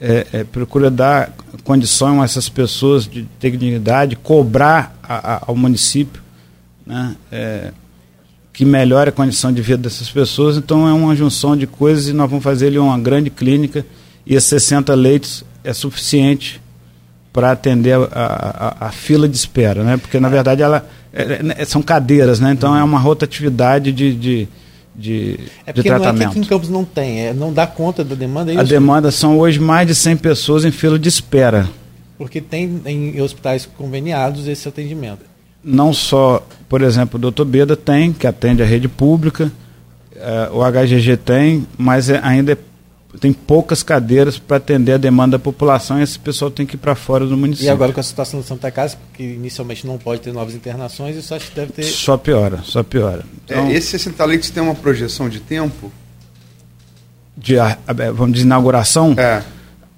[0.00, 1.32] é, é, procura dar
[1.64, 6.22] condição a essas pessoas de ter dignidade, cobrar a, a, ao município
[6.86, 7.72] né, é,
[8.52, 10.56] que melhore a condição de vida dessas pessoas.
[10.56, 13.84] Então é uma junção de coisas e nós vamos fazer ali uma grande clínica
[14.24, 16.60] e esses 60 leitos é suficiente
[17.32, 19.98] para atender a, a, a, fila de espera, né?
[19.98, 22.50] Porque na verdade ela é, é, são cadeiras, né?
[22.50, 24.48] Então é uma rotatividade de, de,
[24.96, 26.18] de, é porque de tratamento.
[26.18, 28.52] Não é que aqui em Campos não tem, é, não dá conta da demanda.
[28.52, 31.68] É a demanda são hoje mais de 100 pessoas em fila de espera.
[32.16, 35.20] Porque tem em hospitais conveniados esse atendimento.
[35.62, 39.52] Não só, por exemplo, o doutor Beda tem, que atende a rede pública,
[40.14, 42.58] é, o HGG tem, mas é, ainda é
[43.20, 46.78] tem poucas cadeiras para atender a demanda da população e esse pessoal tem que ir
[46.78, 47.66] para fora do município.
[47.66, 51.16] E agora com a situação da Santa Casa, que inicialmente não pode ter novas internações,
[51.16, 51.82] isso acho que deve ter.
[51.84, 53.24] Só piora, só piora.
[53.44, 55.90] Então, é, esse 60 leitos tem uma projeção de tempo?
[57.36, 57.54] De,
[58.14, 59.14] vamos dizer, inauguração?
[59.16, 59.42] É.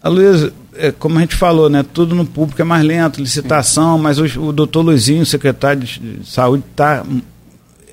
[0.03, 3.97] A Luísa, é, como a gente falou, né, tudo no público é mais lento, licitação,
[3.97, 4.03] Sim.
[4.03, 7.05] mas o, o doutor Luizinho, secretário de saúde, está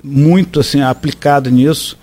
[0.04, 1.98] muito assim aplicado nisso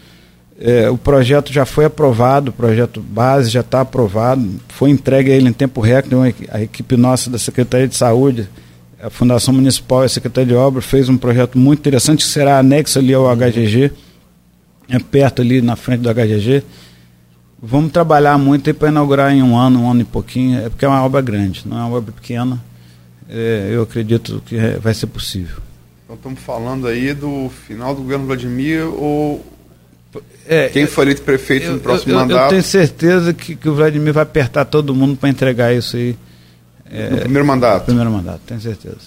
[0.65, 5.35] é, o projeto já foi aprovado, o projeto base já está aprovado, foi entregue a
[5.35, 6.37] ele em tempo recorde.
[6.49, 8.49] A equipe nossa da Secretaria de Saúde,
[9.03, 12.61] a Fundação Municipal e a Secretaria de Obras fez um projeto muito interessante que será
[12.61, 13.91] anexo ali ao HGG,
[14.89, 16.63] é perto ali na frente do HGG.
[17.61, 20.89] Vamos trabalhar muito para inaugurar em um ano, um ano e pouquinho, é porque é
[20.89, 22.63] uma obra grande, não é uma obra pequena.
[23.29, 25.57] É, eu acredito que é, vai ser possível.
[26.05, 29.45] Então estamos falando aí do final do governo Vladimir ou
[30.47, 32.45] é, Quem for eleito prefeito eu, no próximo eu, mandato.
[32.45, 36.17] Eu tenho certeza que, que o Vladimir vai apertar todo mundo para entregar isso aí.
[36.91, 37.81] É, no primeiro mandato?
[37.81, 38.99] No primeiro mandato, tenho certeza.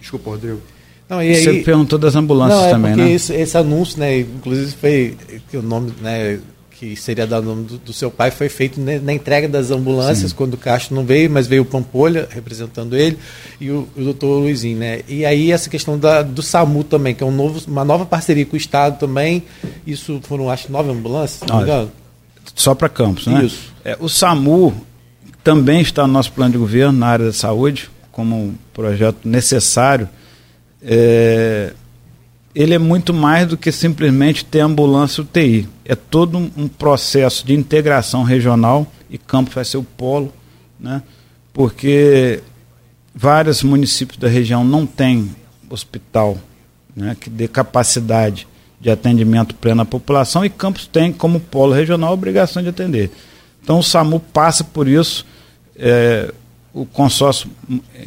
[0.00, 0.60] Desculpa, Rodrigo.
[1.08, 3.12] Não, e Você perguntou das ambulâncias não, é também, né?
[3.12, 5.16] Esse, esse, anúncio, né, inclusive foi
[5.50, 6.38] que o nome, né,
[6.78, 10.30] que seria dar o nome do, do, seu pai, foi feito na entrega das ambulâncias,
[10.30, 10.36] Sim.
[10.36, 13.18] quando o Castro não veio, mas veio o Pampolha representando ele
[13.60, 15.00] e o, o doutor Luizinho, né?
[15.08, 18.44] E aí essa questão da, do SAMU também, que é um novo, uma nova parceria
[18.44, 19.44] com o Estado também.
[19.86, 21.92] Isso foram, acho, nove ambulâncias, não me engano.
[22.54, 23.44] Só para Campos, né?
[23.44, 23.72] Isso.
[23.84, 24.74] É, o SAMU
[25.42, 30.08] também está no nosso plano de governo na área da saúde, como um projeto necessário.
[30.82, 31.72] É,
[32.54, 35.68] ele é muito mais do que simplesmente ter ambulância UTI.
[35.84, 40.32] É todo um, processo de integração regional e Campos vai ser o polo,
[40.78, 41.02] né?
[41.52, 42.40] porque
[43.14, 45.34] vários municípios da região não têm
[45.68, 46.38] hospital
[46.94, 48.46] né, que dê capacidade
[48.80, 53.10] de atendimento pleno à população e Campos tem, como polo regional, a obrigação de atender.
[53.62, 55.26] Então o SAMU passa por isso.
[55.76, 56.32] É,
[56.72, 57.50] o consórcio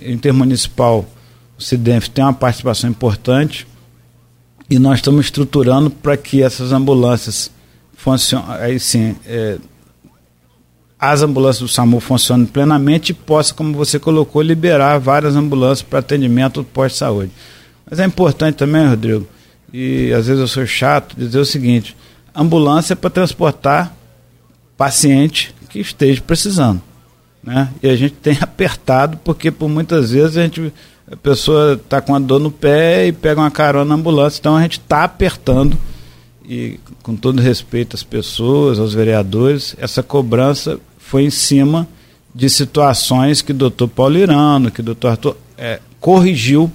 [0.06, 1.06] intermunicipal,
[1.57, 3.68] o CIDENF, tem uma participação importante
[4.69, 7.52] e nós estamos estruturando para que essas ambulâncias
[7.95, 9.57] funcionem, aí sim, é,
[10.99, 15.99] as ambulâncias do SAMU funcionem plenamente e possa, como você colocou, liberar várias ambulâncias para
[15.99, 17.31] atendimento pós-saúde.
[17.89, 19.27] Mas é importante também, Rodrigo,
[19.72, 21.95] e às vezes eu sou chato, dizer o seguinte:
[22.35, 23.95] ambulância é para transportar
[24.76, 26.81] paciente que esteja precisando.
[27.44, 27.69] Né?
[27.81, 30.73] E a gente tem apertado, porque por muitas vezes a gente
[31.10, 34.40] a pessoa está com a dor no pé e pega uma carona na ambulância.
[34.40, 35.78] Então a gente está apertando
[36.48, 41.88] e com todo respeito às pessoas, aos vereadores, essa cobrança foi em cima
[42.34, 46.72] de situações que o doutor Paulo Irano, que o doutor Arthur é, corrigiu,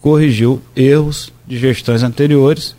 [0.00, 2.76] corrigiu erros de gestões anteriores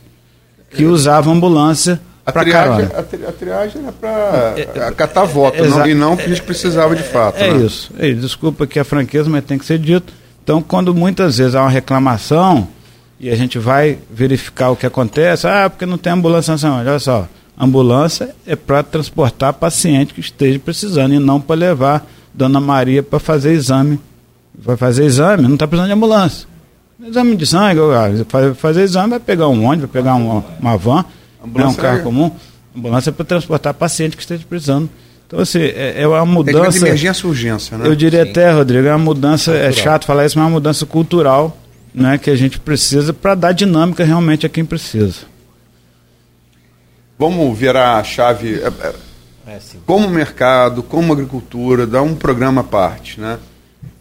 [0.72, 2.92] que usavam ambulância para carona.
[2.96, 6.28] A, tri, a triagem era para é, catar voto, é, não, e não que a
[6.28, 7.38] gente precisava de fato.
[7.38, 7.66] É, né?
[7.66, 8.22] isso, é isso.
[8.22, 10.14] Desculpa aqui a franqueza, mas tem que ser dito
[10.50, 12.68] então, quando muitas vezes há uma reclamação
[13.20, 16.80] e a gente vai verificar o que acontece, ah, porque não tem ambulância nacional.
[16.80, 22.60] Olha só, ambulância é para transportar paciente que esteja precisando e não para levar Dona
[22.60, 24.00] Maria para fazer exame.
[24.58, 26.48] Vai fazer exame, não está precisando de ambulância.
[27.00, 27.80] Exame de sangue,
[28.32, 31.06] vai fazer exame, vai pegar um ônibus, vai pegar uma, uma van,
[31.46, 32.02] né, um carro é...
[32.02, 32.32] comum.
[32.76, 34.90] Ambulância é para transportar paciente que esteja precisando
[35.30, 36.70] então, assim, é, é uma mudança.
[36.70, 37.88] É de emergência urgência, né?
[37.88, 38.32] Eu diria Sim.
[38.32, 39.70] até, Rodrigo, é uma mudança, é cultural.
[39.70, 41.56] é chato falar isso, mas é uma mudança cultural
[41.94, 45.20] né, que a gente precisa para dar dinâmica realmente a quem precisa.
[47.18, 48.56] Vamos virar a chave.
[48.56, 53.38] É, é, é como mercado, como agricultura, dar um programa à parte, né?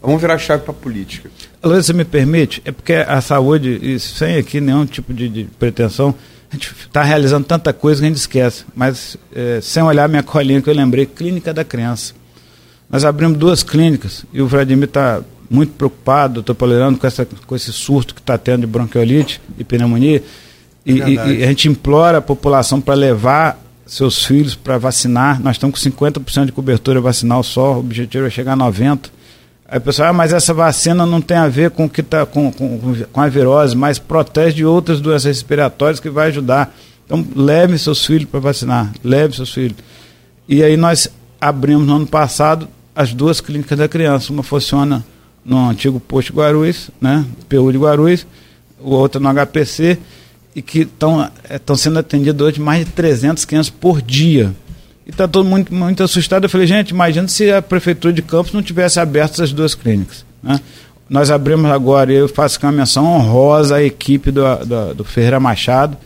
[0.00, 1.30] Vamos virar a chave para a política.
[1.62, 2.62] Luiz, você me permite?
[2.64, 6.14] É porque a saúde, e sem aqui nenhum tipo de, de pretensão,
[6.50, 8.64] a gente está realizando tanta coisa que a gente esquece.
[8.74, 12.14] Mas é, sem olhar minha colinha que eu lembrei, Clínica da Criança.
[12.90, 17.56] Nós abrimos duas clínicas e o Vladimir está muito preocupado, doutor Polerano, com, essa, com
[17.56, 20.22] esse surto que está tendo de bronquiolite e pneumonia.
[20.84, 25.40] E, e, e a gente implora a população para levar seus filhos para vacinar.
[25.42, 29.10] Nós estamos com 50% de cobertura vacinal só, o objetivo é chegar a 90%.
[29.70, 32.50] Aí o pessoal, ah, mas essa vacina não tem a ver com que tá com,
[32.50, 36.74] com, com a virose, mas protege de outras doenças respiratórias que vai ajudar.
[37.04, 39.76] Então leve seus filhos para vacinar, leve seus filhos.
[40.48, 42.66] E aí nós abrimos no ano passado
[42.96, 44.32] as duas clínicas da criança.
[44.32, 45.04] Uma funciona
[45.44, 48.26] no antigo posto Guarulhos, né, PU de Guarulhos,
[48.80, 49.98] o outra no HPC,
[50.56, 54.54] e que estão é, sendo atendidos hoje mais de 300 crianças por dia
[55.08, 56.44] e está todo mundo muito assustado.
[56.44, 60.24] Eu falei, gente, imagina se a Prefeitura de Campos não tivesse aberto essas duas clínicas.
[60.42, 60.60] Né?
[61.08, 65.96] Nós abrimos agora, eu faço uma menção honrosa à equipe do, do, do Ferreira Machado,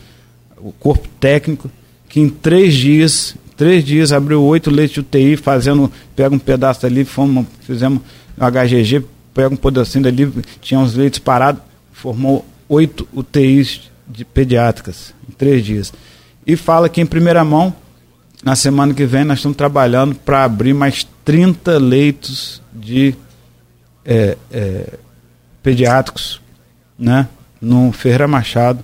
[0.57, 1.69] o corpo técnico,
[2.07, 6.83] que em três dias, três dias abriu oito leitos de UTI, fazendo, pega um pedaço
[6.83, 7.99] dali, fomos, fizemos
[8.37, 9.03] HGG,
[9.33, 10.31] pega um pedacinho dali,
[10.61, 11.61] tinha uns leitos parados,
[11.91, 15.91] formou oito UTIs de pediátricas em três dias.
[16.47, 17.75] E fala que em primeira mão
[18.43, 23.15] na semana que vem nós estamos trabalhando para abrir mais 30 leitos de
[24.05, 24.93] é, é,
[25.61, 26.41] pediátricos
[26.99, 27.27] né,
[27.61, 28.83] no Ferreira Machado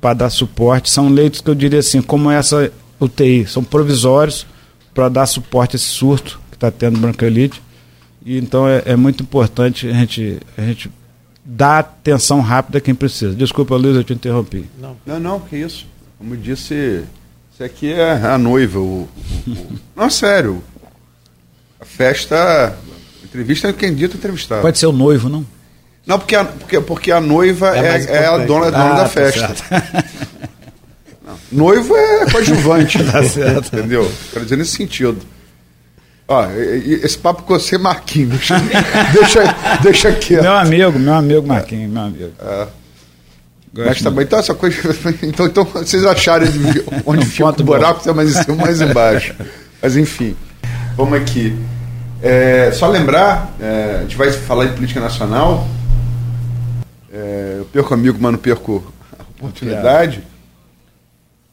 [0.00, 0.88] para dar suporte.
[0.88, 4.46] São leitos que eu diria assim, como essa UTI, são provisórios
[4.94, 7.60] para dar suporte a esse surto que está tendo bronquiolite.
[8.24, 10.90] E então é, é, muito importante a gente, a gente
[11.44, 13.34] dar atenção rápida a quem precisa.
[13.34, 14.66] Desculpa, Luiz, eu te interrompi.
[14.78, 15.86] Não, não, não que isso.
[16.18, 17.02] Como disse
[17.60, 18.78] isso aqui é a noiva.
[18.78, 18.82] O,
[19.46, 19.78] o, o...
[19.94, 20.62] Não, sério.
[21.78, 22.74] A festa.
[23.22, 24.62] Entrevista é quem dita entrevistado.
[24.62, 25.44] Pode ser o noivo, não?
[26.06, 29.02] Não, porque a, porque, porque a noiva é, é, é a dona, dona ah, da
[29.02, 29.54] tá festa.
[31.22, 33.04] Não, noivo é coadjuvante.
[33.04, 33.76] tá certo.
[33.76, 34.10] Entendeu?
[34.32, 35.18] Quero dizer nesse sentido.
[36.26, 38.48] Ó, esse papo com você, Marquinhos.
[39.12, 40.34] deixa, deixa aqui.
[40.40, 42.32] Meu amigo, meu amigo Marquinhos, meu amigo.
[42.40, 42.79] É.
[43.72, 44.20] Mas tá bom.
[44.20, 44.76] Então, essa coisa.
[45.22, 46.46] Então, então vocês acharam
[47.06, 49.34] onde fica o buraco, é mais em cima mais embaixo.
[49.80, 50.36] Mas enfim,
[50.96, 51.56] vamos aqui.
[52.22, 55.66] É, só lembrar, é, a gente vai falar de política nacional.
[57.12, 60.22] É, eu perco amigo, mas não perco a oportunidade.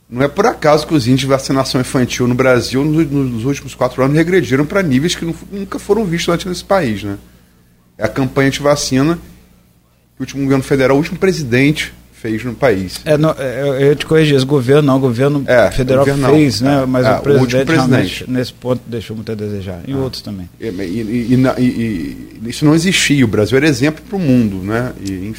[0.10, 3.76] Não é por acaso que os índices de vacinação infantil no Brasil, nos, nos últimos
[3.76, 7.04] quatro anos, regrediram para níveis que nunca foram vistos antes nesse país.
[7.04, 7.18] Né?
[7.98, 12.54] É a campanha de vacina que o último governo federal, o último presidente fez no
[12.54, 13.00] país.
[13.06, 16.62] É, não, é, eu te corrigi, esse governo não, o governo é, federal governo fez,
[16.62, 16.82] não.
[16.82, 16.86] né?
[16.86, 18.26] Mas é, o presidente, o presidente.
[18.28, 19.82] nesse ponto deixou muito a desejar.
[19.88, 19.98] E ah.
[19.98, 20.50] outros também.
[20.60, 23.24] E, e, e, isso não existia.
[23.24, 24.94] O Brasil era exemplo para o mundo, né?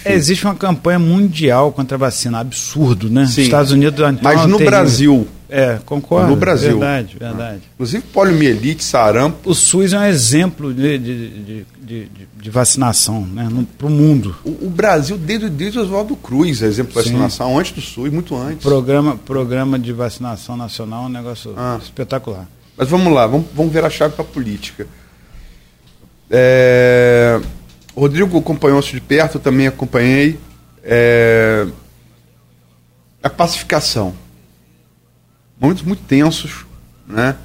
[0.05, 3.27] É, existe uma campanha mundial contra a vacina, absurdo, né?
[3.27, 3.43] Sim.
[3.43, 3.99] Estados Unidos.
[4.23, 6.29] Mas no Brasil é, concordo.
[6.29, 6.79] No Brasil.
[6.79, 7.63] Verdade, verdade.
[7.75, 9.51] Inclusive poliomielite, sarampo.
[9.51, 13.49] O SUS é um exemplo de, de, de, de, de vacinação né,
[13.79, 14.37] para o mundo.
[14.45, 17.59] O, Brasil, desde, desde Oswaldo Cruz, é exemplo de vacinação, Sim.
[17.59, 18.63] antes do SUS, muito antes.
[18.63, 21.79] Programa, programa de vacinação nacional é um negócio ah.
[21.83, 22.47] espetacular.
[22.77, 24.87] Mas vamos lá, vamos, vamos ver a chave para a política.
[26.31, 27.41] É...
[27.97, 30.39] Rodrigo acompanhou isso de perto, também acompanhei.
[30.85, 31.67] É...
[33.23, 34.15] A pacificação
[35.59, 36.65] momentos muito tensos,
[37.07, 37.37] né?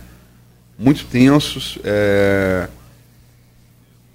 [0.78, 1.80] Muito tensos.
[1.84, 2.68] É...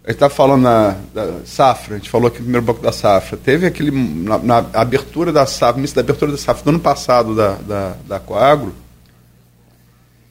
[0.08, 2.90] A gente estava falando na, da safra, a gente falou aqui no primeiro bloco da
[2.90, 3.36] safra.
[3.36, 3.90] Teve aquele.
[3.90, 7.96] Na, na abertura da safra, início da abertura da safra do ano passado da, da,
[8.06, 8.74] da Coagro,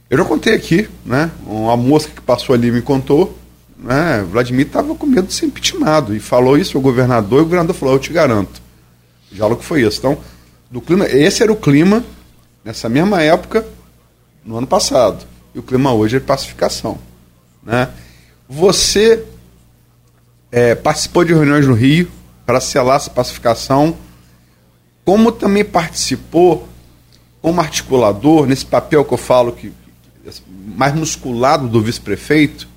[0.10, 1.30] eu já contei aqui, né?
[1.46, 3.38] Uma moça que passou ali me contou,
[3.78, 4.26] né?
[4.32, 7.76] Vladimir estava com medo de ser impeachmentado e falou isso ao governador e o governador
[7.76, 8.60] falou: Eu te garanto.
[9.32, 10.00] O diálogo foi esse.
[10.00, 10.18] Então,
[10.72, 12.04] do clima, esse era o clima
[12.66, 13.64] nessa mesma época,
[14.44, 15.24] no ano passado.
[15.54, 16.98] E o clima hoje é pacificação.
[17.64, 17.90] Né?
[18.50, 19.24] Você
[20.52, 22.10] é, participou de reuniões no Rio
[22.46, 23.98] para selar essa pacificação,
[25.04, 26.68] como também participou
[27.42, 29.72] como articulador nesse papel que eu falo que
[30.76, 32.68] mais musculado do vice-prefeito,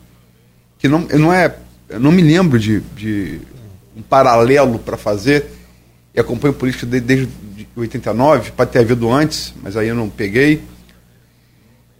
[0.79, 1.57] que não, não é,
[1.89, 3.41] eu não me lembro de, de
[3.97, 5.47] um paralelo para fazer
[6.15, 7.29] e acompanho política desde
[7.77, 10.63] 89, pode ter havido antes, mas aí eu não peguei.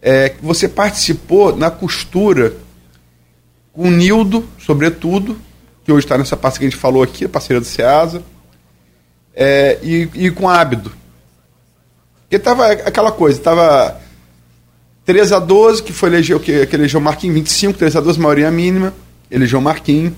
[0.01, 2.55] É, você participou na costura
[3.71, 5.37] com o Nildo, sobretudo,
[5.83, 8.23] que hoje está nessa parte que a gente falou aqui, a parceira do SEASA,
[9.33, 10.91] é, e, e com Ábido.
[12.21, 13.99] Porque estava aquela coisa, estava
[15.05, 18.51] 3 a 12, que foi eleger, que, que elegeu Marquinhos, 25, 3 a 12, maioria
[18.51, 18.93] mínima,
[19.29, 20.13] elegeu Marquinhos.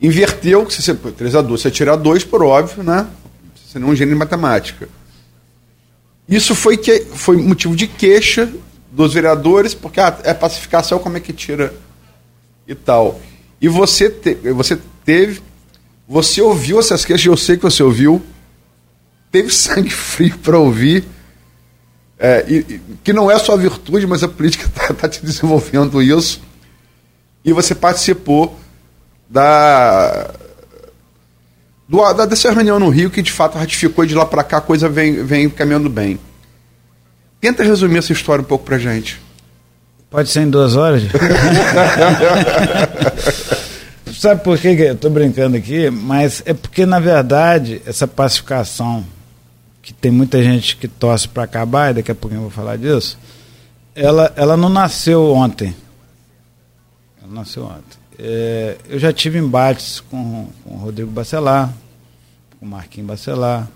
[0.00, 3.06] Inverteu, que você, 3 a 12, você tira 2, por óbvio, né?
[3.54, 4.88] Você não é um gênio de matemática.
[6.28, 8.52] Isso foi, que, foi motivo de queixa
[8.92, 11.74] dos vereadores, porque ah, é pacificação, como é que tira
[12.66, 13.18] e tal.
[13.60, 15.42] E você, te, você teve,
[16.08, 18.22] você ouviu essas queixas, eu sei que você ouviu,
[19.30, 21.04] teve sangue frio para ouvir,
[22.18, 26.02] é, e, e, que não é sua virtude, mas a política está tá te desenvolvendo
[26.02, 26.40] isso,
[27.44, 28.58] e você participou
[29.28, 30.34] da,
[31.88, 34.58] do, da, dessa reunião no Rio que de fato ratificou e de lá para cá
[34.58, 36.18] a coisa vem, vem caminhando bem.
[37.40, 39.20] Tenta resumir essa história um pouco para gente.
[40.10, 41.02] Pode ser em duas horas?
[44.18, 45.90] Sabe por que eu estou brincando aqui?
[45.90, 49.04] Mas é porque, na verdade, essa pacificação,
[49.82, 52.76] que tem muita gente que torce para acabar, e daqui a pouquinho eu vou falar
[52.76, 53.18] disso,
[53.94, 55.76] ela, ela não nasceu ontem.
[57.22, 57.98] Ela nasceu ontem.
[58.18, 61.72] É, eu já tive embates com, com o Rodrigo Bacelar,
[62.58, 63.68] com o Marquinhos Bacelar.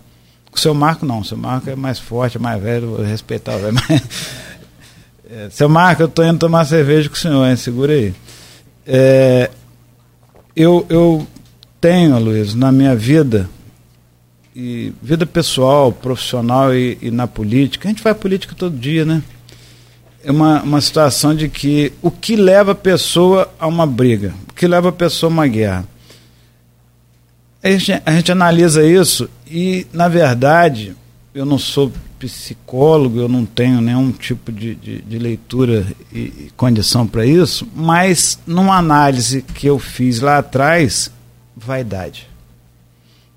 [0.50, 3.04] Com o seu Marco não, o seu Marco é mais forte, é mais velho, vou
[3.04, 3.74] respeitar o velho.
[3.74, 4.02] Mas,
[5.32, 7.56] é, seu Marco, eu estou indo tomar cerveja com o senhor, hein?
[7.56, 8.14] Segura aí.
[8.86, 9.50] É,
[10.54, 11.26] eu, eu
[11.80, 13.48] tenho, Luiz, na minha vida,
[14.54, 19.22] e vida pessoal, profissional e, e na política, a gente faz política todo dia, né?
[20.24, 24.54] é uma, uma situação de que o que leva a pessoa a uma briga, o
[24.54, 25.84] que leva a pessoa a uma guerra.
[27.62, 30.96] A gente, a gente analisa isso e, na verdade,
[31.34, 31.92] eu não sou
[32.28, 38.38] psicólogo, eu não tenho nenhum tipo de, de, de leitura e, condição para isso, mas
[38.46, 41.10] numa análise que eu fiz lá atrás,
[41.56, 42.28] vaidade.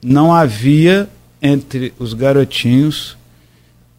[0.03, 1.09] Não havia
[1.41, 3.17] entre os garotinhos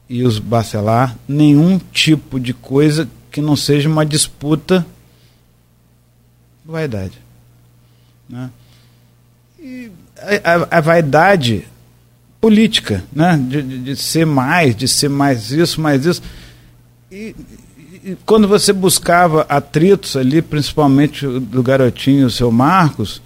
[0.09, 4.87] e os Bacelar nenhum tipo de coisa que não seja uma disputa
[6.65, 7.21] vaidade.
[8.29, 8.51] Né?
[9.59, 11.67] E a, a, a vaidade
[12.47, 13.37] política, né?
[13.37, 16.23] De, de, de, ser mais, de ser mais isso, mais isso.
[17.11, 17.35] E,
[18.05, 23.21] e, quando você buscava atritos ali, principalmente do garotinho, o seu Marcos,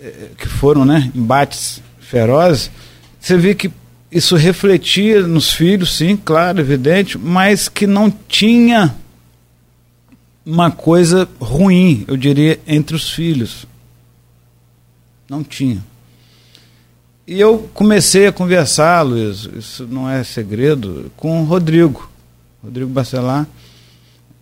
[0.00, 2.70] eh, que foram né, embates ferozes,
[3.18, 3.72] você vê que
[4.08, 8.94] isso refletia nos filhos, sim, claro, evidente, mas que não tinha
[10.46, 13.66] uma coisa ruim, eu diria, entre os filhos.
[15.28, 15.82] Não tinha.
[17.26, 22.10] E eu comecei a conversar, Luiz, isso não é segredo, com o Rodrigo,
[22.62, 23.46] Rodrigo Bacelar,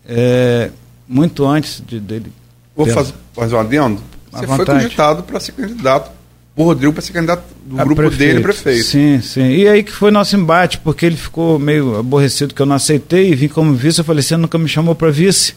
[0.05, 0.71] é,
[1.07, 2.33] muito antes de, dele.
[2.75, 4.03] Vou fazer, fazer um adendo.
[4.33, 6.11] Você foi cogitado para ser candidato
[6.55, 8.19] o Rodrigo para ser candidato do a grupo prefeito.
[8.19, 8.85] dele prefeito.
[8.85, 9.51] Sim, sim.
[9.53, 13.33] E aí que foi nosso embate, porque ele ficou meio aborrecido que eu não aceitei
[13.33, 14.01] e vim como vice.
[14.01, 15.55] Eu falei, você nunca me chamou para vice.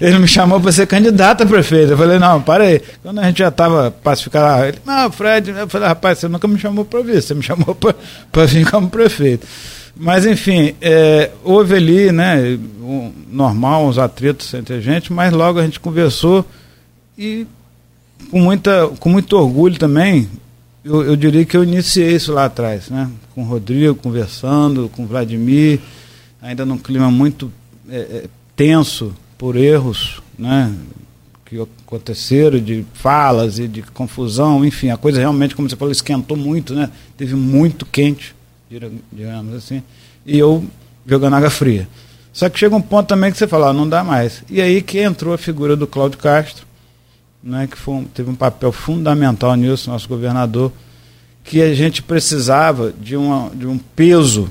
[0.00, 1.92] Ele me chamou para ser candidato a prefeito.
[1.92, 2.82] Eu falei, não, para aí.
[3.02, 6.58] Quando a gente já estava pacificado, ele, não, Fred, eu falei, rapaz, você nunca me
[6.58, 9.46] chamou para vice, você me chamou para vir como prefeito.
[9.96, 15.58] Mas, enfim, é, houve ali, né, um, normal, uns atritos entre a gente, mas logo
[15.58, 16.44] a gente conversou
[17.16, 17.46] e
[18.30, 20.28] com, muita, com muito orgulho também,
[20.84, 23.08] eu, eu, diria que eu iniciei isso lá atrás, né?
[23.34, 25.80] Com o Rodrigo, conversando, com o Vladimir,
[26.42, 27.50] ainda num clima muito
[27.88, 28.24] é, é,
[28.56, 30.74] tenso por erros, né?
[31.44, 36.36] Que aconteceram, de falas e de confusão, enfim, a coisa realmente, como você falou, esquentou
[36.36, 36.90] muito, né?
[37.16, 38.34] Teve muito quente,
[39.12, 39.82] digamos assim,
[40.24, 40.64] e eu
[41.06, 41.88] jogando água fria.
[42.32, 44.42] Só que chega um ponto também que você fala, ah, não dá mais.
[44.50, 46.66] E aí que entrou a figura do Cláudio Castro,
[47.42, 50.72] né, que foi, teve um papel fundamental nisso, nosso governador,
[51.44, 54.50] que a gente precisava de, uma, de um peso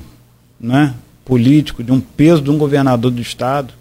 [0.58, 0.94] né,
[1.24, 3.74] político, de um peso de um governador do Estado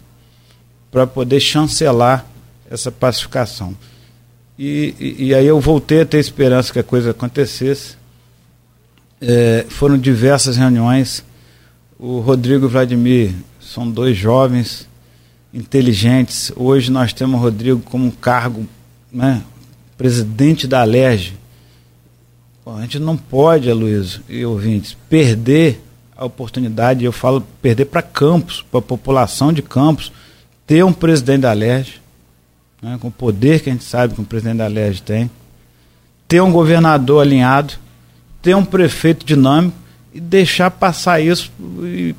[0.93, 2.25] para poder chancelar
[2.69, 3.75] essa pacificação.
[4.57, 7.97] E, e, e, aí eu voltei a ter esperança que a coisa acontecesse.
[9.19, 11.25] É, foram diversas reuniões.
[11.97, 14.87] O Rodrigo e o Vladimir são dois jovens
[15.51, 16.51] inteligentes.
[16.55, 18.67] Hoje nós temos o Rodrigo como um cargo
[19.11, 19.41] né,
[19.97, 21.33] presidente da Alerj,
[22.65, 25.83] a gente não pode, Aloysio e ouvintes, perder
[26.15, 30.13] a oportunidade, eu falo perder para Campos, para a população de Campos,
[30.65, 32.01] ter um presidente da Alerj,
[32.81, 35.29] né, com o poder que a gente sabe que um presidente da Alerj tem,
[36.27, 37.73] ter um governador alinhado,
[38.41, 39.77] ter um prefeito dinâmico
[40.13, 41.51] e deixar passar isso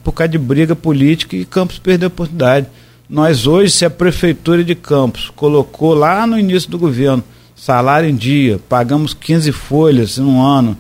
[0.03, 2.67] por causa de briga política e Campos perder a oportunidade.
[3.09, 7.23] Nós hoje, se a Prefeitura de Campos colocou lá no início do governo
[7.55, 10.77] salário em dia, pagamos 15 folhas em um ano,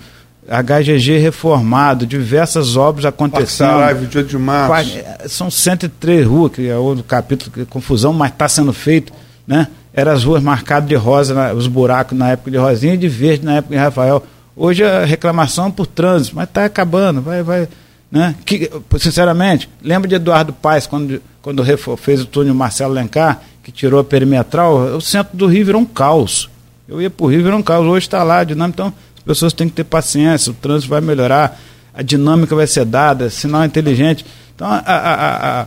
[0.48, 3.78] HGG reformado, diversas obras acontecendo.
[3.78, 4.98] Parque 28 de março.
[4.98, 9.12] É, são 103 ruas, que é outro capítulo, que é confusão, mas está sendo feito,
[9.46, 9.68] né?
[9.92, 13.44] Eram as ruas marcadas de rosa, os buracos na época de Rosinha e de verde
[13.44, 14.22] na época de Rafael.
[14.56, 17.68] Hoje a reclamação é por trânsito, mas está acabando, vai, vai,
[18.10, 18.34] né?
[18.44, 21.64] Que, sinceramente, lembra de Eduardo Paes, quando, quando
[21.96, 25.86] fez o túnel Marcelo Lencar, que tirou a perimetral, o centro do Rio virou um
[25.86, 26.50] caos.
[26.86, 27.86] Eu ia para o Rio, virou um caos.
[27.86, 28.82] Hoje está lá, dinâmica.
[28.82, 31.60] Então, pessoas têm que ter paciência, o trânsito vai melhorar,
[31.92, 34.24] a dinâmica vai ser dada, sinal inteligente.
[34.54, 35.66] Então, a, a, a,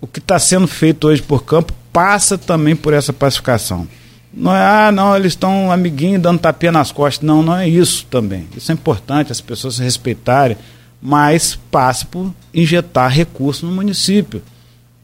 [0.00, 3.86] o que está sendo feito hoje por campo passa também por essa pacificação.
[4.32, 7.26] Não é, ah, não, eles estão amiguinhos dando tapinha nas costas.
[7.26, 8.46] Não, não é isso também.
[8.56, 10.56] Isso é importante, as pessoas se respeitarem
[11.00, 14.42] mas passe por injetar recursos no município.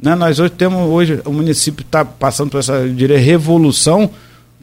[0.00, 0.14] Né?
[0.14, 4.10] Nós hoje temos, hoje o município está passando por essa, eu diria, revolução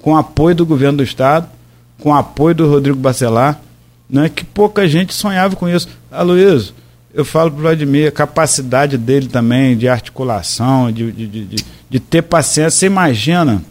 [0.02, 1.48] com apoio do governo do estado,
[2.02, 3.62] com apoio do Rodrigo Bacelar,
[4.10, 4.28] né?
[4.28, 5.88] que pouca gente sonhava com isso.
[6.12, 6.74] Aloysio,
[7.14, 12.00] eu falo para o Vladimir, a capacidade dele também de articulação, de, de, de, de
[12.00, 12.72] ter paciência.
[12.72, 13.64] Você imagina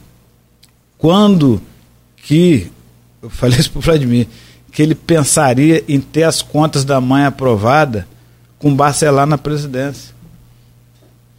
[0.96, 1.60] quando
[2.16, 2.70] que,
[3.20, 4.28] eu falei isso para o Vladimir,
[4.70, 8.06] que ele pensaria em ter as contas da mãe aprovada
[8.58, 10.14] com Barcelar na presidência.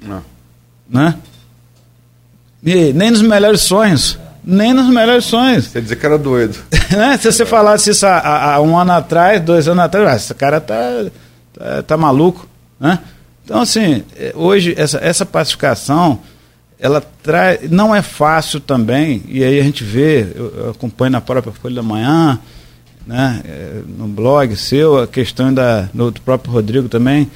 [0.02, 0.24] Não.
[0.90, 1.18] Né?
[2.64, 4.20] E nem nos melhores sonhos.
[4.44, 5.68] Nem nos melhores sonhos.
[5.68, 6.58] Quer dizer que era doido.
[6.92, 7.18] né?
[7.18, 10.60] Se você falasse isso há, há, um ano atrás, dois anos atrás, ah, esse cara
[10.60, 11.06] tá,
[11.54, 12.48] tá, tá maluco.
[12.80, 13.00] Né?
[13.46, 16.20] Então, assim, é, hoje essa, essa pacificação
[16.82, 17.70] ela traz.
[17.70, 21.76] Não é fácil também, e aí a gente vê, eu, eu acompanho na própria Folha
[21.76, 22.40] da Manhã,
[23.06, 27.30] né, é, no blog seu, a questão da, do próprio Rodrigo também,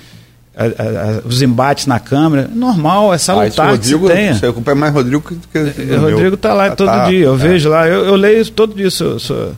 [0.55, 4.33] a, a, os embates na Câmara, normal, é salutar ah, Rodrigo, que se tenha.
[4.33, 7.33] Você acompanha mais Rodrigo que, que o Rodrigo está lá ah, todo tá, dia, eu
[7.33, 7.37] é.
[7.37, 9.53] vejo lá, eu, eu leio todo dia, sou, sou,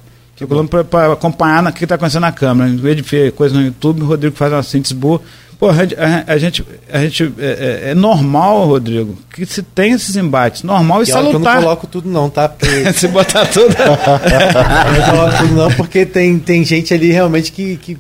[0.90, 2.70] para acompanhar o que está acontecendo na Câmara.
[2.70, 5.22] Em vez de ver coisa no YouTube, o Rodrigo faz uma síntese boa.
[5.60, 7.46] Pô, a, a, a gente, a gente é,
[7.88, 10.62] é, é, normal, Rodrigo, que se tem esses embates.
[10.62, 11.34] Normal e, e salutar.
[11.34, 12.48] eu não coloco tudo não, tá?
[12.48, 12.94] Porque...
[12.94, 13.74] se botar tudo...
[13.74, 18.00] eu não coloco tudo não, porque tem, tem gente ali realmente que, que, que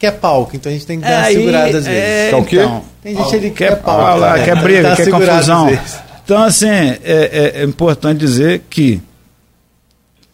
[0.00, 0.56] quer palco.
[0.56, 2.32] Então a gente tem que dar uma segurada às vezes.
[2.32, 2.56] É, o quê?
[2.56, 4.02] Então, tem gente ali que quer palco.
[4.02, 4.44] Palco, lá, né?
[4.44, 5.78] quer briga, quer confusão.
[6.24, 9.00] Então, assim, é, é, é importante dizer que,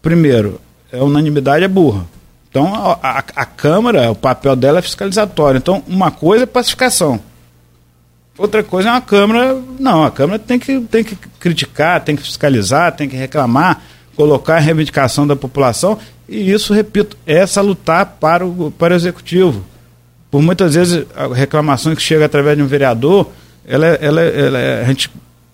[0.03, 0.61] primeiro,
[0.93, 2.05] a unanimidade é burra
[2.51, 5.59] Então, a, a, a, Câmara, o papel dela é fiscalizatório.
[5.59, 7.19] Então, uma coisa é pacificação.
[8.37, 9.57] Outra coisa é uma Câmara.
[9.81, 13.83] Não, a Câmara tem que, tem que criticar, tem que fiscalizar, tem que reclamar,
[14.17, 15.99] colocar a reivindicação da população.
[16.29, 19.65] E isso, repito, é essa lutar para o, para o Executivo.
[20.31, 23.31] Por muitas vezes, a reclamação que chega através de um vereador,
[23.65, 25.11] ela, ela, ela, a, gente,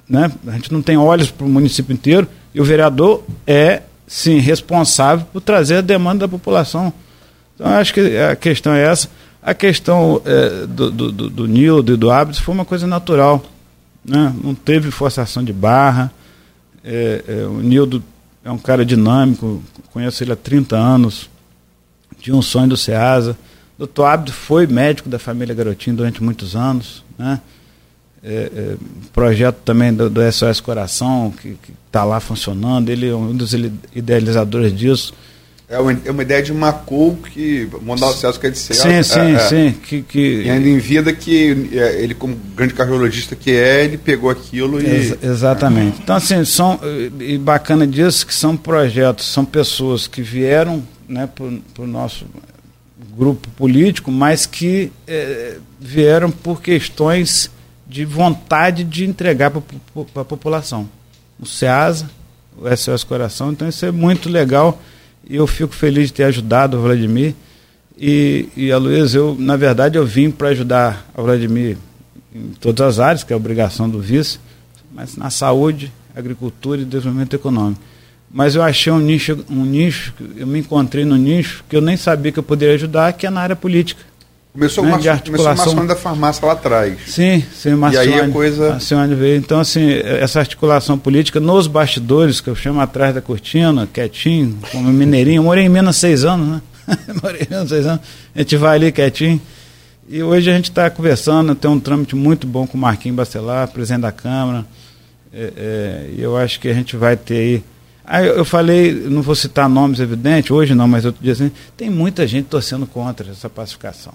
[0.08, 4.38] né, a gente não tem olhos para o município inteiro, e o vereador é sim,
[4.38, 6.92] responsável por trazer a demanda da população.
[7.54, 9.08] Então, acho que a questão é essa.
[9.42, 13.44] A questão é, do, do, do, do Nildo e do Hábitos foi uma coisa natural.
[14.04, 14.32] Né?
[14.42, 16.12] Não teve forçação de barra.
[16.84, 18.02] É, é, o Nildo
[18.44, 19.62] é um cara dinâmico,
[19.92, 21.30] conheço ele há 30 anos,
[22.18, 23.36] tinha um sonho do SEASA.
[23.78, 27.04] Doutor Abdo foi médico da família Garotinho durante muitos anos.
[27.18, 27.40] Né?
[28.22, 28.76] É, é,
[29.12, 31.56] projeto também do, do SOS Coração, que
[31.86, 33.52] está lá funcionando, ele é um dos
[33.94, 35.12] idealizadores disso.
[35.72, 38.74] É uma, é uma ideia de Macou que Mondal Celso quer dizer.
[38.74, 39.72] Sim, é, sim, é, sim.
[39.72, 43.96] Que, que, e ainda em vida que é, ele, como grande cardiologista que é, ele
[43.96, 44.84] pegou aquilo e.
[44.84, 45.98] Ex exatamente.
[46.02, 46.78] Então, assim, são,
[47.18, 52.26] e bacana disso que são projetos, são pessoas que vieram né, para o nosso
[53.16, 57.50] grupo político, mas que é, vieram por questões
[57.86, 59.62] de vontade de entregar para
[60.20, 60.86] a população.
[61.40, 62.10] O SEASA,
[62.58, 64.78] o SOS Coração, então isso é muito legal
[65.28, 67.34] e eu fico feliz de ter ajudado o Vladimir.
[67.98, 71.76] E, e a Luísa, eu, na verdade, eu vim para ajudar o Vladimir
[72.34, 74.38] em todas as áreas, que é a obrigação do vice,
[74.92, 77.80] mas na saúde, agricultura e desenvolvimento econômico.
[78.30, 81.98] Mas eu achei um nicho, um nicho, eu me encontrei no nicho que eu nem
[81.98, 84.02] sabia que eu poderia ajudar, que é na área política.
[84.52, 86.98] Começou, né, começou Marcione da farmácia lá atrás.
[87.06, 88.06] Sim, sim, Marcione.
[88.06, 88.68] E aí a coisa...
[88.72, 89.38] Marcione veio.
[89.38, 94.92] Então, assim, essa articulação política nos bastidores, que eu chamo atrás da cortina, quietinho, como
[94.92, 95.38] mineirinho.
[95.38, 96.62] Eu morei em Minas seis anos, né?
[97.22, 98.02] morei em Minas seis anos.
[98.34, 99.40] A gente vai ali quietinho.
[100.06, 103.68] E hoje a gente está conversando, tem um trâmite muito bom com o Marquinhos Bacelar,
[103.68, 104.66] presidente da Câmara.
[105.32, 107.64] É, é, e eu acho que a gente vai ter aí...
[108.04, 111.88] Aí eu falei, não vou citar nomes evidentes, hoje não, mas outro dia assim, tem
[111.88, 114.12] muita gente torcendo contra essa pacificação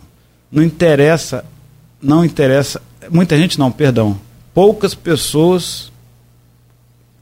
[0.52, 1.44] não interessa,
[2.02, 4.19] não interessa, muita gente não, perdão,
[4.53, 5.91] poucas pessoas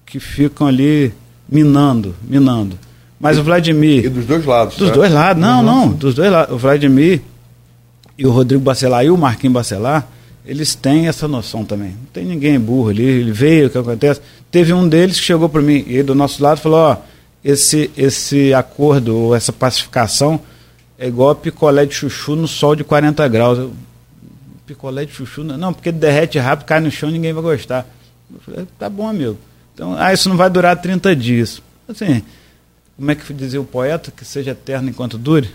[0.06, 1.14] que ficam ali
[1.50, 2.78] minando, minando.
[3.20, 4.06] Mas e, o Vladimir.
[4.06, 4.78] E dos dois lados.
[4.78, 4.96] Dos tá?
[4.96, 5.66] dois lados, não, uhum.
[5.66, 6.54] não, dos dois lados.
[6.54, 7.22] O Vladimir
[8.18, 10.08] e o Rodrigo Bacelar e o Marquinhos Bacelar,
[10.46, 11.90] eles têm essa noção também.
[11.90, 14.22] Não tem ninguém burro ali, ele veio, o que acontece.
[14.52, 16.98] Teve um deles que chegou para mim e do nosso lado falou: ó,
[17.44, 20.40] esse, esse acordo, ou essa pacificação
[20.98, 23.58] é igual picolé de chuchu no sol de 40 graus.
[23.58, 23.74] Eu,
[24.66, 27.86] picolé de chuchu, não, porque derrete rápido, cai no chão ninguém vai gostar.
[28.34, 29.38] Eu falei, tá bom, amigo.
[29.74, 31.62] Então, ah, isso não vai durar 30 dias.
[31.88, 32.24] Assim,
[32.96, 34.12] como é que dizia o poeta?
[34.12, 35.52] Que seja eterno enquanto dure?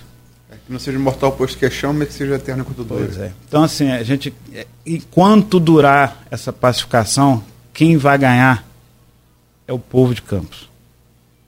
[0.50, 3.06] É, que não seja mortal posto que é chão, mas que seja eterno enquanto dure.
[3.06, 3.32] Pois é.
[3.48, 7.42] Então, assim, a gente, é, enquanto durar essa pacificação,
[7.72, 8.64] quem vai ganhar
[9.66, 10.68] é o povo de Campos.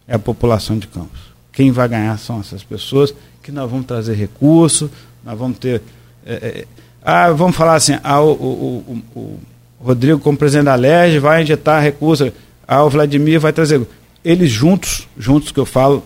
[0.08, 1.31] É a população de Campos.
[1.52, 4.90] Quem vai ganhar são essas pessoas que nós vamos trazer recurso,
[5.24, 5.82] nós vamos ter.
[6.24, 6.66] É, é,
[7.04, 9.40] ah, vamos falar assim, ah, o, o, o, o
[9.80, 12.32] Rodrigo, como presidente da LERJ, vai injetar recurso,
[12.66, 13.86] ah, o Vladimir vai trazer.
[14.24, 16.04] Eles juntos, juntos que eu falo,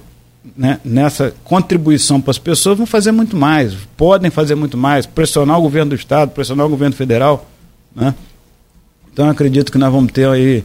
[0.56, 5.59] né, nessa contribuição para as pessoas, vão fazer muito mais, podem fazer muito mais, pressionar
[5.59, 7.47] o governo do Estado, pressionar o governo federal.
[7.94, 8.14] Né?
[9.12, 10.64] Então acredito que nós vamos ter aí,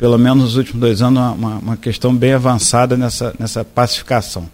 [0.00, 4.44] pelo menos nos últimos dois anos, uma, uma questão bem avançada nessa, nessa pacificação.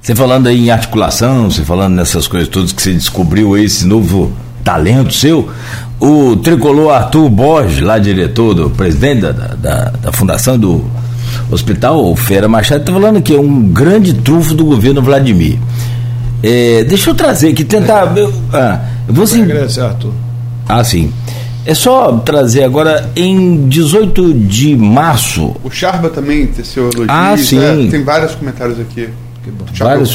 [0.00, 4.32] Você falando aí em articulação, você falando nessas coisas todas que você descobriu esse novo
[4.64, 5.50] talento seu,
[6.00, 10.82] o tricolor Arthur Borges, lá diretor, do presidente da, da, da fundação do
[11.50, 15.58] Hospital Feira Machado, está falando que é um grande trunfo do governo Vladimir.
[16.42, 18.16] É, deixa eu trazer aqui, tentar.
[18.16, 19.42] Eu, ah, eu vou sim.
[19.42, 20.12] Arthur.
[20.66, 21.12] Ah, sim.
[21.66, 25.56] É só trazer agora em 18 de março.
[25.64, 27.06] O Charba também teceu elogio.
[27.08, 27.58] Ah, sim.
[27.58, 29.08] É, tem vários comentários aqui.
[29.42, 29.64] Que bom.
[29.74, 30.14] Vários,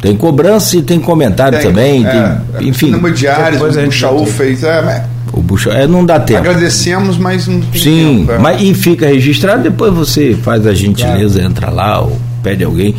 [0.00, 2.06] tem cobrança e tem comentário tem, também.
[2.06, 2.86] É, tem, enfim.
[2.86, 4.62] Cinema diário, o Buchaú fez.
[4.64, 6.40] É, o Bucha, é, não dá tempo.
[6.40, 8.38] Agradecemos, mas não tem Sim, tempo, é.
[8.38, 11.50] mas e fica registrado, depois você faz a gentileza, claro.
[11.50, 12.94] entra lá ou pede alguém.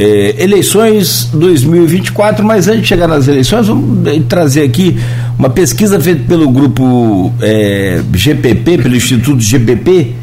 [0.00, 4.96] É, eleições 2024, mas antes de chegar nas eleições, vamos trazer aqui
[5.36, 10.14] uma pesquisa feita pelo grupo é, GPP, pelo Instituto GPP,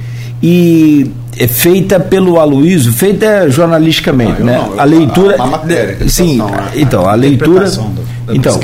[0.41, 4.57] e é feita pelo Aloysio, feita jornalisticamente, não, né?
[4.57, 6.71] Não, a leitura, a, matéria, sim, né?
[6.77, 7.69] então a leitura,
[8.29, 8.57] então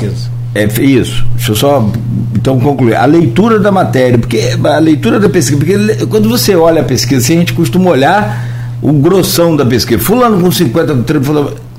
[0.54, 1.26] é isso.
[1.34, 1.90] Deixa eu só
[2.34, 2.94] então concluir.
[2.94, 7.20] A leitura da matéria, porque a leitura da pesquisa, porque quando você olha a pesquisa,
[7.20, 8.51] assim, a gente costuma olhar
[8.82, 10.00] o grossão da pesquisa.
[10.02, 11.04] Fulano com 50,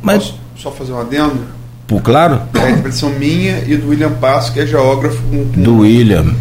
[0.02, 1.36] Mas, Posso só fazer um adendo?
[1.86, 5.22] por claro, É a interpretação minha e do William Passo, que é geógrafo
[5.56, 6.34] do William.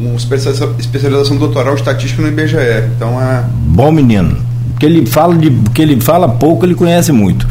[0.00, 2.56] com especialização, especialização doutoral estatística no IBGE.
[2.96, 3.44] Então é.
[3.66, 4.36] Bom menino.
[4.70, 7.46] Porque ele fala de que ele fala pouco, ele conhece muito.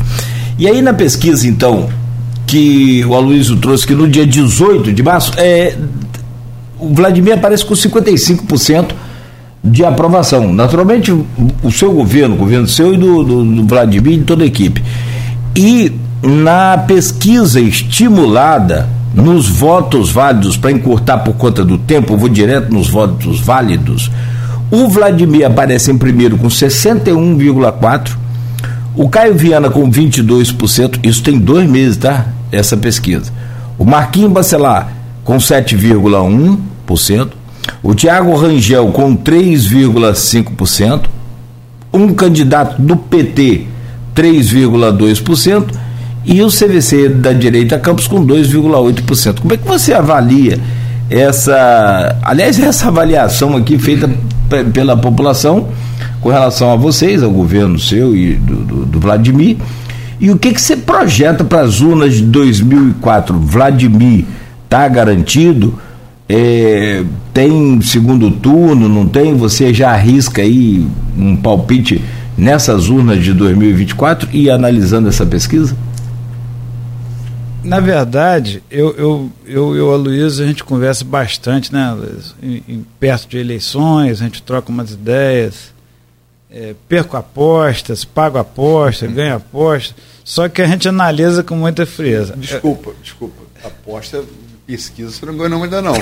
[0.57, 1.90] E aí na pesquisa então
[2.48, 5.76] que o Aloysio trouxe que no dia 18 de março, é,
[6.80, 8.91] o Vladimir aparece com 55%
[9.64, 10.52] de aprovação.
[10.53, 14.44] Naturalmente, o, seu governo, o governo seu e do, do, do Vladimir e de toda
[14.44, 14.84] a equipe.
[15.56, 15.91] E
[16.22, 22.73] na pesquisa estimulada nos votos válidos, para encurtar por conta do tempo, eu vou direto
[22.73, 24.11] nos votos válidos.
[24.72, 28.18] O Vladimir aparece em primeiro com 61,4%,
[28.95, 32.27] o Caio Viana com 22%, isso tem dois meses, tá?
[32.52, 33.31] Essa pesquisa.
[33.77, 34.91] O Marquinhos Bacelar
[35.23, 37.30] com 7,1%,
[37.84, 41.01] o Tiago Rangel com 3,5%,
[41.93, 43.68] um candidato do PT
[44.15, 45.65] 3,2%
[46.26, 49.41] e o CVC da direita Campos com 2,8%.
[49.41, 50.57] Como é que você avalia
[51.10, 54.10] essa, aliás, essa avaliação aqui feita
[54.49, 55.68] pe- pela população
[56.22, 59.57] com relação a vocês, ao governo seu e do, do- do Vladimir,
[60.19, 63.38] e o que que você projeta para as urnas de 2004?
[63.38, 64.23] Vladimir
[64.64, 65.77] está garantido?
[66.35, 69.35] É, tem segundo turno, não tem?
[69.38, 70.84] Você já arrisca aí
[71.15, 72.03] um palpite
[72.35, 75.76] nessas urnas de 2024 e analisando essa pesquisa?
[77.64, 81.95] Na verdade, eu, eu, eu e o Aloysio, a gente conversa bastante, né?
[82.41, 85.72] Em, em- perto de eleições, a gente troca umas ideias,
[86.51, 89.95] é, perco apostas, pago aposta, ganho aposta,
[90.26, 92.35] só que a gente analisa com muita frieza.
[92.35, 93.41] Desculpa, desculpa.
[93.64, 94.23] Aposta,
[94.65, 95.94] pesquisa, você não ganhou ainda não.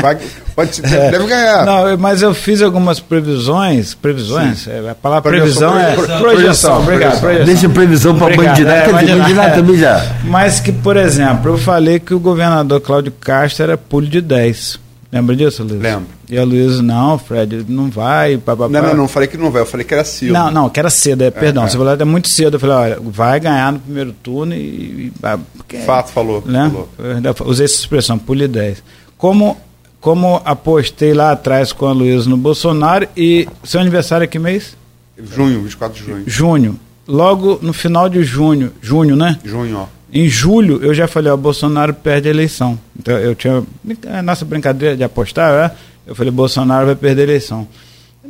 [0.00, 0.18] Vai,
[0.54, 1.64] pode ser, deve ganhar.
[1.64, 6.18] Não, mas eu fiz algumas previsões, previsões, é, a palavra Projeção, previsão é pro- pro-
[6.18, 7.20] projeção, projeção, obrigado, projeção.
[7.20, 7.46] projeção.
[7.46, 10.06] Deixa previsão para bandidato, é, bandidato também já.
[10.24, 14.80] Mas que, por exemplo, eu falei que o governador Cláudio Castro era pulo de 10.
[15.10, 15.80] Lembra disso, Luiz?
[15.80, 16.06] Lembro.
[16.28, 18.68] E a Luiz, não, Fred, não vai, papapá.
[18.68, 20.34] Não, não, não, falei que não vai, eu falei que era cedo.
[20.34, 21.68] Não, não, que era cedo, é, perdão, é.
[21.68, 22.56] você falou é muito cedo.
[22.56, 24.58] Eu falei, olha, vai ganhar no primeiro turno e.
[24.58, 26.42] e ah, porque- Fato, falou.
[26.44, 26.70] né?
[26.70, 26.88] falou.
[26.98, 28.82] Eu usei essa expressão, pule 10.
[29.16, 29.56] Como,
[29.98, 34.76] como apostei lá atrás com a Luísa no Bolsonaro e seu aniversário é que mês?
[35.18, 36.24] Junho, 24 de junho.
[36.26, 36.80] Junho.
[37.06, 39.38] Logo no final de junho, junho, né?
[39.42, 39.97] Junho, ó.
[40.12, 42.78] Em julho eu já falei, ó, Bolsonaro perde a eleição.
[42.98, 43.62] Então eu tinha.
[44.06, 45.76] A nossa brincadeira de apostar, é,
[46.06, 47.68] eu falei, Bolsonaro vai perder a eleição.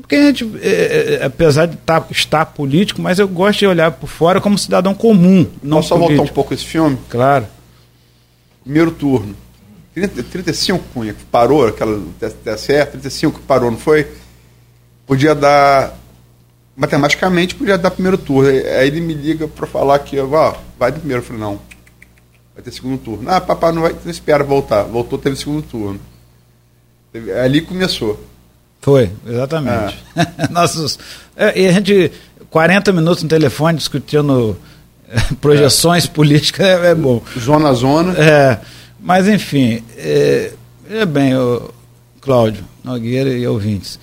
[0.01, 3.91] Porque a gente, é, é, apesar de tá, estar político, mas eu gosto de olhar
[3.91, 5.47] por fora como cidadão comum.
[5.63, 6.99] Não Posso só voltar um pouco esse filme?
[7.09, 7.47] Claro.
[8.63, 9.35] Primeiro turno.
[9.95, 12.01] 30, 35 Cunha, que parou, aquela
[12.45, 14.07] TSE, 35 que parou, não foi?
[15.07, 15.97] Podia dar.
[16.77, 18.49] Matematicamente podia dar primeiro turno.
[18.49, 21.23] Aí ele me liga para falar que ó, vai do primeiro.
[21.23, 21.68] Eu falei, não.
[22.59, 23.31] Vai ter segundo turno.
[23.31, 24.83] Ah, papai não vai, então espera voltar.
[24.83, 26.01] Voltou, teve segundo turno.
[27.13, 28.21] Teve- ali começou.
[28.81, 29.97] Foi, exatamente.
[30.51, 30.99] Nossos,
[31.37, 32.11] é, e a gente,
[32.51, 34.59] 40 minutos no telefone discutindo
[35.09, 37.23] é, projeções políticas é, é bom.
[37.39, 38.19] Zona a zona.
[38.19, 38.59] É,
[38.99, 40.53] mas enfim, é,
[40.91, 41.71] é bem, ô,
[42.21, 44.01] Cláudio Nogueira e ouvintes.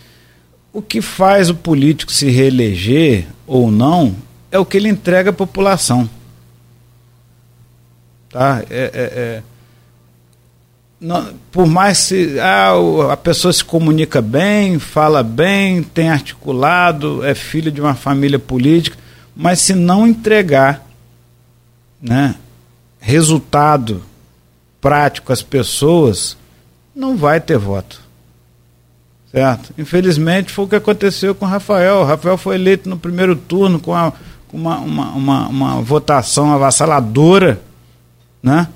[0.72, 4.16] O que faz o político se reeleger ou não
[4.50, 6.10] é o que ele entrega à população.
[8.36, 8.64] Tá?
[8.70, 9.44] É, é, é.
[11.00, 12.74] Não- por mais se ah,
[13.14, 18.98] a pessoa se comunica bem, fala bem, tem articulado, é filho de uma família política,
[19.34, 20.86] mas se não entregar
[22.02, 22.36] né,
[23.00, 24.04] resultado
[24.82, 26.36] prático às pessoas,
[26.94, 28.02] não vai ter voto.
[29.32, 29.74] Certo?
[29.78, 32.00] Infelizmente foi o que aconteceu com o Rafael.
[32.02, 34.12] O Rafael foi eleito no primeiro turno com, a-
[34.50, 37.62] com uma, uma, uma, uma votação avassaladora,
[38.46, 38.68] né?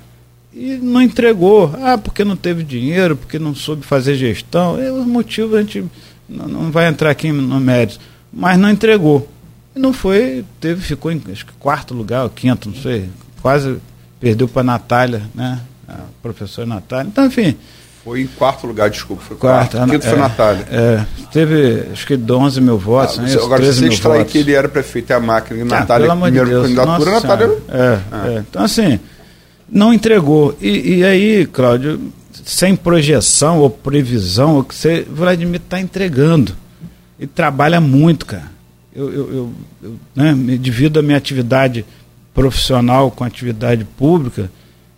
[0.52, 1.72] E não entregou.
[1.80, 4.76] Ah, porque não teve dinheiro, porque não soube fazer gestão.
[4.80, 5.84] É os motivos a gente
[6.28, 8.00] não, não vai entrar aqui no mérito.
[8.32, 9.28] Mas não entregou.
[9.74, 13.08] E não foi, teve, ficou em acho que quarto lugar, ou quinto, não sei.
[13.40, 13.76] Quase
[14.18, 15.60] perdeu para a Natália, né?
[15.88, 17.08] A professora Natália.
[17.08, 17.56] Então, enfim,
[18.04, 19.22] Foi em quarto lugar, desculpa.
[19.22, 19.76] Foi quarto.
[19.76, 19.90] quarto.
[19.90, 20.66] Quinto foi é, Natália.
[20.70, 23.32] É, teve acho que 11 mil votos, Ah, né?
[23.34, 26.06] agora, se 13 você extrair que ele era prefeito e a máquina, e Ah, Natália,
[26.06, 27.58] pelo amor de primeira Deus, candidatura, Natália.
[27.68, 28.26] Ah.
[28.26, 28.38] É, é.
[28.40, 28.98] Então, assim,
[29.70, 30.56] não entregou.
[30.60, 32.00] E, e aí, Cláudio,
[32.44, 36.56] sem projeção ou previsão, o que você, Vladimir está entregando.
[37.18, 38.50] E trabalha muito, cara.
[38.94, 39.52] Eu, eu, eu,
[39.82, 41.84] eu, né, me divido a minha atividade
[42.34, 44.50] profissional com atividade pública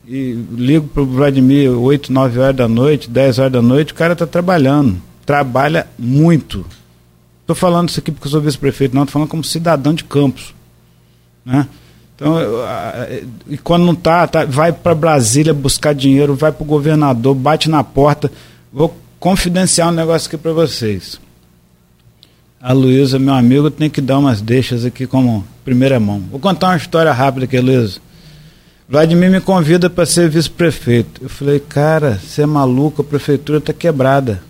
[0.06, 3.96] e ligo para o Vladimir 8, 9 horas da noite, 10 horas da noite, o
[3.96, 5.00] cara está trabalhando.
[5.24, 6.64] Trabalha muito.
[7.40, 10.54] Estou falando isso aqui porque eu sou vice-prefeito, não, estou falando como cidadão de Campos.
[11.44, 11.68] Né?
[12.22, 12.36] Então,
[13.48, 17.68] e quando não tá, tá vai para Brasília buscar dinheiro, vai para o governador, bate
[17.68, 18.30] na porta.
[18.72, 21.20] Vou confidenciar um negócio aqui para vocês.
[22.60, 26.22] A Luísa, meu amigo, tem que dar umas deixas aqui como primeira mão.
[26.30, 27.98] Vou contar uma história rápida aqui, Luísa.
[28.88, 31.22] Vladimir me convida para ser vice-prefeito.
[31.24, 34.40] Eu falei, cara, você é maluco, a prefeitura está quebrada.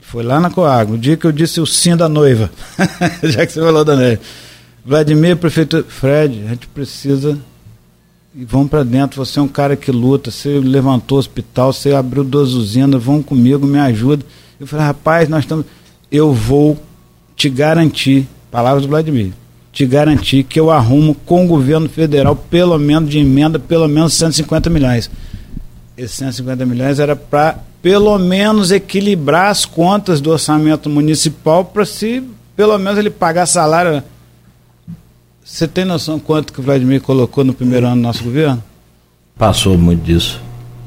[0.00, 2.48] Foi lá na Coagro, o dia que eu disse o sim da noiva.
[3.24, 4.20] Já que você falou da noiva.
[4.86, 7.38] Vladimir, prefeito Fred, a gente precisa
[8.34, 9.24] e vão para dentro.
[9.24, 13.22] Você é um cara que luta, você levantou o hospital, você abriu duas usinas, vão
[13.22, 14.22] comigo, me ajuda.
[14.60, 15.64] Eu falei, rapaz, nós estamos.
[16.12, 16.78] Eu vou
[17.34, 19.32] te garantir, palavras do Vladimir,
[19.72, 24.12] te garantir que eu arrumo com o governo federal, pelo menos de emenda, pelo menos
[24.12, 25.10] 150 milhões.
[25.96, 32.22] Esses 150 milhões era para, pelo menos, equilibrar as contas do orçamento municipal para se,
[32.54, 34.02] pelo menos, ele pagar salário
[35.44, 38.64] você tem noção quanto que o Vladimir colocou no primeiro ano do nosso governo?
[39.36, 40.40] Passou muito disso.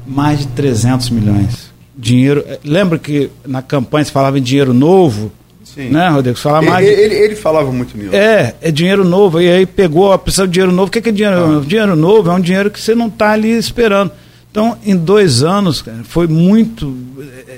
[0.04, 1.70] Mais de 300 milhões.
[1.96, 2.44] Dinheiro.
[2.44, 5.30] Eh, lembra que na campanha se falava em dinheiro novo?
[5.62, 5.90] Sim.
[5.90, 6.36] Né, Rodrigo?
[6.36, 6.84] Você falava mais.
[6.84, 8.16] Ele, ele, ele, falava muito nisso.
[8.16, 9.40] É, é dinheiro novo.
[9.40, 10.88] E aí pegou, a precisa de dinheiro novo.
[10.88, 11.60] O que é, que é dinheiro novo?
[11.60, 11.68] Ah.
[11.68, 14.10] Dinheiro novo é um dinheiro que você não está ali esperando.
[14.50, 16.96] Então, em dois anos, foi muito.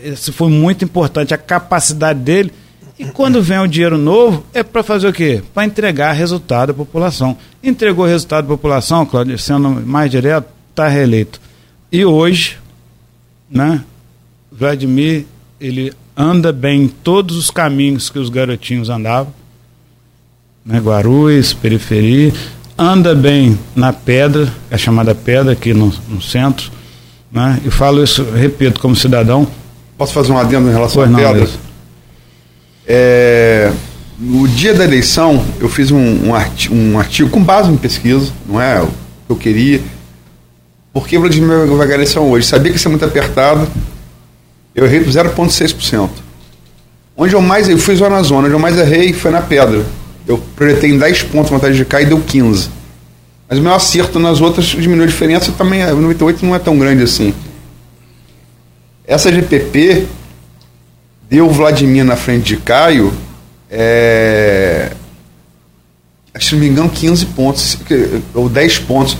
[0.05, 1.33] Esse foi muito importante.
[1.33, 2.53] A capacidade dele
[3.01, 5.43] e quando vem o dinheiro novo, é para fazer o quê?
[5.55, 7.35] Para entregar resultado à população.
[7.65, 11.41] Entregou resultado à população, Claudio, sendo mais direto, está reeleito.
[11.91, 12.59] E hoje,
[13.51, 13.83] né,
[14.53, 15.25] Vladimir,
[15.59, 19.33] ele anda bem em todos os caminhos que os garotinhos andavam,
[20.63, 22.35] né, Guarulhos, periferia,
[22.77, 26.71] anda bem na pedra, é chamada pedra aqui no, no centro,
[27.33, 29.49] né, e falo isso, repito, como cidadão.
[29.97, 31.49] Posso fazer um adendo em relação à pedra?
[32.87, 33.73] É,
[34.19, 38.33] no dia da eleição, eu fiz um, um, artigo, um artigo com base em pesquisa,
[38.47, 38.93] não é o que
[39.31, 39.81] eu queria.
[40.93, 42.47] Por que Vladimir vai ganhar a eleição hoje?
[42.47, 43.69] Sabia que ia muito apertado.
[44.75, 46.11] Eu errei por 0,6%.
[47.17, 49.85] Onde eu mais eu fui zona zona, onde eu mais errei foi na pedra.
[50.27, 52.71] Eu projetei em 10 pontos vantagem de cá e deu 15.
[53.49, 57.03] Mas o meu acerto nas outras diminuiu a diferença, também 98 não é tão grande
[57.03, 57.35] assim.
[59.07, 60.07] Essa GPP
[61.31, 63.15] deu o Vladimir na frente de Caio,
[63.71, 64.91] é,
[66.41, 67.79] se não me engano, 15 pontos,
[68.35, 69.17] ou 10 pontos.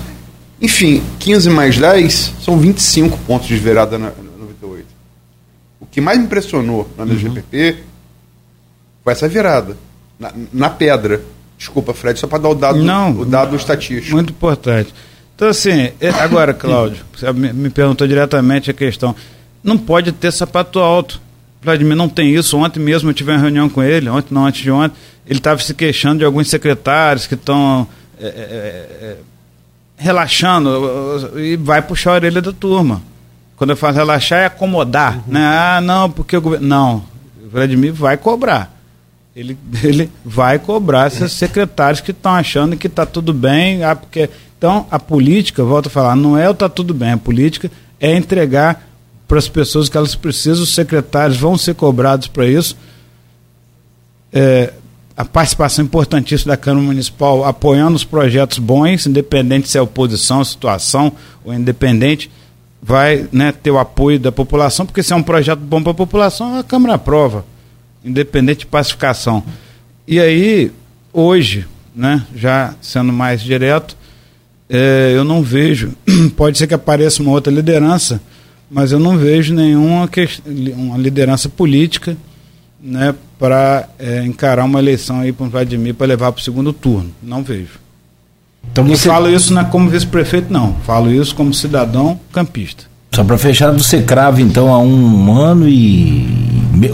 [0.61, 4.87] Enfim, 15 mais 10 são 25 pontos de virada na, na 98.
[5.79, 7.17] O que mais me impressionou na uhum.
[7.17, 7.77] GPP
[9.05, 9.77] foi essa virada,
[10.19, 11.23] na, na pedra.
[11.57, 14.17] Desculpa, Fred, só para dar o dado, não, o dado estatístico.
[14.17, 14.93] Muito importante.
[15.37, 19.15] Então, assim, é, agora, Cláudio, você me perguntou diretamente a questão.
[19.63, 21.21] Não pode ter sapato alto.
[21.63, 22.57] Vladimir não tem isso.
[22.57, 24.97] Ontem mesmo eu tive uma reunião com ele, ontem não, antes de ontem.
[25.27, 27.87] Ele estava se queixando de alguns secretários que estão
[28.19, 29.17] é, é, é, é
[30.01, 33.03] relaxando e vai puxar a orelha da turma.
[33.55, 35.17] Quando eu falo relaxar é acomodar.
[35.17, 35.35] Uhum.
[35.35, 35.45] Né?
[35.45, 36.67] Ah, não, porque o governo.
[36.67, 37.05] Não,
[37.45, 38.75] o Vladimir vai cobrar.
[39.37, 43.85] Ele, ele vai cobrar esses secretários que estão achando que está tudo bem.
[43.85, 44.31] Ah, porque...
[44.57, 47.13] Então, a política, volto a falar, não é o está tudo bem.
[47.13, 48.90] A política é entregar
[49.31, 52.77] para as pessoas que elas precisam, os secretários vão ser cobrados para isso.
[54.33, 54.73] É,
[55.17, 61.13] a participação importantíssima da Câmara Municipal apoiando os projetos bons, independente se é oposição, situação
[61.45, 62.29] ou independente,
[62.83, 65.95] vai né, ter o apoio da população, porque se é um projeto bom para a
[65.95, 67.45] população, a Câmara aprova,
[68.05, 69.45] independente de pacificação.
[70.09, 70.73] E aí,
[71.13, 73.97] hoje, né, já sendo mais direto,
[74.69, 75.93] é, eu não vejo,
[76.37, 78.21] pode ser que apareça uma outra liderança,
[78.71, 80.09] mas eu não vejo nenhuma
[80.77, 82.17] uma liderança política
[82.83, 86.73] né, para é, encarar uma eleição aí para o Vladimir para levar para o segundo
[86.73, 87.11] turno.
[87.23, 87.81] Não vejo.
[88.71, 89.09] Então você...
[89.09, 90.75] falo isso não é como vice-prefeito, não.
[90.87, 92.85] Falo isso como cidadão campista.
[93.13, 96.29] Só para fechar, você crava então há um ano e.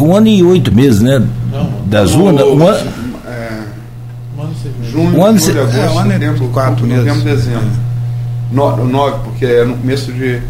[0.00, 1.22] um ano e oito meses, né?
[1.52, 2.42] Não, das urnas.
[2.46, 2.90] Um ano.
[3.26, 3.62] É,
[4.90, 7.04] junho, um ano, julho, agosto, é, um ano setembro, quatro meses.
[7.04, 7.86] Novembro, dezembro.
[8.50, 10.40] No, nove, porque é no começo de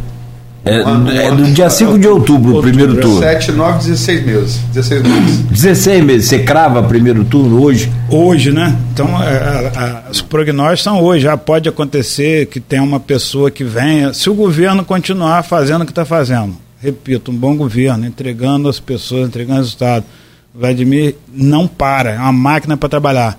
[0.66, 3.20] é, é do dia 5 de outubro, o primeiro turno.
[3.20, 4.58] 7, 9, 16 meses.
[4.72, 5.38] 16 meses.
[5.48, 6.28] 16 meses.
[6.28, 7.90] Você crava primeiro turno hoje?
[8.10, 8.76] Hoje, né?
[8.92, 9.36] Então, é,
[9.76, 11.22] a, a, os prognósticos são hoje.
[11.22, 14.12] Já pode acontecer que tenha uma pessoa que venha.
[14.12, 18.80] Se o governo continuar fazendo o que está fazendo, repito, um bom governo, entregando as
[18.80, 20.04] pessoas, entregando o Estado.
[20.52, 23.38] Vladimir não para, é uma máquina para trabalhar.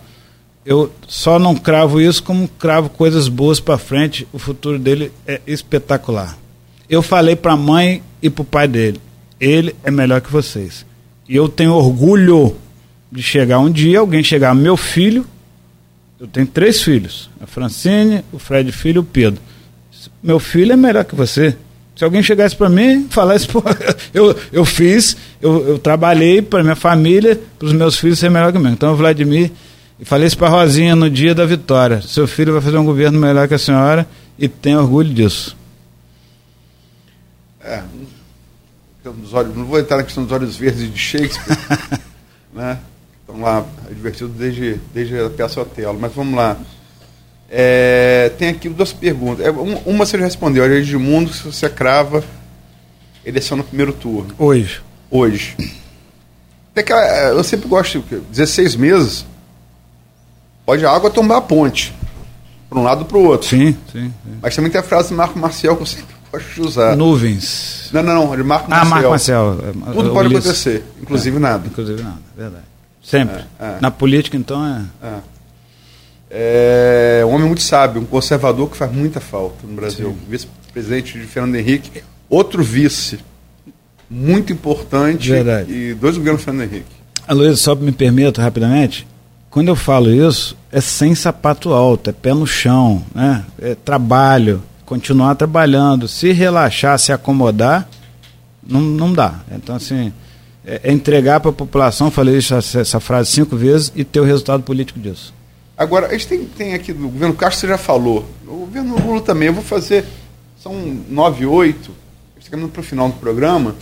[0.66, 4.28] Eu só não cravo isso como cravo coisas boas para frente.
[4.32, 6.38] O futuro dele é espetacular.
[6.90, 9.00] Eu falei para a mãe e para o pai dele:
[9.40, 10.86] ele é melhor que vocês.
[11.28, 12.56] E eu tenho orgulho
[13.12, 15.26] de chegar um dia, alguém chegar, meu filho
[16.20, 19.42] Eu tenho três filhos: a Francine, o Fred Filho e o Pedro.
[20.22, 21.56] Meu filho é melhor que você.
[21.96, 23.64] Se alguém chegasse para mim e falasse, pô,
[24.14, 28.54] eu, eu fiz, eu, eu trabalhei para minha família, para os meus filhos ser melhor
[28.54, 28.70] que mim.
[28.70, 29.52] Então, Vladimir,
[30.00, 33.20] e falei isso para Rosinha no dia da vitória: seu filho vai fazer um governo
[33.20, 34.08] melhor que a senhora
[34.38, 35.58] e tem orgulho disso.
[37.68, 37.84] É,
[39.04, 41.58] dos olhos, não vou entrar na questão dos olhos verdes de Shakespeare,
[42.54, 42.80] né?
[43.22, 46.58] Estão lá divertidos desde, desde a peça Otelo, mas vamos lá.
[47.50, 49.46] É, tem aqui duas perguntas.
[49.46, 52.24] É, uma, uma você já respondeu, a Edmundo, se você crava
[53.26, 54.34] eleição no primeiro turno.
[54.38, 54.82] Hoje.
[55.12, 55.58] Hoje.
[56.74, 59.26] Tem que, eu sempre gosto de 16 meses,
[60.66, 61.94] pode a água tombar a ponte.
[62.70, 63.48] Para um lado ou para o outro.
[63.48, 66.17] Sim, sim, sim, Mas também tem a frase do Marco Marcial que eu sempre
[66.54, 66.96] de usar.
[66.96, 67.90] Nuvens.
[67.94, 68.90] Não, não, não, de Marco ah, Marcial.
[68.90, 69.58] Marco Marcial.
[69.94, 71.68] Tudo pode acontecer, inclusive é, nada.
[71.68, 72.66] Inclusive nada, verdade.
[73.02, 73.46] Sempre.
[73.60, 73.78] É, é.
[73.82, 74.66] Na política, então,
[75.02, 75.20] é...
[76.30, 80.16] É um homem muito sábio, um conservador que faz muita falta no Brasil.
[80.28, 83.20] Vice-presidente de Fernando Henrique, outro vice
[84.10, 85.72] muito importante Verdade.
[85.72, 86.98] e dois governos do Fernando Henrique.
[87.28, 89.08] Aloysio, só me permito rapidamente,
[89.50, 93.46] quando eu falo isso, é sem sapato alto, é pé no chão, né?
[93.62, 96.08] é trabalho, continuar trabalhando.
[96.08, 97.88] Se relaxar, se acomodar,
[98.66, 99.42] não, não dá.
[99.52, 100.12] Então, assim,
[100.66, 104.24] é, é entregar para a população, falei essa, essa frase cinco vezes, e ter o
[104.24, 105.34] resultado político disso.
[105.78, 108.26] Agora, a gente tem, tem aqui do governo Castro, você já falou.
[108.48, 110.06] O governo Lula também, eu vou fazer.
[110.58, 110.74] São
[111.10, 111.92] nove, oito.
[112.40, 113.76] Estamos para o final do programa.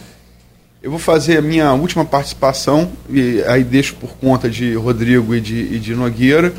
[0.81, 5.39] Eu vou fazer a minha última participação, e aí deixo por conta de Rodrigo e
[5.39, 6.51] de, e de Nogueira.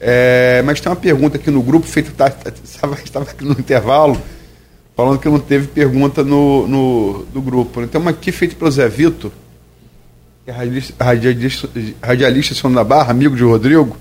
[0.00, 2.32] É, mas tem uma pergunta aqui no grupo, feita, tá,
[2.62, 4.20] estava, estava aqui no intervalo,
[4.94, 7.82] falando que não teve pergunta no, no do grupo.
[7.82, 9.30] Então, uma aqui feita pelo Zé Vitor,
[10.44, 11.70] que é radialista, radialista,
[12.02, 13.96] radialista da Barra, amigo de Rodrigo.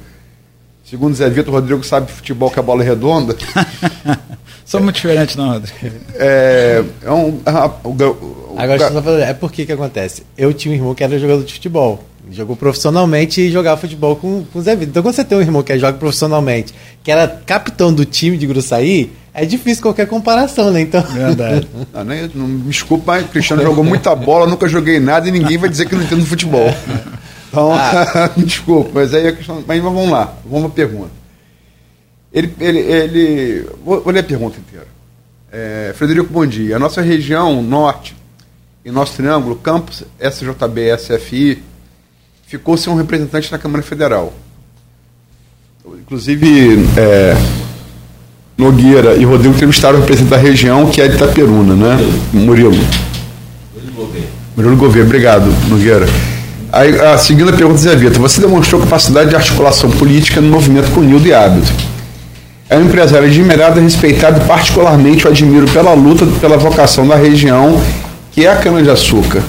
[0.83, 3.35] Segundo Zé Vitor, Rodrigo sabe futebol que a bola é redonda.
[4.63, 5.95] São muito diferentes, não, Rodrigo.
[6.15, 10.23] É, é um, a, o, o, Agora, só falando, é porque que acontece?
[10.37, 12.03] Eu tinha um irmão que era jogador de futebol.
[12.31, 14.89] Jogou profissionalmente e jogava futebol com, com o Zé Vitor.
[14.89, 16.73] Então, quando você tem um irmão que joga profissionalmente,
[17.03, 20.81] que era capitão do time de Gruçaí, é difícil qualquer comparação, né?
[20.81, 21.01] Então...
[21.03, 21.67] Verdade.
[21.93, 25.31] não, nem, não, me desculpa, mas o Cristiano jogou muita bola, nunca joguei nada e
[25.31, 26.73] ninguém vai dizer que não entendo futebol.
[27.49, 28.31] Então, ah.
[28.37, 29.63] desculpa, mas aí a questão.
[29.65, 31.11] Mas vamos lá, vamos à pergunta.
[32.33, 32.53] Ele.
[32.59, 34.87] ele, ele vou, vou ler a pergunta inteira.
[35.51, 36.75] É, Frederico, bom dia.
[36.75, 38.13] A nossa região norte,
[38.83, 41.63] em nosso triângulo, campus SJB SFI,
[42.47, 44.33] ficou sem um representante na Câmara Federal.
[45.85, 47.35] Inclusive, é,
[48.57, 51.97] Nogueira e Rodrigo entrevistaram o representante da região, que é de Itaperuna, né?
[52.31, 52.77] Murilo.
[54.55, 55.03] Murilo Gouveia.
[55.03, 56.07] Obrigado, Nogueira.
[56.71, 58.21] Aí, a segunda pergunta, Zé Vitor.
[58.21, 61.71] Você demonstrou capacidade de articulação política no movimento com Nildo e Hábito.
[62.69, 67.81] É um empresário admirado e respeitado, particularmente o admiro pela luta pela vocação da região,
[68.31, 69.43] que é a cana-de-açúcar.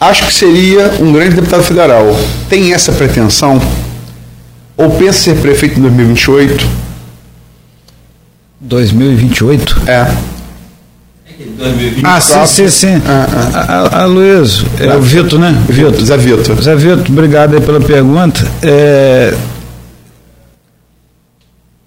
[0.00, 2.04] Acho que seria um grande deputado federal.
[2.48, 3.60] Tem essa pretensão?
[4.76, 6.66] Ou pensa ser prefeito em 2028?
[8.60, 9.82] 2028?
[9.86, 10.04] É.
[11.58, 12.02] 2024.
[12.04, 13.02] Ah, sim, sim, sim.
[13.06, 14.04] Ah, ah.
[14.04, 15.52] Luiz, é o Vitor, né?
[15.68, 16.00] Vitor.
[16.00, 16.62] Zé Vitor.
[16.62, 18.46] Zé Vitor, obrigado aí pela pergunta.
[18.62, 19.34] É,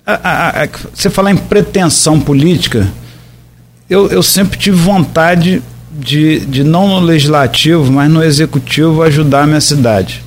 [0.05, 2.87] a, a, você falar em pretensão política,
[3.89, 5.61] eu, eu sempre tive vontade
[5.91, 10.23] de, de, não no legislativo, mas no executivo, ajudar a minha cidade.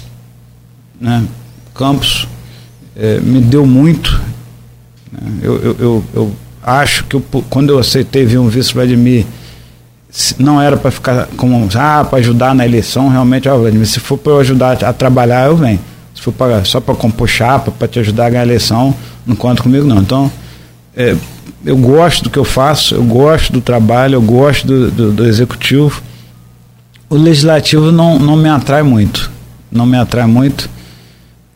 [1.00, 1.24] Né?
[1.74, 2.28] Campos
[2.96, 4.20] é, me deu muito.
[5.10, 5.40] Né?
[5.42, 9.26] Eu, eu, eu, eu acho que eu, quando eu aceitei vir um vice Vladimir,
[10.38, 14.16] não era para ficar como, ah, para ajudar na eleição, realmente, ah, Vladimir, se for
[14.16, 15.80] para eu ajudar a trabalhar, eu venho.
[16.14, 18.94] Se for pra, só para compor chapa, para te ajudar a ganhar a eleição,
[19.26, 19.98] não conta comigo não.
[19.98, 20.30] Então,
[20.96, 21.16] é,
[21.64, 25.26] eu gosto do que eu faço, eu gosto do trabalho, eu gosto do, do, do
[25.26, 26.02] executivo.
[27.08, 29.30] O legislativo não, não me atrai muito.
[29.72, 30.68] Não me atrai muito.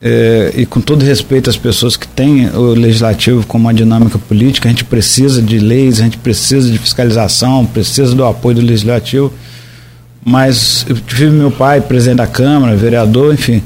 [0.01, 4.69] É, e com todo respeito às pessoas que têm o legislativo como uma dinâmica política,
[4.69, 9.33] a gente precisa de leis, a gente precisa de fiscalização, precisa do apoio do legislativo.
[10.25, 13.63] Mas eu tive meu pai presidente da Câmara, vereador, enfim.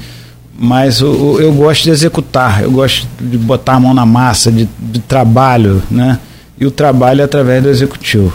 [0.58, 4.68] Mas eu, eu gosto de executar, eu gosto de botar a mão na massa, de,
[4.80, 6.18] de trabalho, né?
[6.62, 8.32] E o trabalho é através do executivo.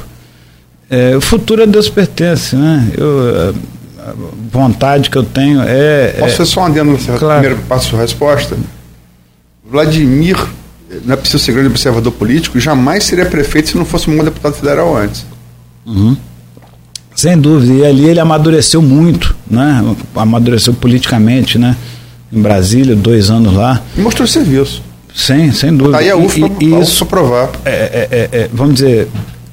[0.89, 2.91] É, o futuro a Deus pertence, né?
[2.97, 3.55] Eu,
[4.51, 6.15] vontade que eu tenho é.
[6.19, 7.41] Posso é, fazer só um adendo nessa claro.
[7.41, 8.57] primeira passo sua resposta?
[9.69, 10.37] Vladimir
[11.03, 14.23] não é preciso ser grande observador político, jamais seria prefeito se não fosse um bom
[14.23, 15.25] deputado federal antes.
[15.85, 16.15] Uhum.
[17.15, 17.73] Sem dúvida.
[17.73, 19.83] E ali ele amadureceu muito, né?
[20.15, 21.75] Amadureceu politicamente, né?
[22.31, 23.81] em Brasília, dois anos lá.
[23.97, 24.81] E mostrou serviço.
[25.17, 25.97] Sem, sem dúvida.
[25.97, 27.49] Tá aí a UF e, para isso provar.
[27.65, 29.07] É, é, é, é, vamos dizer,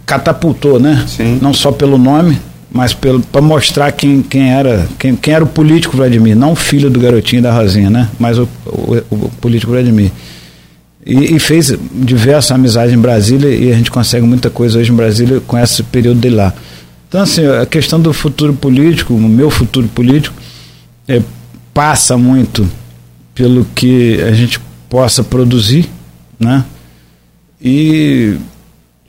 [0.04, 1.06] catapultou, né?
[1.08, 1.38] Sim.
[1.40, 2.38] Não só pelo nome,
[2.70, 6.90] mas para mostrar quem, quem, era, quem, quem era o político Vladimir, não o filho
[6.90, 8.10] do garotinho da Rosinha, né?
[8.18, 10.12] Mas o, o, o político Vladimir.
[11.06, 14.94] E, e, fez diversas amizades em Brasília e a gente consegue muita coisa hoje em
[14.94, 16.52] Brasília com esse período dele lá.
[17.08, 20.34] Então, assim, a questão do futuro político, o meu futuro político,
[21.08, 21.22] é,
[21.72, 22.68] passa muito
[23.34, 24.60] pelo que a gente
[24.94, 25.90] possa produzir,
[26.38, 26.64] né?
[27.60, 28.36] E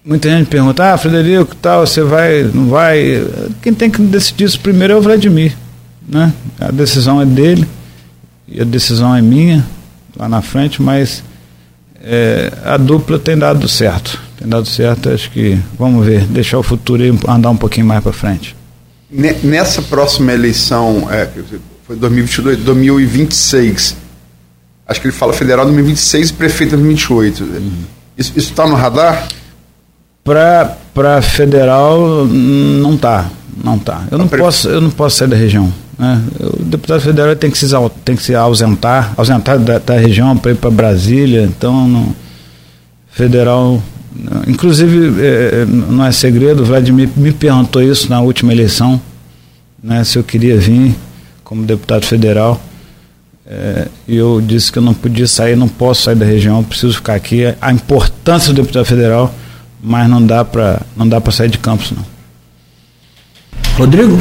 [0.03, 3.23] muita gente pergunta, ah, Frederico, tal, você vai, não vai?
[3.61, 5.55] Quem tem que decidir isso primeiro é o Vladimir,
[6.09, 6.33] né?
[6.59, 7.67] A decisão é dele
[8.47, 9.63] e a decisão é minha
[10.17, 11.23] lá na frente, mas
[12.01, 15.09] é, a dupla tem dado certo, tem dado certo.
[15.09, 18.55] Acho que vamos ver, deixar o futuro andar um pouquinho mais para frente.
[19.43, 21.29] Nessa próxima eleição, é,
[21.85, 24.05] foi 2022, 2026.
[24.87, 27.43] Acho que ele fala federal 2026 e prefeito 2028.
[27.43, 27.71] Uhum.
[28.17, 29.27] Isso está no radar?
[30.23, 33.29] Para federal, não tá.
[33.63, 34.03] Não tá.
[34.11, 35.73] Eu, não, posso, eu não posso sair da região.
[35.97, 36.21] Né?
[36.39, 37.67] O deputado federal tem que se,
[38.03, 41.43] tem que se ausentar, ausentar da, da região para ir para Brasília.
[41.43, 42.13] Então,
[43.15, 43.81] federal.
[44.47, 48.99] Inclusive, é, é, não é segredo, o Vladimir me perguntou isso na última eleição,
[49.83, 50.95] né, se eu queria vir
[51.43, 52.61] como deputado federal.
[53.47, 56.95] É, e eu disse que eu não podia sair, não posso sair da região, preciso
[56.95, 57.43] ficar aqui.
[57.61, 59.34] A importância do deputado federal
[59.85, 62.03] mas não dá para não dá para sair de campos não.
[63.77, 64.19] Rodrigo?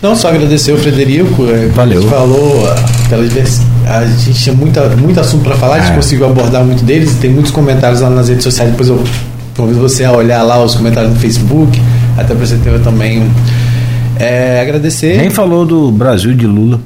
[0.00, 1.46] Não, só agradecer o Frederico.
[1.48, 2.02] É, Valeu.
[2.08, 5.94] falou, a, a gente tinha muita, muito assunto para falar, a gente é.
[5.94, 9.02] conseguiu abordar muito deles, tem muitos comentários lá nas redes sociais, depois eu
[9.56, 11.80] convido você a olhar lá os comentários no Facebook,
[12.16, 13.30] até para você ter também.
[14.18, 15.16] É, agradecer.
[15.16, 16.80] Nem falou do Brasil de Lula.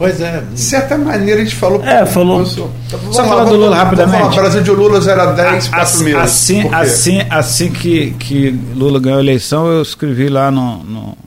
[0.00, 0.40] Pois é.
[0.40, 1.84] De certa maneira a gente falou.
[1.84, 2.46] É, falou.
[2.46, 2.70] Só
[3.12, 4.18] falar do Lula rapidamente.
[4.18, 6.18] Falar, Brasil de Lula 0 a 10, 4 assim, meses.
[6.18, 11.18] Assim, assim, assim que, que Lula ganhou a eleição, eu escrevi lá no, no,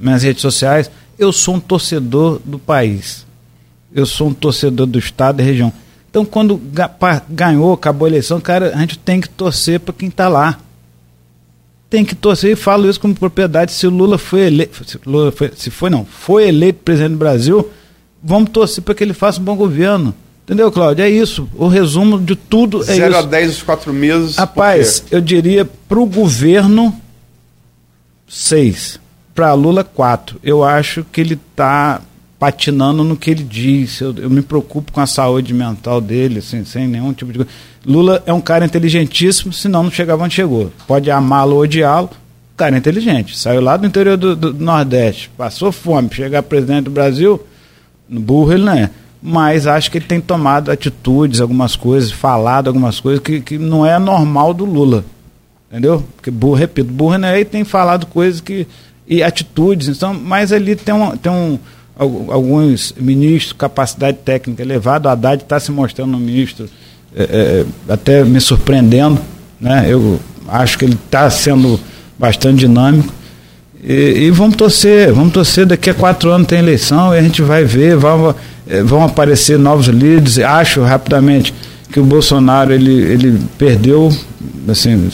[0.00, 0.88] nas redes sociais:
[1.18, 3.26] eu sou um torcedor do país.
[3.92, 5.72] Eu sou um torcedor do Estado e da região.
[6.08, 6.60] Então, quando
[7.28, 10.60] ganhou, acabou a eleição, cara, a gente tem que torcer para quem está lá.
[11.90, 13.72] Tem que torcer e falo isso como propriedade.
[13.72, 17.18] Se o Lula foi eleito, se, Lula foi, se foi não, foi eleito presidente do
[17.18, 17.68] Brasil,
[18.22, 20.14] vamos torcer para que ele faça um bom governo.
[20.44, 21.04] Entendeu, Cláudio?
[21.04, 21.48] É isso.
[21.54, 24.36] O resumo de tudo é 0 a 10 os quatro meses.
[24.36, 26.94] Rapaz, eu diria para o governo
[28.26, 28.98] seis.
[29.34, 30.40] Para Lula, quatro.
[30.42, 32.00] Eu acho que ele está
[32.38, 34.00] patinando no que ele diz.
[34.00, 37.46] Eu, eu, me preocupo com a saúde mental dele, assim, sem nenhum tipo de.
[37.84, 40.72] Lula é um cara inteligentíssimo, senão não chegava onde chegou.
[40.86, 42.10] Pode amá-lo ou odiá-lo,
[42.56, 43.38] cara é inteligente.
[43.38, 47.40] Saiu lá do interior do, do, Nordeste, passou fome, chegar presidente do Brasil,
[48.08, 48.90] burro ele não é.
[49.20, 53.84] Mas acho que ele tem tomado atitudes, algumas coisas, falado algumas coisas que, que não
[53.84, 55.04] é normal do Lula.
[55.70, 56.04] Entendeu?
[56.16, 58.66] Porque burro, repito, burro não é, e tem falado coisas que.
[59.06, 59.88] e atitudes.
[59.88, 61.16] Então, mas ali tem um.
[61.16, 61.58] Tem um
[61.98, 66.70] alguns ministros, capacidade técnica elevada, o Haddad está se mostrando um ministro
[67.14, 69.20] é, é, até me surpreendendo,
[69.60, 69.86] né?
[69.88, 71.80] Eu acho que ele está sendo
[72.18, 73.12] bastante dinâmico.
[73.82, 77.42] E, e, vamos torcer, vamos torcer, daqui a quatro anos tem eleição e a gente
[77.42, 78.34] vai ver, vão,
[78.68, 80.38] é, vão aparecer novos líderes.
[80.38, 81.54] Acho rapidamente
[81.92, 84.12] que o Bolsonaro ele, ele perdeu,
[84.68, 85.10] assim,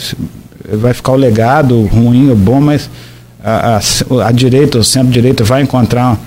[0.73, 2.89] vai ficar o legado ruim ou bom, mas
[3.43, 6.19] a, a, a direita, o centro-direita vai encontrar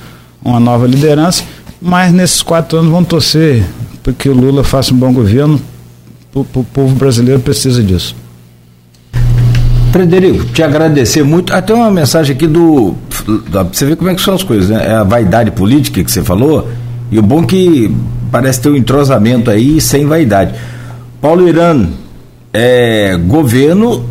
[0.43, 1.43] uma, nova liderança,
[1.83, 3.65] mas nesses quatro anos vão torcer
[4.03, 5.61] porque o Lula faça um bom governo,
[6.35, 8.17] o, o povo brasileiro precisa disso.
[9.93, 11.53] Frederico, te agradecer muito.
[11.53, 12.95] Até uma mensagem aqui do.
[13.73, 14.87] Você vê como é que são as coisas, né?
[14.87, 16.69] É a vaidade política que você falou.
[17.11, 17.95] E o bom que
[18.31, 20.55] parece ter um entrosamento aí sem vaidade.
[21.21, 21.89] Paulo Irano,
[22.53, 24.05] é governo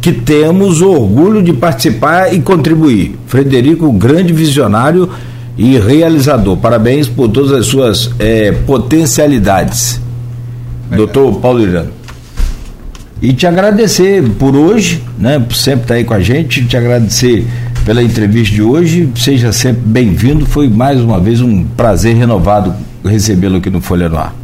[0.00, 3.18] que temos orgulho de participar e contribuir.
[3.26, 5.10] Frederico, grande visionário
[5.58, 6.56] e realizador.
[6.58, 10.00] Parabéns por todas as suas é, potencialidades.
[10.90, 11.90] Doutor Paulo Irano.
[13.20, 15.38] E te agradecer por hoje, né?
[15.38, 17.46] Por sempre estar aí com a gente, te agradecer
[17.84, 19.10] pela entrevista de hoje.
[19.16, 20.44] Seja sempre bem-vindo.
[20.44, 24.34] Foi mais uma vez um prazer renovado recebê-lo aqui no Folha no Ar.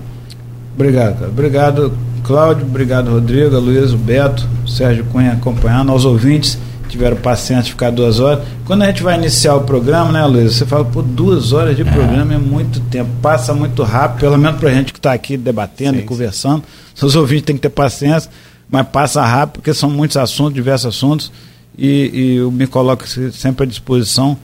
[0.75, 1.31] Obrigado, cara.
[1.31, 1.93] Obrigado,
[2.25, 2.65] Cláudio.
[2.65, 6.59] Obrigado, Rodrigo, Luiz, Beto, Sérgio Cunha acompanhando, aos ouvintes
[6.93, 8.45] tiveram paciência de ficar duas horas.
[8.67, 10.55] Quando a gente vai iniciar o programa, né, Luiz?
[10.55, 11.85] Você fala, pô, duas horas de é.
[11.87, 15.39] programa é muito tempo, passa muito rápido, pelo menos para a gente que está aqui
[15.39, 16.63] debatendo sim, e conversando.
[16.95, 18.31] Seus ouvintes têm que ter paciência,
[18.73, 21.31] mas passa rápido, porque são muitos assuntos, diversos assuntos,
[21.77, 24.37] e, e eu me coloco sempre à disposição.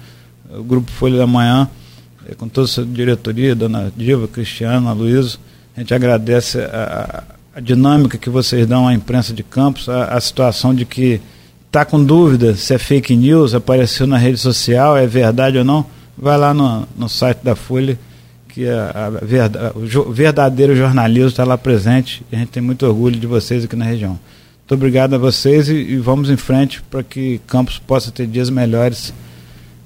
[0.51, 1.69] O Grupo Folha da Manhã
[2.29, 5.39] eh, com toda a sua diretoria, dona Diva, Cristiano, Luiz,
[5.75, 7.25] a gente agradece a,
[7.55, 11.21] a, dinâmica que vocês dão à imprensa de campos, a, a situação de que
[11.67, 15.87] está com dúvida se é fake news, apareceu na rede social, é verdade ou não,
[16.17, 17.99] vai lá no, no site da Folha,
[18.59, 22.85] que a, a verdade, o verdadeiro jornalismo está lá presente e a gente tem muito
[22.85, 24.11] orgulho de vocês aqui na região.
[24.11, 28.51] Muito obrigado a vocês e, e vamos em frente para que Campos possa ter dias
[28.51, 29.15] melhores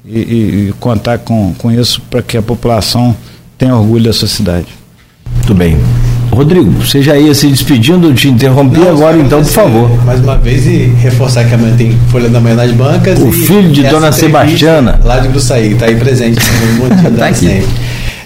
[0.06, 3.14] e, e, e contar com, com isso para que a população
[3.58, 4.68] tenha orgulho da sua cidade.
[5.36, 5.76] Muito bem.
[6.30, 10.04] Rodrigo, você já ia se despedindo, te interrompi Não, agora então, por favor.
[10.04, 13.20] Mais uma vez e reforçar que amanhã tem Folha da Manhã nas bancas.
[13.20, 14.98] O filho de Dona Sebastiana.
[15.04, 16.40] Lá de Gruçaí, está aí presente.
[17.18, 17.62] tá aqui.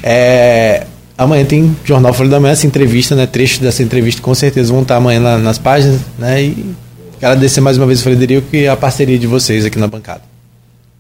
[0.09, 0.87] É,
[1.19, 3.27] amanhã tem Jornal Folha da Manhã, essa entrevista, né?
[3.27, 6.45] Trechos dessa entrevista com certeza vão estar amanhã na, nas páginas, né?
[6.45, 6.77] E
[7.19, 10.21] agradecer mais uma vez, Frederico, e a parceria de vocês aqui na bancada.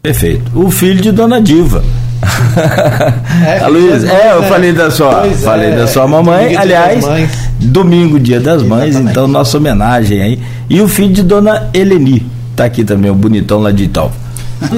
[0.03, 0.51] Perfeito.
[0.59, 1.85] O filho de Dona Diva.
[3.47, 4.49] É, a Luiz, é, eu né?
[4.49, 7.05] falei da sua, falei é, da sua mamãe, aliás,
[7.61, 9.12] domingo dia das mães, Exatamente.
[9.12, 10.41] então nossa homenagem aí.
[10.69, 12.27] E o filho de Dona Eleni,
[12.57, 14.11] tá aqui também, o bonitão lá de Ital.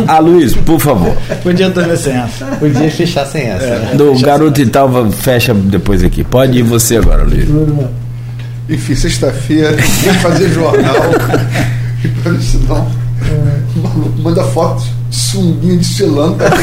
[0.06, 1.16] Ah, Luiz, por favor.
[1.42, 2.46] Podia também sem essa.
[2.46, 3.64] Podia fechar sem essa.
[3.64, 3.78] É.
[3.78, 3.94] Né?
[3.94, 6.24] Do garoto Italva fecha depois aqui.
[6.24, 7.48] Pode ir você agora, Luiz.
[8.68, 10.94] Enfim, sexta-feira, que fazer jornal.
[12.04, 12.88] e para isso não.
[14.22, 16.56] Manda foto sunguinha de cilantro pra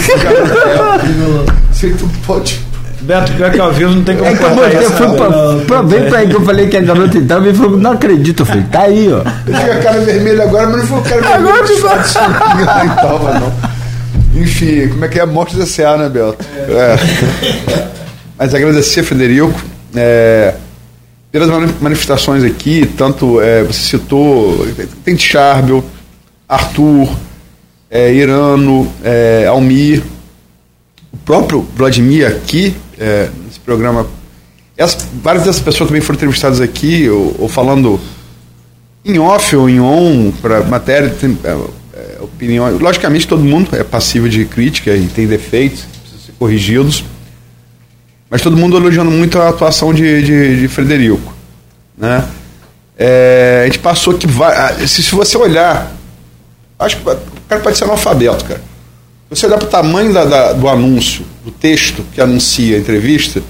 [1.72, 2.65] Sei que tu pode.
[3.06, 5.28] Beto, pior que ao vivo não tem como é cortar eu, eu fui pra,
[5.84, 8.46] pra pra aí que eu falei que a garota então, ele falou, não acredito, eu
[8.46, 9.18] falei, tá aí, ó.
[9.18, 11.50] Eu fico a cara vermelha agora, mas não foi o cara vermelho.
[11.50, 13.54] Agora não de tava, não.
[14.42, 16.38] Enfim, como é que é a morte da CA, né, Beto?
[16.68, 16.96] É.
[18.38, 19.54] Mas agradecer, Federico.
[19.96, 20.56] É,
[21.32, 21.50] pelas
[21.80, 24.66] manifestações aqui, tanto é, você citou,
[25.04, 25.84] tem Charbel,
[26.48, 27.10] Arthur,
[27.90, 30.02] é, Irano, é, Almir,
[31.14, 34.08] o próprio Vladimir aqui, é, nesse programa.
[34.78, 38.00] As, várias dessas pessoas também foram entrevistadas aqui, ou, ou falando
[39.04, 41.58] em off ou em on, para matéria, tem, é,
[41.94, 42.78] é, opinião.
[42.78, 47.04] Logicamente, todo mundo é passível de crítica e tem defeitos, precisam ser corrigidos.
[48.30, 51.34] Mas todo mundo elogiando muito a atuação de, de, de Frederico.
[51.98, 52.28] Né?
[52.98, 54.28] É, a gente passou que.
[54.88, 55.96] Se, se você olhar
[56.78, 57.18] Acho que o
[57.48, 58.62] cara pode ser analfabeto, cara.
[59.30, 63.42] Você olhar para o tamanho da, da, do anúncio, do texto que anuncia a entrevista,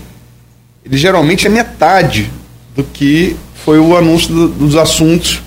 [0.86, 2.32] ele geralmente é metade
[2.76, 5.42] do que foi o anúncio do, dos assuntos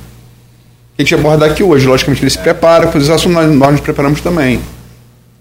[0.94, 1.86] que a gente abordar aqui hoje.
[1.86, 4.60] Logicamente, ele se prepara, para os assuntos nós, nós nos preparamos também.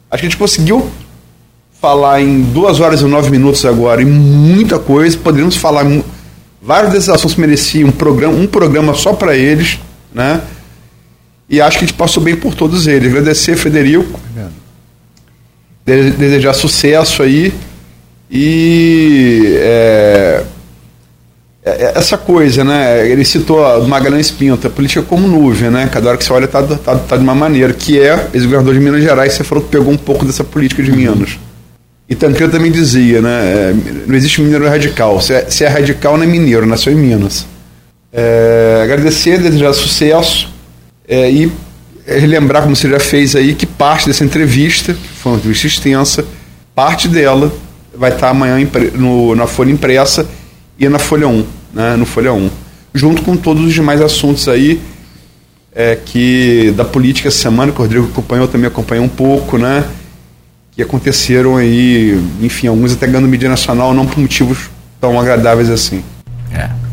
[0.09, 0.89] Acho que a gente conseguiu
[1.81, 5.17] falar em duas horas e nove minutos agora em muita coisa.
[5.17, 5.85] Poderíamos falar.
[6.61, 9.79] Vários desses assuntos mereciam um programa, um programa só para eles,
[10.13, 10.41] né?
[11.49, 13.09] E acho que a gente passou bem por todos eles.
[13.09, 14.19] Agradecer, Frederico.
[15.87, 17.53] Desejar sucesso aí.
[18.29, 20.43] E é,
[21.63, 23.09] é, é, essa coisa, né?
[23.09, 25.89] Ele citou o Magalhães Pinto, a política como nuvem, né?
[25.91, 28.79] Cada hora que você olha está tá, tá de uma maneira, que é, ex-governador de
[28.79, 31.37] Minas Gerais, você falou que pegou um pouco dessa política de Minas.
[32.09, 33.29] E Tancredo também dizia, né?
[33.29, 33.75] É,
[34.07, 35.21] não existe mineiro radical.
[35.21, 37.45] Se é, se é radical, não é mineiro, nasceu em Minas.
[38.11, 40.49] É, agradecer, desejar sucesso
[41.07, 41.51] é, e
[42.07, 46.25] relembrar, como você já fez aí, que parte dessa entrevista, que foi uma entrevista extensa,
[46.73, 47.53] parte dela
[47.93, 48.57] vai estar amanhã
[48.93, 50.27] no, na Folha Impressa
[50.79, 52.49] e na Folha 1, né, no Folha 1,
[52.93, 54.79] junto com todos os demais assuntos aí
[55.73, 59.83] é, que da política essa semana, que o Rodrigo acompanhou, também acompanhou um pouco, né,
[60.71, 64.69] que aconteceram aí, enfim, alguns até ganhando mídia nacional, não por motivos
[65.01, 66.03] tão agradáveis assim.
[66.53, 66.86] É.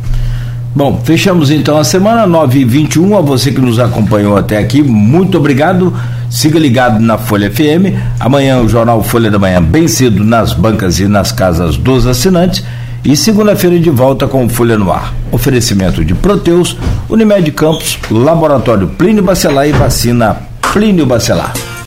[0.74, 3.16] Bom, fechamos então a semana 9 e 21.
[3.16, 5.94] A você que nos acompanhou até aqui, muito obrigado.
[6.28, 7.94] Siga ligado na Folha FM.
[8.18, 12.64] Amanhã o Jornal Folha da Manhã, bem cedo, nas bancas e nas casas dos assinantes.
[13.04, 15.14] E segunda-feira de volta com Folha no Ar.
[15.30, 16.76] Oferecimento de Proteus,
[17.08, 20.38] Unimed Campos, Laboratório Plínio Bacelar e Vacina
[20.72, 21.52] Plínio Bacelar.